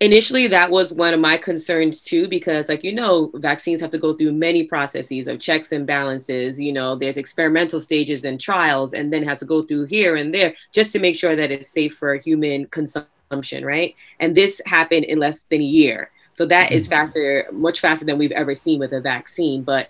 initially 0.00 0.46
that 0.46 0.70
was 0.70 0.94
one 0.94 1.12
of 1.12 1.20
my 1.20 1.36
concerns 1.36 2.00
too 2.00 2.26
because 2.26 2.68
like 2.68 2.82
you 2.82 2.92
know 2.92 3.30
vaccines 3.34 3.80
have 3.80 3.90
to 3.90 3.98
go 3.98 4.14
through 4.14 4.32
many 4.32 4.64
processes 4.64 5.28
of 5.28 5.38
checks 5.38 5.72
and 5.72 5.86
balances 5.86 6.58
you 6.58 6.72
know 6.72 6.96
there's 6.96 7.18
experimental 7.18 7.78
stages 7.78 8.24
and 8.24 8.40
trials 8.40 8.94
and 8.94 9.12
then 9.12 9.22
has 9.22 9.40
to 9.40 9.44
go 9.44 9.62
through 9.62 9.84
here 9.84 10.16
and 10.16 10.32
there 10.32 10.54
just 10.72 10.90
to 10.90 10.98
make 10.98 11.14
sure 11.14 11.36
that 11.36 11.50
it's 11.50 11.70
safe 11.70 11.94
for 11.94 12.14
human 12.14 12.64
consumption 12.66 13.06
right? 13.62 13.94
And 14.18 14.36
this 14.36 14.60
happened 14.66 15.04
in 15.04 15.18
less 15.18 15.42
than 15.42 15.60
a 15.60 15.64
year. 15.64 16.10
So 16.32 16.46
that 16.46 16.72
is 16.72 16.86
mm-hmm. 16.86 16.92
faster 16.92 17.46
much 17.52 17.80
faster 17.80 18.04
than 18.04 18.18
we've 18.18 18.32
ever 18.32 18.54
seen 18.54 18.80
with 18.80 18.92
a 18.92 19.00
vaccine. 19.00 19.62
But 19.62 19.88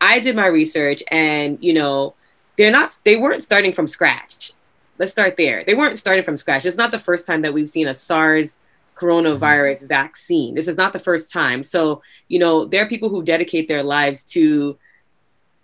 i 0.00 0.18
did 0.18 0.34
my 0.34 0.48
research 0.48 1.00
and 1.12 1.56
you 1.60 1.72
know 1.72 2.12
they're 2.56 2.72
not 2.72 2.98
they 3.04 3.16
weren't 3.16 3.42
starting 3.42 3.72
from 3.72 3.86
scratch. 3.86 4.52
Let's 4.98 5.12
start 5.12 5.36
there. 5.36 5.64
They 5.64 5.74
weren't 5.74 5.98
starting 5.98 6.24
from 6.24 6.36
scratch. 6.36 6.66
It's 6.66 6.76
not 6.76 6.90
the 6.90 6.98
first 6.98 7.26
time 7.26 7.42
that 7.42 7.54
we've 7.54 7.68
seen 7.68 7.88
a 7.88 7.94
sars 7.94 8.58
coronavirus 8.96 9.88
vaccine. 9.88 10.54
This 10.54 10.68
is 10.68 10.76
not 10.76 10.92
the 10.92 10.98
first 10.98 11.32
time. 11.32 11.62
So, 11.62 12.02
you 12.28 12.38
know, 12.38 12.64
there 12.64 12.84
are 12.84 12.88
people 12.88 13.08
who 13.08 13.22
dedicate 13.22 13.68
their 13.68 13.82
lives 13.82 14.22
to 14.26 14.78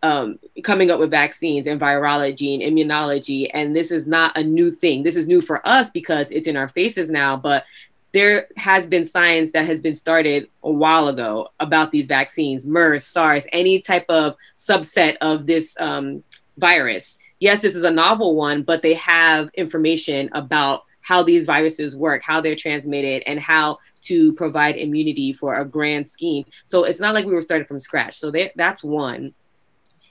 um, 0.03 0.39
coming 0.63 0.91
up 0.91 0.99
with 0.99 1.11
vaccines 1.11 1.67
and 1.67 1.81
virology 1.81 2.55
and 2.55 2.63
immunology. 2.63 3.51
And 3.53 3.75
this 3.75 3.91
is 3.91 4.07
not 4.07 4.37
a 4.37 4.43
new 4.43 4.71
thing. 4.71 5.03
This 5.03 5.17
is 5.17 5.27
new 5.27 5.41
for 5.41 5.67
us 5.67 5.91
because 5.91 6.31
it's 6.31 6.49
in 6.49 6.57
our 6.57 6.69
faces 6.69 7.11
now. 7.11 7.37
But 7.37 7.65
there 8.13 8.49
has 8.57 8.87
been 8.87 9.07
science 9.07 9.53
that 9.53 9.67
has 9.67 9.81
been 9.83 9.95
started 9.95 10.49
a 10.63 10.71
while 10.71 11.09
ago 11.09 11.49
about 11.61 11.93
these 11.93 12.07
vaccines, 12.07 12.65
MERS, 12.65 13.05
SARS, 13.05 13.47
any 13.53 13.81
type 13.81 14.07
of 14.09 14.37
subset 14.57 15.17
of 15.21 15.47
this 15.47 15.77
um, 15.79 16.23
virus. 16.57 17.19
Yes, 17.41 17.61
this 17.61 17.77
is 17.77 17.85
a 17.85 17.91
novel 17.91 18.35
one, 18.35 18.63
but 18.63 18.83
they 18.83 18.95
have 18.95 19.51
information 19.55 20.31
about 20.33 20.85
how 21.09 21.23
these 21.23 21.47
viruses 21.47 21.97
work, 21.97 22.23
how 22.23 22.39
they're 22.39 22.55
transmitted, 22.55 23.23
and 23.27 23.41
how 23.41 23.79
to 24.03 24.31
provide 24.35 24.77
immunity 24.77 25.33
for 25.33 25.55
a 25.55 25.65
grand 25.65 26.07
scheme. 26.07 26.45
So 26.67 26.85
it's 26.85 27.01
not 27.01 27.15
like 27.15 27.25
we 27.25 27.33
were 27.33 27.41
started 27.41 27.67
from 27.67 27.81
scratch. 27.81 28.19
So 28.19 28.31
that's 28.57 28.85
one. 28.85 29.33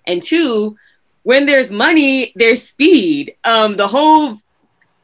And 0.08 0.24
two, 0.24 0.76
when 1.22 1.46
there's 1.46 1.72
money, 1.72 2.34
there's 2.36 2.64
speed. 2.64 3.36
Um, 3.44 3.78
the 3.78 3.88
whole 3.88 4.40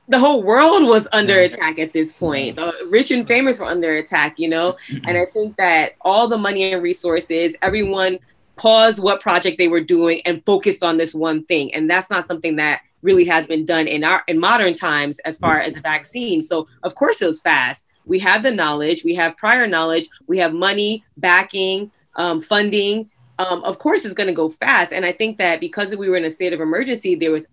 the 0.08 0.18
whole 0.18 0.42
world 0.42 0.84
was 0.84 1.08
under 1.14 1.40
attack 1.40 1.78
at 1.78 1.94
this 1.94 2.12
point. 2.12 2.56
The 2.56 2.74
rich 2.90 3.12
and 3.12 3.28
famous 3.28 3.60
were 3.60 3.66
under 3.66 3.98
attack, 3.98 4.40
you 4.40 4.50
know. 4.50 4.76
And 5.06 5.16
I 5.16 5.26
think 5.32 5.56
that 5.58 5.92
all 6.02 6.28
the 6.28 6.40
money 6.40 6.74
and 6.74 6.82
resources, 6.82 7.56
everyone 7.62 8.18
paused 8.56 9.02
what 9.02 9.22
project 9.22 9.60
they 9.60 9.68
were 9.68 9.82
doing 9.82 10.22
and 10.26 10.44
focused 10.44 10.84
on 10.84 10.98
this 10.98 11.14
one 11.14 11.46
thing. 11.46 11.72
And 11.76 11.88
that's 11.88 12.10
not 12.10 12.26
something 12.26 12.56
that 12.56 12.82
really 13.04 13.26
has 13.26 13.46
been 13.46 13.66
done 13.66 13.88
in 13.88 14.04
our 14.04 14.24
in 14.28 14.40
modern 14.40 14.74
times 14.74 15.20
as 15.20 15.38
far 15.38 15.60
as 15.60 15.76
a 15.76 15.82
vaccine. 15.82 16.42
So 16.42 16.68
of 16.82 16.96
course 16.96 17.22
it 17.22 17.28
was 17.28 17.42
fast. 17.42 17.84
We 18.06 18.20
have 18.20 18.44
the 18.44 18.52
knowledge, 18.52 19.04
we 19.04 19.16
have 19.16 19.38
prior 19.38 19.68
knowledge, 19.68 20.10
we 20.28 20.38
have 20.40 20.54
money, 20.54 21.06
backing, 21.18 21.92
um, 22.16 22.42
funding. 22.42 23.10
Um, 23.40 23.64
of 23.64 23.80
course, 23.80 24.06
it's 24.06 24.14
going 24.14 24.28
to 24.28 24.34
go 24.34 24.50
fast. 24.50 24.94
And 24.94 25.06
I 25.06 25.12
think 25.12 25.38
that 25.38 25.60
because 25.60 25.96
we 25.96 26.08
were 26.08 26.18
in 26.18 26.26
a 26.26 26.32
state 26.32 26.54
of 26.54 26.62
emergency, 26.62 27.16
there 27.16 27.32
was 27.32 27.48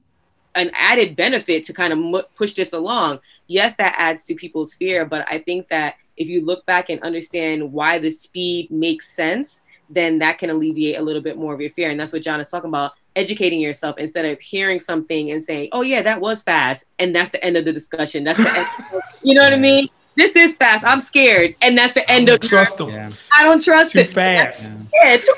an 0.55 0.71
added 0.75 1.17
benefit 1.17 1.65
to 1.65 1.73
kind 1.73 1.93
of 1.93 1.99
m- 1.99 2.29
push 2.37 2.53
this 2.55 2.73
along. 2.73 3.21
Yes, 3.47 3.75
that 3.79 3.95
adds 3.97 4.25
to 4.25 4.35
people's 4.35 4.75
fear, 4.75 5.05
but 5.05 5.27
I 5.29 5.39
think 5.39 5.69
that 5.69 5.95
if 6.17 6.29
you 6.29 6.45
look 6.45 6.67
back 6.67 6.91
and 6.91 7.01
understand 7.03 7.73
why 7.73 7.99
the 7.99 8.11
speed 8.11 8.71
makes 8.71 9.09
sense, 9.09 9.63
then 9.89 10.19
that 10.19 10.39
can 10.39 10.51
alleviate 10.51 10.99
a 10.99 11.03
little 11.03 11.23
bit 11.23 11.39
more 11.39 11.55
of 11.55 11.61
your 11.61 11.71
fear. 11.71 11.91
And 11.91 11.99
that's 11.99 12.13
what 12.13 12.23
John 12.23 12.41
is 12.41 12.51
talking 12.51 12.69
about 12.69 12.93
educating 13.17 13.61
yourself 13.61 13.99
instead 13.99 14.25
of 14.25 14.39
hearing 14.41 14.81
something 14.81 15.31
and 15.31 15.45
saying, 15.45 15.69
oh, 15.73 15.83
yeah, 15.83 16.03
that 16.03 16.21
was 16.21 16.43
fast. 16.43 16.85
And 16.99 17.15
that's 17.15 17.31
the 17.31 17.43
end 17.45 17.57
of 17.57 17.65
the 17.65 17.73
discussion. 17.73 18.25
That's 18.25 18.39
the 18.39 18.51
end. 18.51 18.67
you 19.23 19.35
know 19.35 19.43
what 19.43 19.53
I 19.53 19.59
mean? 19.59 19.89
This 20.17 20.37
is 20.37 20.57
fast. 20.57 20.85
I'm 20.87 21.01
scared. 21.01 21.55
And 21.63 21.77
that's 21.77 21.95
the 21.95 22.09
end 22.11 22.29
of 22.29 22.41
trust 22.41 22.79
them. 22.79 22.91
Yeah. 22.91 23.11
I 23.35 23.45
don't 23.45 23.63
trust 23.63 23.93
Too 23.93 24.01
it. 24.01 24.11
fast. 24.11 24.69
Yeah. 24.95 25.11
Yeah, 25.13 25.17
too, 25.19 25.35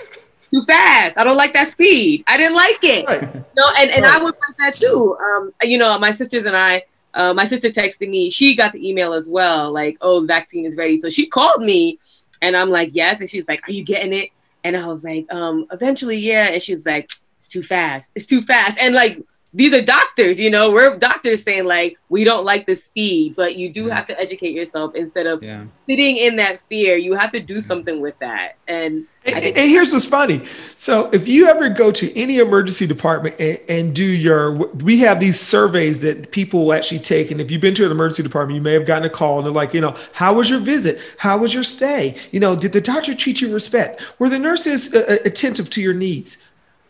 too 0.52 0.62
fast. 0.62 1.18
I 1.18 1.24
don't 1.24 1.36
like 1.36 1.52
that 1.54 1.68
speed. 1.68 2.24
I 2.26 2.36
didn't 2.36 2.56
like 2.56 2.78
it. 2.82 3.06
Right. 3.06 3.34
No, 3.56 3.70
and, 3.78 3.90
and 3.90 4.04
I 4.04 4.14
Right. 4.14 4.22
was 4.22 4.32
like 4.32 4.58
that 4.58 4.76
too. 4.76 5.16
Um, 5.22 5.52
you 5.62 5.78
know, 5.78 5.98
my 5.98 6.10
sisters 6.10 6.44
and 6.44 6.56
I, 6.56 6.82
uh, 7.14 7.34
my 7.34 7.44
sister 7.44 7.68
texted 7.68 8.08
me. 8.08 8.30
She 8.30 8.56
got 8.56 8.72
the 8.72 8.88
email 8.88 9.12
as 9.12 9.28
well, 9.28 9.70
like, 9.70 9.98
"Oh, 10.00 10.20
the 10.20 10.26
vaccine 10.26 10.64
is 10.64 10.76
ready." 10.78 10.98
So 10.98 11.10
she 11.10 11.26
called 11.26 11.60
me, 11.62 11.98
and 12.40 12.56
I'm 12.56 12.70
like, 12.70 12.90
"Yes," 12.94 13.20
and 13.20 13.28
she's 13.28 13.46
like, 13.46 13.66
"Are 13.68 13.72
you 13.72 13.84
getting 13.84 14.14
it?" 14.14 14.30
And 14.64 14.74
I 14.78 14.86
was 14.86 15.04
like, 15.04 15.26
"Um, 15.30 15.66
eventually, 15.70 16.16
yeah." 16.16 16.48
And 16.48 16.62
she's 16.62 16.86
like, 16.86 17.04
"It's 17.04 17.21
too 17.52 17.62
fast. 17.62 18.10
It's 18.14 18.26
too 18.26 18.42
fast." 18.42 18.78
And 18.80 18.94
like, 18.94 19.20
these 19.54 19.74
are 19.74 19.82
doctors, 19.82 20.40
you 20.40 20.48
know, 20.48 20.72
we're 20.72 20.96
doctors 20.96 21.42
saying 21.42 21.66
like, 21.66 21.98
we 22.08 22.24
don't 22.24 22.42
like 22.42 22.66
the 22.66 22.74
speed, 22.74 23.36
but 23.36 23.54
you 23.54 23.70
do 23.70 23.88
Yeah. 23.88 23.96
have 23.96 24.06
to 24.06 24.18
educate 24.18 24.54
yourself 24.54 24.94
instead 24.94 25.26
of 25.26 25.42
Yeah. 25.42 25.64
sitting 25.86 26.16
in 26.16 26.36
that 26.36 26.60
fear. 26.70 26.96
You 26.96 27.12
have 27.16 27.32
to 27.32 27.40
do 27.40 27.60
something 27.60 28.00
with 28.00 28.18
that. 28.20 28.54
And 28.66 29.04
And, 29.26 29.42
think 29.42 29.58
and 29.58 29.68
here's 29.68 29.92
what's 29.92 30.06
funny. 30.06 30.40
So 30.74 31.10
if 31.12 31.28
you 31.28 31.48
ever 31.48 31.68
go 31.68 31.92
to 31.92 32.18
any 32.18 32.38
emergency 32.38 32.86
department 32.86 33.34
and, 33.38 33.58
and 33.68 33.94
do 33.94 34.02
your, 34.04 34.52
we 34.88 35.00
have 35.00 35.20
these 35.20 35.38
surveys 35.38 36.00
that 36.00 36.32
people 36.32 36.64
will 36.64 36.72
actually 36.72 37.00
take. 37.00 37.30
And 37.30 37.38
if 37.38 37.50
you've 37.50 37.60
been 37.60 37.74
to 37.74 37.84
an 37.84 37.90
emergency 37.90 38.22
department, 38.22 38.56
you 38.56 38.62
may 38.62 38.72
have 38.72 38.86
gotten 38.86 39.04
a 39.04 39.10
call 39.10 39.36
and 39.36 39.44
they're 39.44 39.52
like, 39.52 39.74
you 39.74 39.82
know, 39.82 39.94
how 40.14 40.32
was 40.32 40.48
your 40.48 40.60
visit? 40.60 40.98
How 41.18 41.36
was 41.36 41.52
your 41.52 41.62
stay? 41.62 42.16
You 42.30 42.40
know, 42.40 42.56
did 42.56 42.72
the 42.72 42.80
doctor 42.80 43.14
treat 43.14 43.42
you 43.42 43.52
respect? 43.52 44.02
Were 44.18 44.30
the 44.30 44.38
nurses 44.38 44.94
uh, 44.94 45.04
uh, 45.06 45.16
attentive 45.26 45.68
to 45.70 45.82
your 45.82 45.92
needs? 45.92 46.38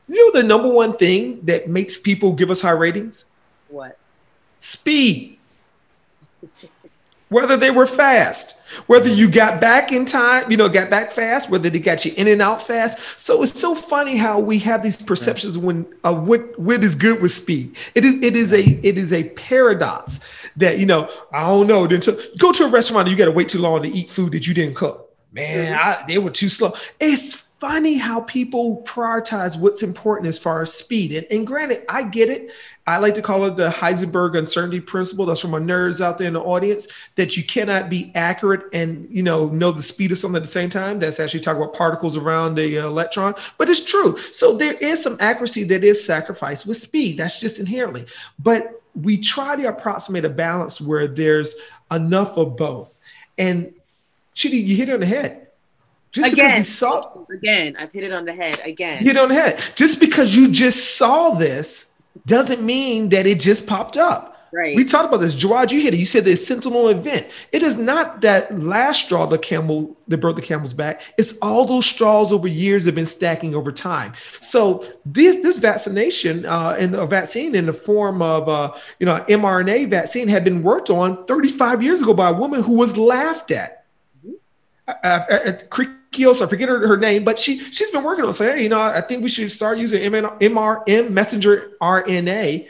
You 0.08 0.32
know, 0.32 0.40
the 0.40 0.46
number 0.46 0.70
one 0.70 0.96
thing 0.96 1.40
that 1.46 1.68
makes 1.68 1.96
people 1.96 2.32
give 2.32 2.50
us 2.50 2.60
high 2.60 2.70
ratings? 2.70 3.26
what? 3.72 3.98
Speed. 4.60 5.38
Whether 7.30 7.56
they 7.56 7.70
were 7.70 7.86
fast, 7.86 8.56
whether 8.86 9.08
you 9.08 9.30
got 9.30 9.58
back 9.58 9.90
in 9.90 10.04
time, 10.04 10.50
you 10.50 10.58
know, 10.58 10.68
got 10.68 10.90
back 10.90 11.12
fast, 11.12 11.48
whether 11.48 11.70
they 11.70 11.78
got 11.78 12.04
you 12.04 12.12
in 12.18 12.28
and 12.28 12.42
out 12.42 12.62
fast. 12.62 13.18
So 13.18 13.42
it's 13.42 13.58
so 13.58 13.74
funny 13.74 14.18
how 14.18 14.38
we 14.38 14.58
have 14.58 14.82
these 14.82 15.00
perceptions 15.00 15.56
when 15.56 15.86
of 16.04 16.28
what 16.28 16.58
what 16.58 16.84
is 16.84 16.94
good 16.94 17.22
with 17.22 17.32
speed. 17.32 17.76
It 17.94 18.04
is 18.04 18.22
it 18.22 18.36
is 18.36 18.52
a 18.52 18.62
it 18.86 18.98
is 18.98 19.14
a 19.14 19.30
paradox 19.30 20.20
that 20.56 20.78
you 20.78 20.84
know 20.84 21.08
I 21.32 21.46
don't 21.46 21.66
know. 21.66 21.86
Then 21.86 22.02
to, 22.02 22.20
go 22.38 22.52
to 22.52 22.64
a 22.64 22.68
restaurant, 22.68 23.08
and 23.08 23.10
you 23.10 23.16
got 23.16 23.30
to 23.30 23.32
wait 23.32 23.48
too 23.48 23.60
long 23.60 23.82
to 23.82 23.88
eat 23.88 24.10
food 24.10 24.32
that 24.32 24.46
you 24.46 24.52
didn't 24.52 24.74
cook. 24.74 25.14
Man, 25.32 25.78
I, 25.78 26.04
they 26.06 26.18
were 26.18 26.30
too 26.30 26.50
slow. 26.50 26.74
It's 27.00 27.48
funny 27.62 27.94
how 27.94 28.20
people 28.22 28.82
prioritize 28.84 29.56
what's 29.56 29.84
important 29.84 30.26
as 30.26 30.36
far 30.36 30.62
as 30.62 30.74
speed. 30.74 31.12
And, 31.12 31.24
and 31.30 31.46
granted, 31.46 31.84
I 31.88 32.02
get 32.02 32.28
it. 32.28 32.50
I 32.88 32.98
like 32.98 33.14
to 33.14 33.22
call 33.22 33.44
it 33.44 33.56
the 33.56 33.70
Heisenberg 33.70 34.36
uncertainty 34.36 34.80
principle. 34.80 35.26
That's 35.26 35.38
from 35.38 35.52
my 35.52 35.60
nerds 35.60 36.00
out 36.00 36.18
there 36.18 36.26
in 36.26 36.34
the 36.34 36.40
audience 36.40 36.88
that 37.14 37.36
you 37.36 37.44
cannot 37.44 37.88
be 37.88 38.10
accurate 38.16 38.64
and 38.72 39.08
you 39.08 39.22
know 39.22 39.46
know 39.46 39.70
the 39.70 39.80
speed 39.80 40.10
of 40.10 40.18
something 40.18 40.38
at 40.38 40.42
the 40.42 40.48
same 40.48 40.70
time. 40.70 40.98
That's 40.98 41.20
actually 41.20 41.38
talking 41.38 41.62
about 41.62 41.72
particles 41.72 42.16
around 42.16 42.56
the 42.56 42.80
uh, 42.80 42.86
electron, 42.88 43.36
but 43.58 43.70
it's 43.70 43.84
true. 43.84 44.18
So 44.18 44.54
there 44.54 44.74
is 44.74 45.00
some 45.00 45.16
accuracy 45.20 45.62
that 45.62 45.84
is 45.84 46.04
sacrificed 46.04 46.66
with 46.66 46.78
speed. 46.78 47.18
That's 47.18 47.38
just 47.38 47.60
inherently. 47.60 48.06
But 48.40 48.82
we 49.00 49.18
try 49.18 49.54
to 49.54 49.68
approximate 49.68 50.24
a 50.24 50.30
balance 50.30 50.80
where 50.80 51.06
there's 51.06 51.54
enough 51.92 52.36
of 52.36 52.56
both. 52.56 52.96
And 53.38 53.72
Chidi, 54.34 54.66
you 54.66 54.74
hit 54.74 54.88
it 54.88 54.94
on 54.94 55.00
the 55.00 55.06
head. 55.06 55.46
Just 56.12 56.30
because 56.30 56.44
Again, 56.44 56.58
we 56.58 56.64
saw 56.64 57.24
again, 57.30 57.76
I've 57.78 57.90
hit 57.90 58.04
it 58.04 58.12
on 58.12 58.26
the 58.26 58.34
head 58.34 58.60
again. 58.64 59.02
hit 59.02 59.16
it 59.16 59.18
on 59.18 59.28
the 59.28 59.34
head. 59.34 59.62
Just 59.74 59.98
because 59.98 60.36
you 60.36 60.50
just 60.50 60.96
saw 60.96 61.30
this 61.30 61.86
doesn't 62.26 62.62
mean 62.62 63.08
that 63.08 63.26
it 63.26 63.40
just 63.40 63.66
popped 63.66 63.96
up. 63.96 64.32
Right. 64.52 64.76
We 64.76 64.84
talked 64.84 65.08
about 65.08 65.22
this. 65.22 65.34
Gerard, 65.34 65.72
you 65.72 65.80
hit 65.80 65.94
it. 65.94 65.96
You 65.96 66.04
said 66.04 66.26
the 66.26 66.36
sentinel 66.36 66.88
event. 66.88 67.26
It 67.52 67.62
is 67.62 67.78
not 67.78 68.20
that 68.20 68.54
last 68.58 69.06
straw 69.06 69.24
the 69.24 69.38
camel 69.38 69.96
that 70.08 70.18
broke 70.18 70.36
the 70.36 70.42
camel's 70.42 70.74
back. 70.74 71.00
It's 71.16 71.38
all 71.40 71.64
those 71.64 71.86
straws 71.86 72.34
over 72.34 72.46
years 72.46 72.84
have 72.84 72.94
been 72.94 73.06
stacking 73.06 73.54
over 73.54 73.72
time. 73.72 74.12
So 74.42 74.84
this 75.06 75.42
this 75.42 75.58
vaccination 75.58 76.44
uh, 76.44 76.76
and 76.78 76.94
a 76.94 77.06
vaccine 77.06 77.54
in 77.54 77.64
the 77.64 77.72
form 77.72 78.20
of 78.20 78.46
uh, 78.46 78.74
you 79.00 79.06
know 79.06 79.24
mRNA 79.26 79.88
vaccine 79.88 80.28
had 80.28 80.44
been 80.44 80.62
worked 80.62 80.90
on 80.90 81.24
35 81.24 81.82
years 81.82 82.02
ago 82.02 82.12
by 82.12 82.28
a 82.28 82.34
woman 82.34 82.62
who 82.62 82.76
was 82.76 82.98
laughed 82.98 83.50
at. 83.52 83.86
Uh, 84.86 85.54
Krikios, 86.12 86.42
I 86.42 86.46
forget 86.46 86.68
her, 86.68 86.86
her 86.86 86.96
name, 86.96 87.24
but 87.24 87.38
she 87.38 87.58
she's 87.58 87.90
been 87.90 88.04
working 88.04 88.24
on 88.24 88.34
saying, 88.34 88.58
hey, 88.58 88.62
you 88.62 88.68
know, 88.68 88.80
I 88.80 89.00
think 89.00 89.22
we 89.22 89.28
should 89.28 89.50
start 89.50 89.78
using 89.78 90.02
MRM 90.10 91.10
messenger 91.10 91.72
RNA, 91.80 92.68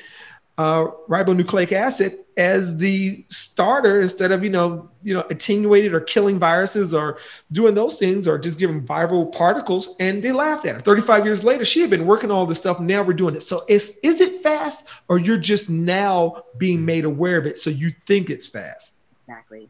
uh, 0.59 0.87
ribonucleic 1.09 1.73
acid, 1.73 2.19
as 2.37 2.77
the 2.79 3.25
starter 3.29 4.01
instead 4.01 4.33
of 4.33 4.43
you 4.43 4.51
know 4.51 4.89
you 5.03 5.13
know 5.13 5.25
attenuated 5.29 5.93
or 5.93 6.01
killing 6.01 6.39
viruses 6.39 6.95
or 6.95 7.19
doing 7.51 7.75
those 7.75 7.99
things 7.99 8.27
or 8.27 8.39
just 8.39 8.59
giving 8.59 8.87
viral 8.87 9.31
particles. 9.33 9.97
And 9.99 10.23
they 10.23 10.33
laughed 10.33 10.65
at 10.65 10.77
her. 10.77 10.81
35 10.81 11.25
years 11.25 11.45
later, 11.45 11.65
she 11.65 11.81
had 11.81 11.91
been 11.91 12.07
working 12.07 12.31
all 12.31 12.47
this 12.47 12.59
stuff. 12.59 12.81
Now 12.81 13.03
we're 13.03 13.13
doing 13.13 13.35
it. 13.35 13.43
So 13.43 13.63
is 13.69 13.93
is 14.03 14.21
it 14.21 14.43
fast, 14.43 14.87
or 15.09 15.19
you're 15.19 15.37
just 15.37 15.69
now 15.69 16.45
being 16.59 16.85
made 16.85 17.05
aware 17.05 17.39
of 17.39 17.47
it, 17.47 17.59
so 17.59 17.71
you 17.71 17.91
think 18.07 18.31
it's 18.31 18.47
fast? 18.47 18.97
Exactly. 19.27 19.69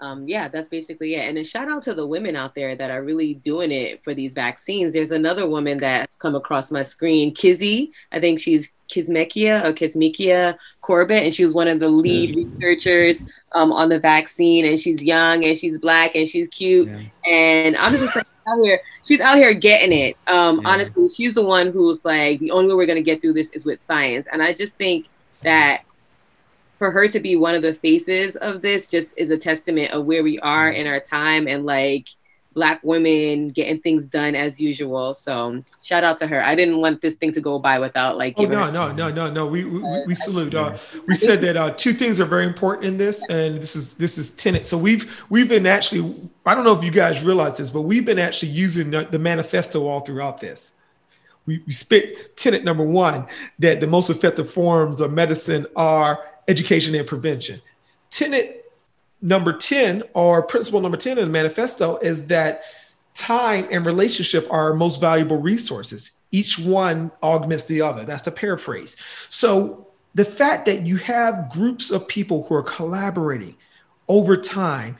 Um, 0.00 0.28
yeah, 0.28 0.48
that's 0.48 0.68
basically 0.68 1.14
it. 1.14 1.28
And 1.28 1.38
a 1.38 1.44
shout 1.44 1.70
out 1.70 1.82
to 1.84 1.94
the 1.94 2.06
women 2.06 2.36
out 2.36 2.54
there 2.54 2.76
that 2.76 2.90
are 2.90 3.02
really 3.02 3.34
doing 3.34 3.72
it 3.72 4.04
for 4.04 4.12
these 4.14 4.34
vaccines. 4.34 4.92
There's 4.92 5.10
another 5.10 5.48
woman 5.48 5.78
that's 5.78 6.16
come 6.16 6.34
across 6.34 6.70
my 6.70 6.82
screen, 6.82 7.34
Kizzy. 7.34 7.92
I 8.12 8.20
think 8.20 8.38
she's 8.38 8.70
Kizzmekia 8.88 9.64
or 9.64 9.72
Kismikia 9.72 10.56
Corbett, 10.80 11.24
and 11.24 11.34
she 11.34 11.44
was 11.44 11.54
one 11.54 11.68
of 11.68 11.80
the 11.80 11.88
lead 11.88 12.36
researchers 12.36 13.24
um, 13.52 13.72
on 13.72 13.88
the 13.88 13.98
vaccine. 13.98 14.66
And 14.66 14.78
she's 14.78 15.02
young 15.02 15.44
and 15.44 15.56
she's 15.56 15.78
black 15.78 16.14
and 16.14 16.28
she's 16.28 16.48
cute. 16.48 16.88
Yeah. 16.88 17.32
And 17.32 17.76
I'm 17.76 17.92
just 17.94 18.14
like 18.14 18.26
out 18.48 18.62
here, 18.62 18.80
she's 19.02 19.20
out 19.20 19.36
here 19.36 19.54
getting 19.54 19.92
it. 19.92 20.16
Um, 20.26 20.60
Yeah. 20.60 20.68
Honestly, 20.68 21.08
she's 21.08 21.34
the 21.34 21.44
one 21.44 21.72
who's 21.72 22.04
like, 22.04 22.38
the 22.40 22.50
only 22.50 22.68
way 22.68 22.74
we're 22.74 22.86
gonna 22.86 23.00
get 23.00 23.20
through 23.20 23.32
this 23.32 23.50
is 23.50 23.64
with 23.64 23.80
science. 23.82 24.26
And 24.30 24.42
I 24.42 24.52
just 24.52 24.76
think 24.76 25.06
that 25.42 25.85
for 26.78 26.90
her 26.90 27.08
to 27.08 27.20
be 27.20 27.36
one 27.36 27.54
of 27.54 27.62
the 27.62 27.74
faces 27.74 28.36
of 28.36 28.62
this 28.62 28.88
just 28.88 29.14
is 29.16 29.30
a 29.30 29.38
testament 29.38 29.92
of 29.92 30.04
where 30.04 30.22
we 30.22 30.38
are 30.40 30.70
in 30.70 30.86
our 30.86 31.00
time 31.00 31.48
and 31.48 31.64
like 31.64 32.08
black 32.56 32.80
women 32.82 33.48
getting 33.48 33.78
things 33.78 34.06
done 34.06 34.34
as 34.34 34.58
usual. 34.58 35.12
So 35.12 35.62
shout 35.82 36.04
out 36.04 36.16
to 36.18 36.26
her. 36.26 36.42
I 36.42 36.54
didn't 36.54 36.78
want 36.78 37.02
this 37.02 37.14
thing 37.14 37.30
to 37.32 37.40
go 37.40 37.58
by 37.58 37.78
without 37.78 38.16
like 38.16 38.34
Oh 38.38 38.44
no, 38.46 38.70
no, 38.70 38.90
no, 38.92 39.10
no, 39.10 39.30
no. 39.30 39.46
We 39.46 39.64
we, 39.64 40.04
we- 40.06 40.14
salute. 40.14 40.54
Uh, 40.54 40.76
we 41.06 41.14
said 41.14 41.42
that 41.42 41.56
uh, 41.56 41.70
two 41.72 41.92
things 41.92 42.18
are 42.18 42.24
very 42.24 42.46
important 42.46 42.86
in 42.86 42.96
this, 42.96 43.28
and 43.28 43.58
this 43.58 43.76
is 43.76 43.94
this 43.94 44.16
is 44.18 44.30
tenet. 44.30 44.66
So 44.66 44.78
we've 44.78 45.24
we've 45.28 45.48
been 45.48 45.66
actually. 45.66 46.30
I 46.46 46.54
don't 46.54 46.64
know 46.64 46.76
if 46.76 46.82
you 46.82 46.90
guys 46.90 47.22
realize 47.22 47.58
this, 47.58 47.70
but 47.70 47.82
we've 47.82 48.06
been 48.06 48.18
actually 48.18 48.52
using 48.52 48.90
the, 48.90 49.04
the 49.04 49.18
manifesto 49.18 49.86
all 49.86 50.00
throughout 50.00 50.40
this. 50.40 50.72
We, 51.44 51.62
we 51.66 51.72
spit 51.72 52.36
tenet 52.36 52.64
number 52.64 52.84
one 52.84 53.26
that 53.60 53.80
the 53.80 53.86
most 53.86 54.10
effective 54.10 54.50
forms 54.50 55.00
of 55.00 55.12
medicine 55.12 55.66
are 55.76 56.24
education 56.48 56.94
and 56.94 57.06
prevention. 57.06 57.60
Tenet 58.10 58.72
number 59.22 59.52
10 59.52 60.04
or 60.14 60.42
principle 60.42 60.80
number 60.80 60.96
10 60.96 61.18
in 61.18 61.24
the 61.24 61.30
manifesto 61.30 61.96
is 61.98 62.26
that 62.26 62.62
time 63.14 63.66
and 63.70 63.86
relationship 63.86 64.46
are 64.50 64.70
our 64.70 64.74
most 64.74 65.00
valuable 65.00 65.38
resources. 65.38 66.12
Each 66.30 66.58
one 66.58 67.10
augments 67.22 67.64
the 67.64 67.82
other. 67.82 68.04
That's 68.04 68.22
the 68.22 68.32
paraphrase. 68.32 68.96
So 69.28 69.88
the 70.14 70.24
fact 70.24 70.66
that 70.66 70.86
you 70.86 70.96
have 70.96 71.50
groups 71.50 71.90
of 71.90 72.06
people 72.08 72.44
who 72.44 72.54
are 72.54 72.62
collaborating 72.62 73.56
over 74.08 74.36
time 74.36 74.96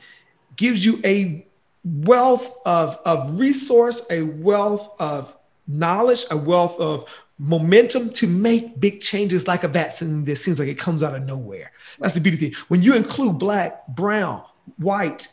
gives 0.55 0.85
you 0.85 0.99
a 1.05 1.45
wealth 1.83 2.57
of, 2.65 2.97
of 3.05 3.39
resource, 3.39 4.05
a 4.09 4.23
wealth 4.23 4.89
of 4.99 5.35
knowledge, 5.67 6.25
a 6.31 6.37
wealth 6.37 6.79
of 6.79 7.05
momentum 7.39 8.09
to 8.11 8.27
make 8.27 8.79
big 8.79 9.01
changes 9.01 9.47
like 9.47 9.63
a 9.63 9.67
vaccine 9.67 10.25
that 10.25 10.37
seems 10.37 10.59
like 10.59 10.67
it 10.67 10.79
comes 10.79 11.03
out 11.03 11.15
of 11.15 11.23
nowhere. 11.23 11.71
That's 11.99 12.13
the 12.13 12.21
beauty 12.21 12.37
thing. 12.37 12.53
When 12.67 12.81
you 12.81 12.95
include 12.95 13.37
black, 13.37 13.87
brown, 13.87 14.43
white, 14.77 15.27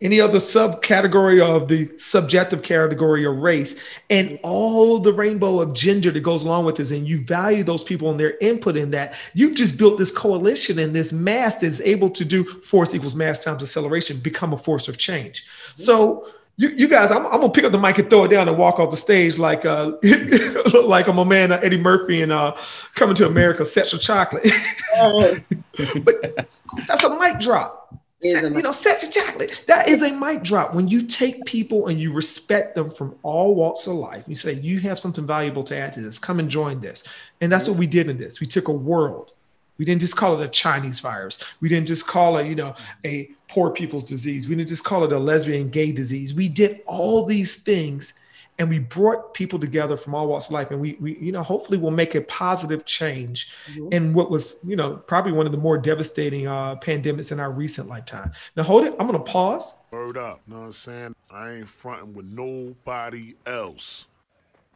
any 0.00 0.20
other 0.20 0.38
subcategory 0.38 1.40
of 1.40 1.68
the 1.68 1.90
subjective 1.96 2.62
category 2.62 3.24
of 3.24 3.36
race, 3.36 3.76
and 4.10 4.38
all 4.42 4.98
the 4.98 5.12
rainbow 5.12 5.60
of 5.60 5.74
gender 5.74 6.10
that 6.10 6.20
goes 6.20 6.44
along 6.44 6.64
with 6.64 6.76
this, 6.76 6.90
and 6.90 7.06
you 7.06 7.24
value 7.24 7.62
those 7.62 7.84
people 7.84 8.10
and 8.10 8.18
their 8.18 8.36
input 8.40 8.76
in 8.76 8.90
that, 8.90 9.14
you've 9.32 9.54
just 9.54 9.78
built 9.78 9.98
this 9.98 10.10
coalition 10.10 10.78
and 10.80 10.94
this 10.94 11.12
mass 11.12 11.58
that 11.58 11.66
is 11.66 11.80
able 11.82 12.10
to 12.10 12.24
do 12.24 12.42
force 12.44 12.92
equals 12.94 13.14
mass 13.14 13.42
times 13.42 13.62
acceleration, 13.62 14.18
become 14.18 14.52
a 14.52 14.58
force 14.58 14.88
of 14.88 14.98
change. 14.98 15.44
So 15.76 16.26
you, 16.56 16.68
you 16.68 16.88
guys, 16.88 17.10
I'm, 17.10 17.24
I'm, 17.26 17.40
gonna 17.40 17.50
pick 17.50 17.64
up 17.64 17.72
the 17.72 17.78
mic 17.78 17.98
and 17.98 18.08
throw 18.10 18.24
it 18.24 18.28
down 18.28 18.48
and 18.48 18.58
walk 18.58 18.78
off 18.78 18.90
the 18.90 18.96
stage 18.96 19.38
like 19.38 19.64
uh 19.64 19.92
like 20.84 21.08
I'm 21.08 21.18
a 21.18 21.24
man 21.24 21.50
uh, 21.50 21.60
Eddie 21.62 21.78
Murphy 21.78 22.22
and 22.22 22.32
uh 22.32 22.56
coming 22.94 23.14
to 23.16 23.26
America, 23.26 23.64
Sexual 23.64 24.00
Chocolate. 24.00 24.44
but 26.04 26.48
that's 26.86 27.04
a 27.04 27.18
mic 27.18 27.40
drop. 27.40 27.82
Set, 28.22 28.52
you 28.52 28.62
know, 28.62 28.70
sexual 28.70 29.10
chocolate. 29.10 29.64
That 29.66 29.88
is 29.88 30.02
a 30.02 30.12
mic 30.12 30.44
drop. 30.44 30.74
When 30.74 30.86
you 30.86 31.02
take 31.02 31.44
people 31.44 31.88
and 31.88 31.98
you 31.98 32.12
respect 32.12 32.76
them 32.76 32.88
from 32.90 33.16
all 33.22 33.56
walks 33.56 33.88
of 33.88 33.94
life, 33.94 34.22
you 34.28 34.36
say, 34.36 34.52
you 34.52 34.78
have 34.80 34.96
something 34.96 35.26
valuable 35.26 35.64
to 35.64 35.76
add 35.76 35.92
to 35.94 36.00
this. 36.00 36.20
Come 36.20 36.38
and 36.38 36.48
join 36.48 36.78
this. 36.78 37.02
And 37.40 37.50
that's 37.50 37.68
what 37.68 37.76
we 37.76 37.88
did 37.88 38.08
in 38.08 38.16
this. 38.16 38.40
We 38.40 38.46
took 38.46 38.68
a 38.68 38.72
world. 38.72 39.32
We 39.76 39.84
didn't 39.84 40.02
just 40.02 40.14
call 40.14 40.40
it 40.40 40.44
a 40.44 40.48
Chinese 40.48 41.00
virus. 41.00 41.42
We 41.60 41.68
didn't 41.68 41.88
just 41.88 42.06
call 42.06 42.36
it, 42.36 42.46
you 42.46 42.54
know, 42.54 42.76
a 43.04 43.28
poor 43.52 43.70
people's 43.70 44.04
disease. 44.04 44.48
We 44.48 44.54
didn't 44.54 44.70
just 44.70 44.82
call 44.82 45.04
it 45.04 45.12
a 45.12 45.18
lesbian 45.18 45.68
gay 45.68 45.92
disease. 45.92 46.32
We 46.32 46.48
did 46.48 46.80
all 46.86 47.26
these 47.26 47.56
things 47.56 48.14
and 48.58 48.70
we 48.70 48.78
brought 48.78 49.34
people 49.34 49.58
together 49.58 49.96
from 49.96 50.14
all 50.14 50.28
walks 50.28 50.46
of 50.46 50.52
life 50.52 50.70
and 50.70 50.80
we, 50.80 50.96
we 51.00 51.18
you 51.18 51.32
know 51.32 51.42
hopefully 51.42 51.78
we'll 51.78 51.90
make 51.90 52.14
a 52.14 52.20
positive 52.22 52.84
change 52.84 53.50
mm-hmm. 53.66 53.92
in 53.92 54.14
what 54.14 54.30
was 54.30 54.56
you 54.64 54.76
know 54.76 54.94
probably 54.96 55.32
one 55.32 55.46
of 55.46 55.52
the 55.52 55.58
more 55.58 55.78
devastating 55.78 56.46
uh, 56.46 56.76
pandemics 56.76 57.32
in 57.32 57.40
our 57.40 57.50
recent 57.50 57.88
lifetime 57.88 58.30
now 58.56 58.62
hold 58.62 58.84
it 58.84 58.94
i'm 59.00 59.06
gonna 59.06 59.18
pause 59.18 59.78
word 59.90 60.18
up 60.18 60.40
know 60.46 60.58
what 60.58 60.64
i'm 60.66 60.72
saying 60.72 61.14
i 61.30 61.52
ain't 61.52 61.68
fronting 61.68 62.12
with 62.12 62.26
nobody 62.26 63.34
else 63.46 64.06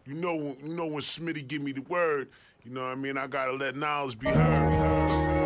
you 0.07 0.14
know 0.14 0.57
you 0.62 0.68
know 0.68 0.87
when 0.87 1.03
smitty 1.03 1.47
give 1.47 1.62
me 1.62 1.72
the 1.72 1.83
word 1.83 2.29
you 2.64 2.70
know 2.70 2.81
what 2.81 2.93
i 2.93 2.95
mean 2.95 3.18
i 3.18 3.27
gotta 3.27 3.53
let 3.53 3.77
knowledge 3.77 4.18
be 4.18 4.29
heard. 4.29 5.45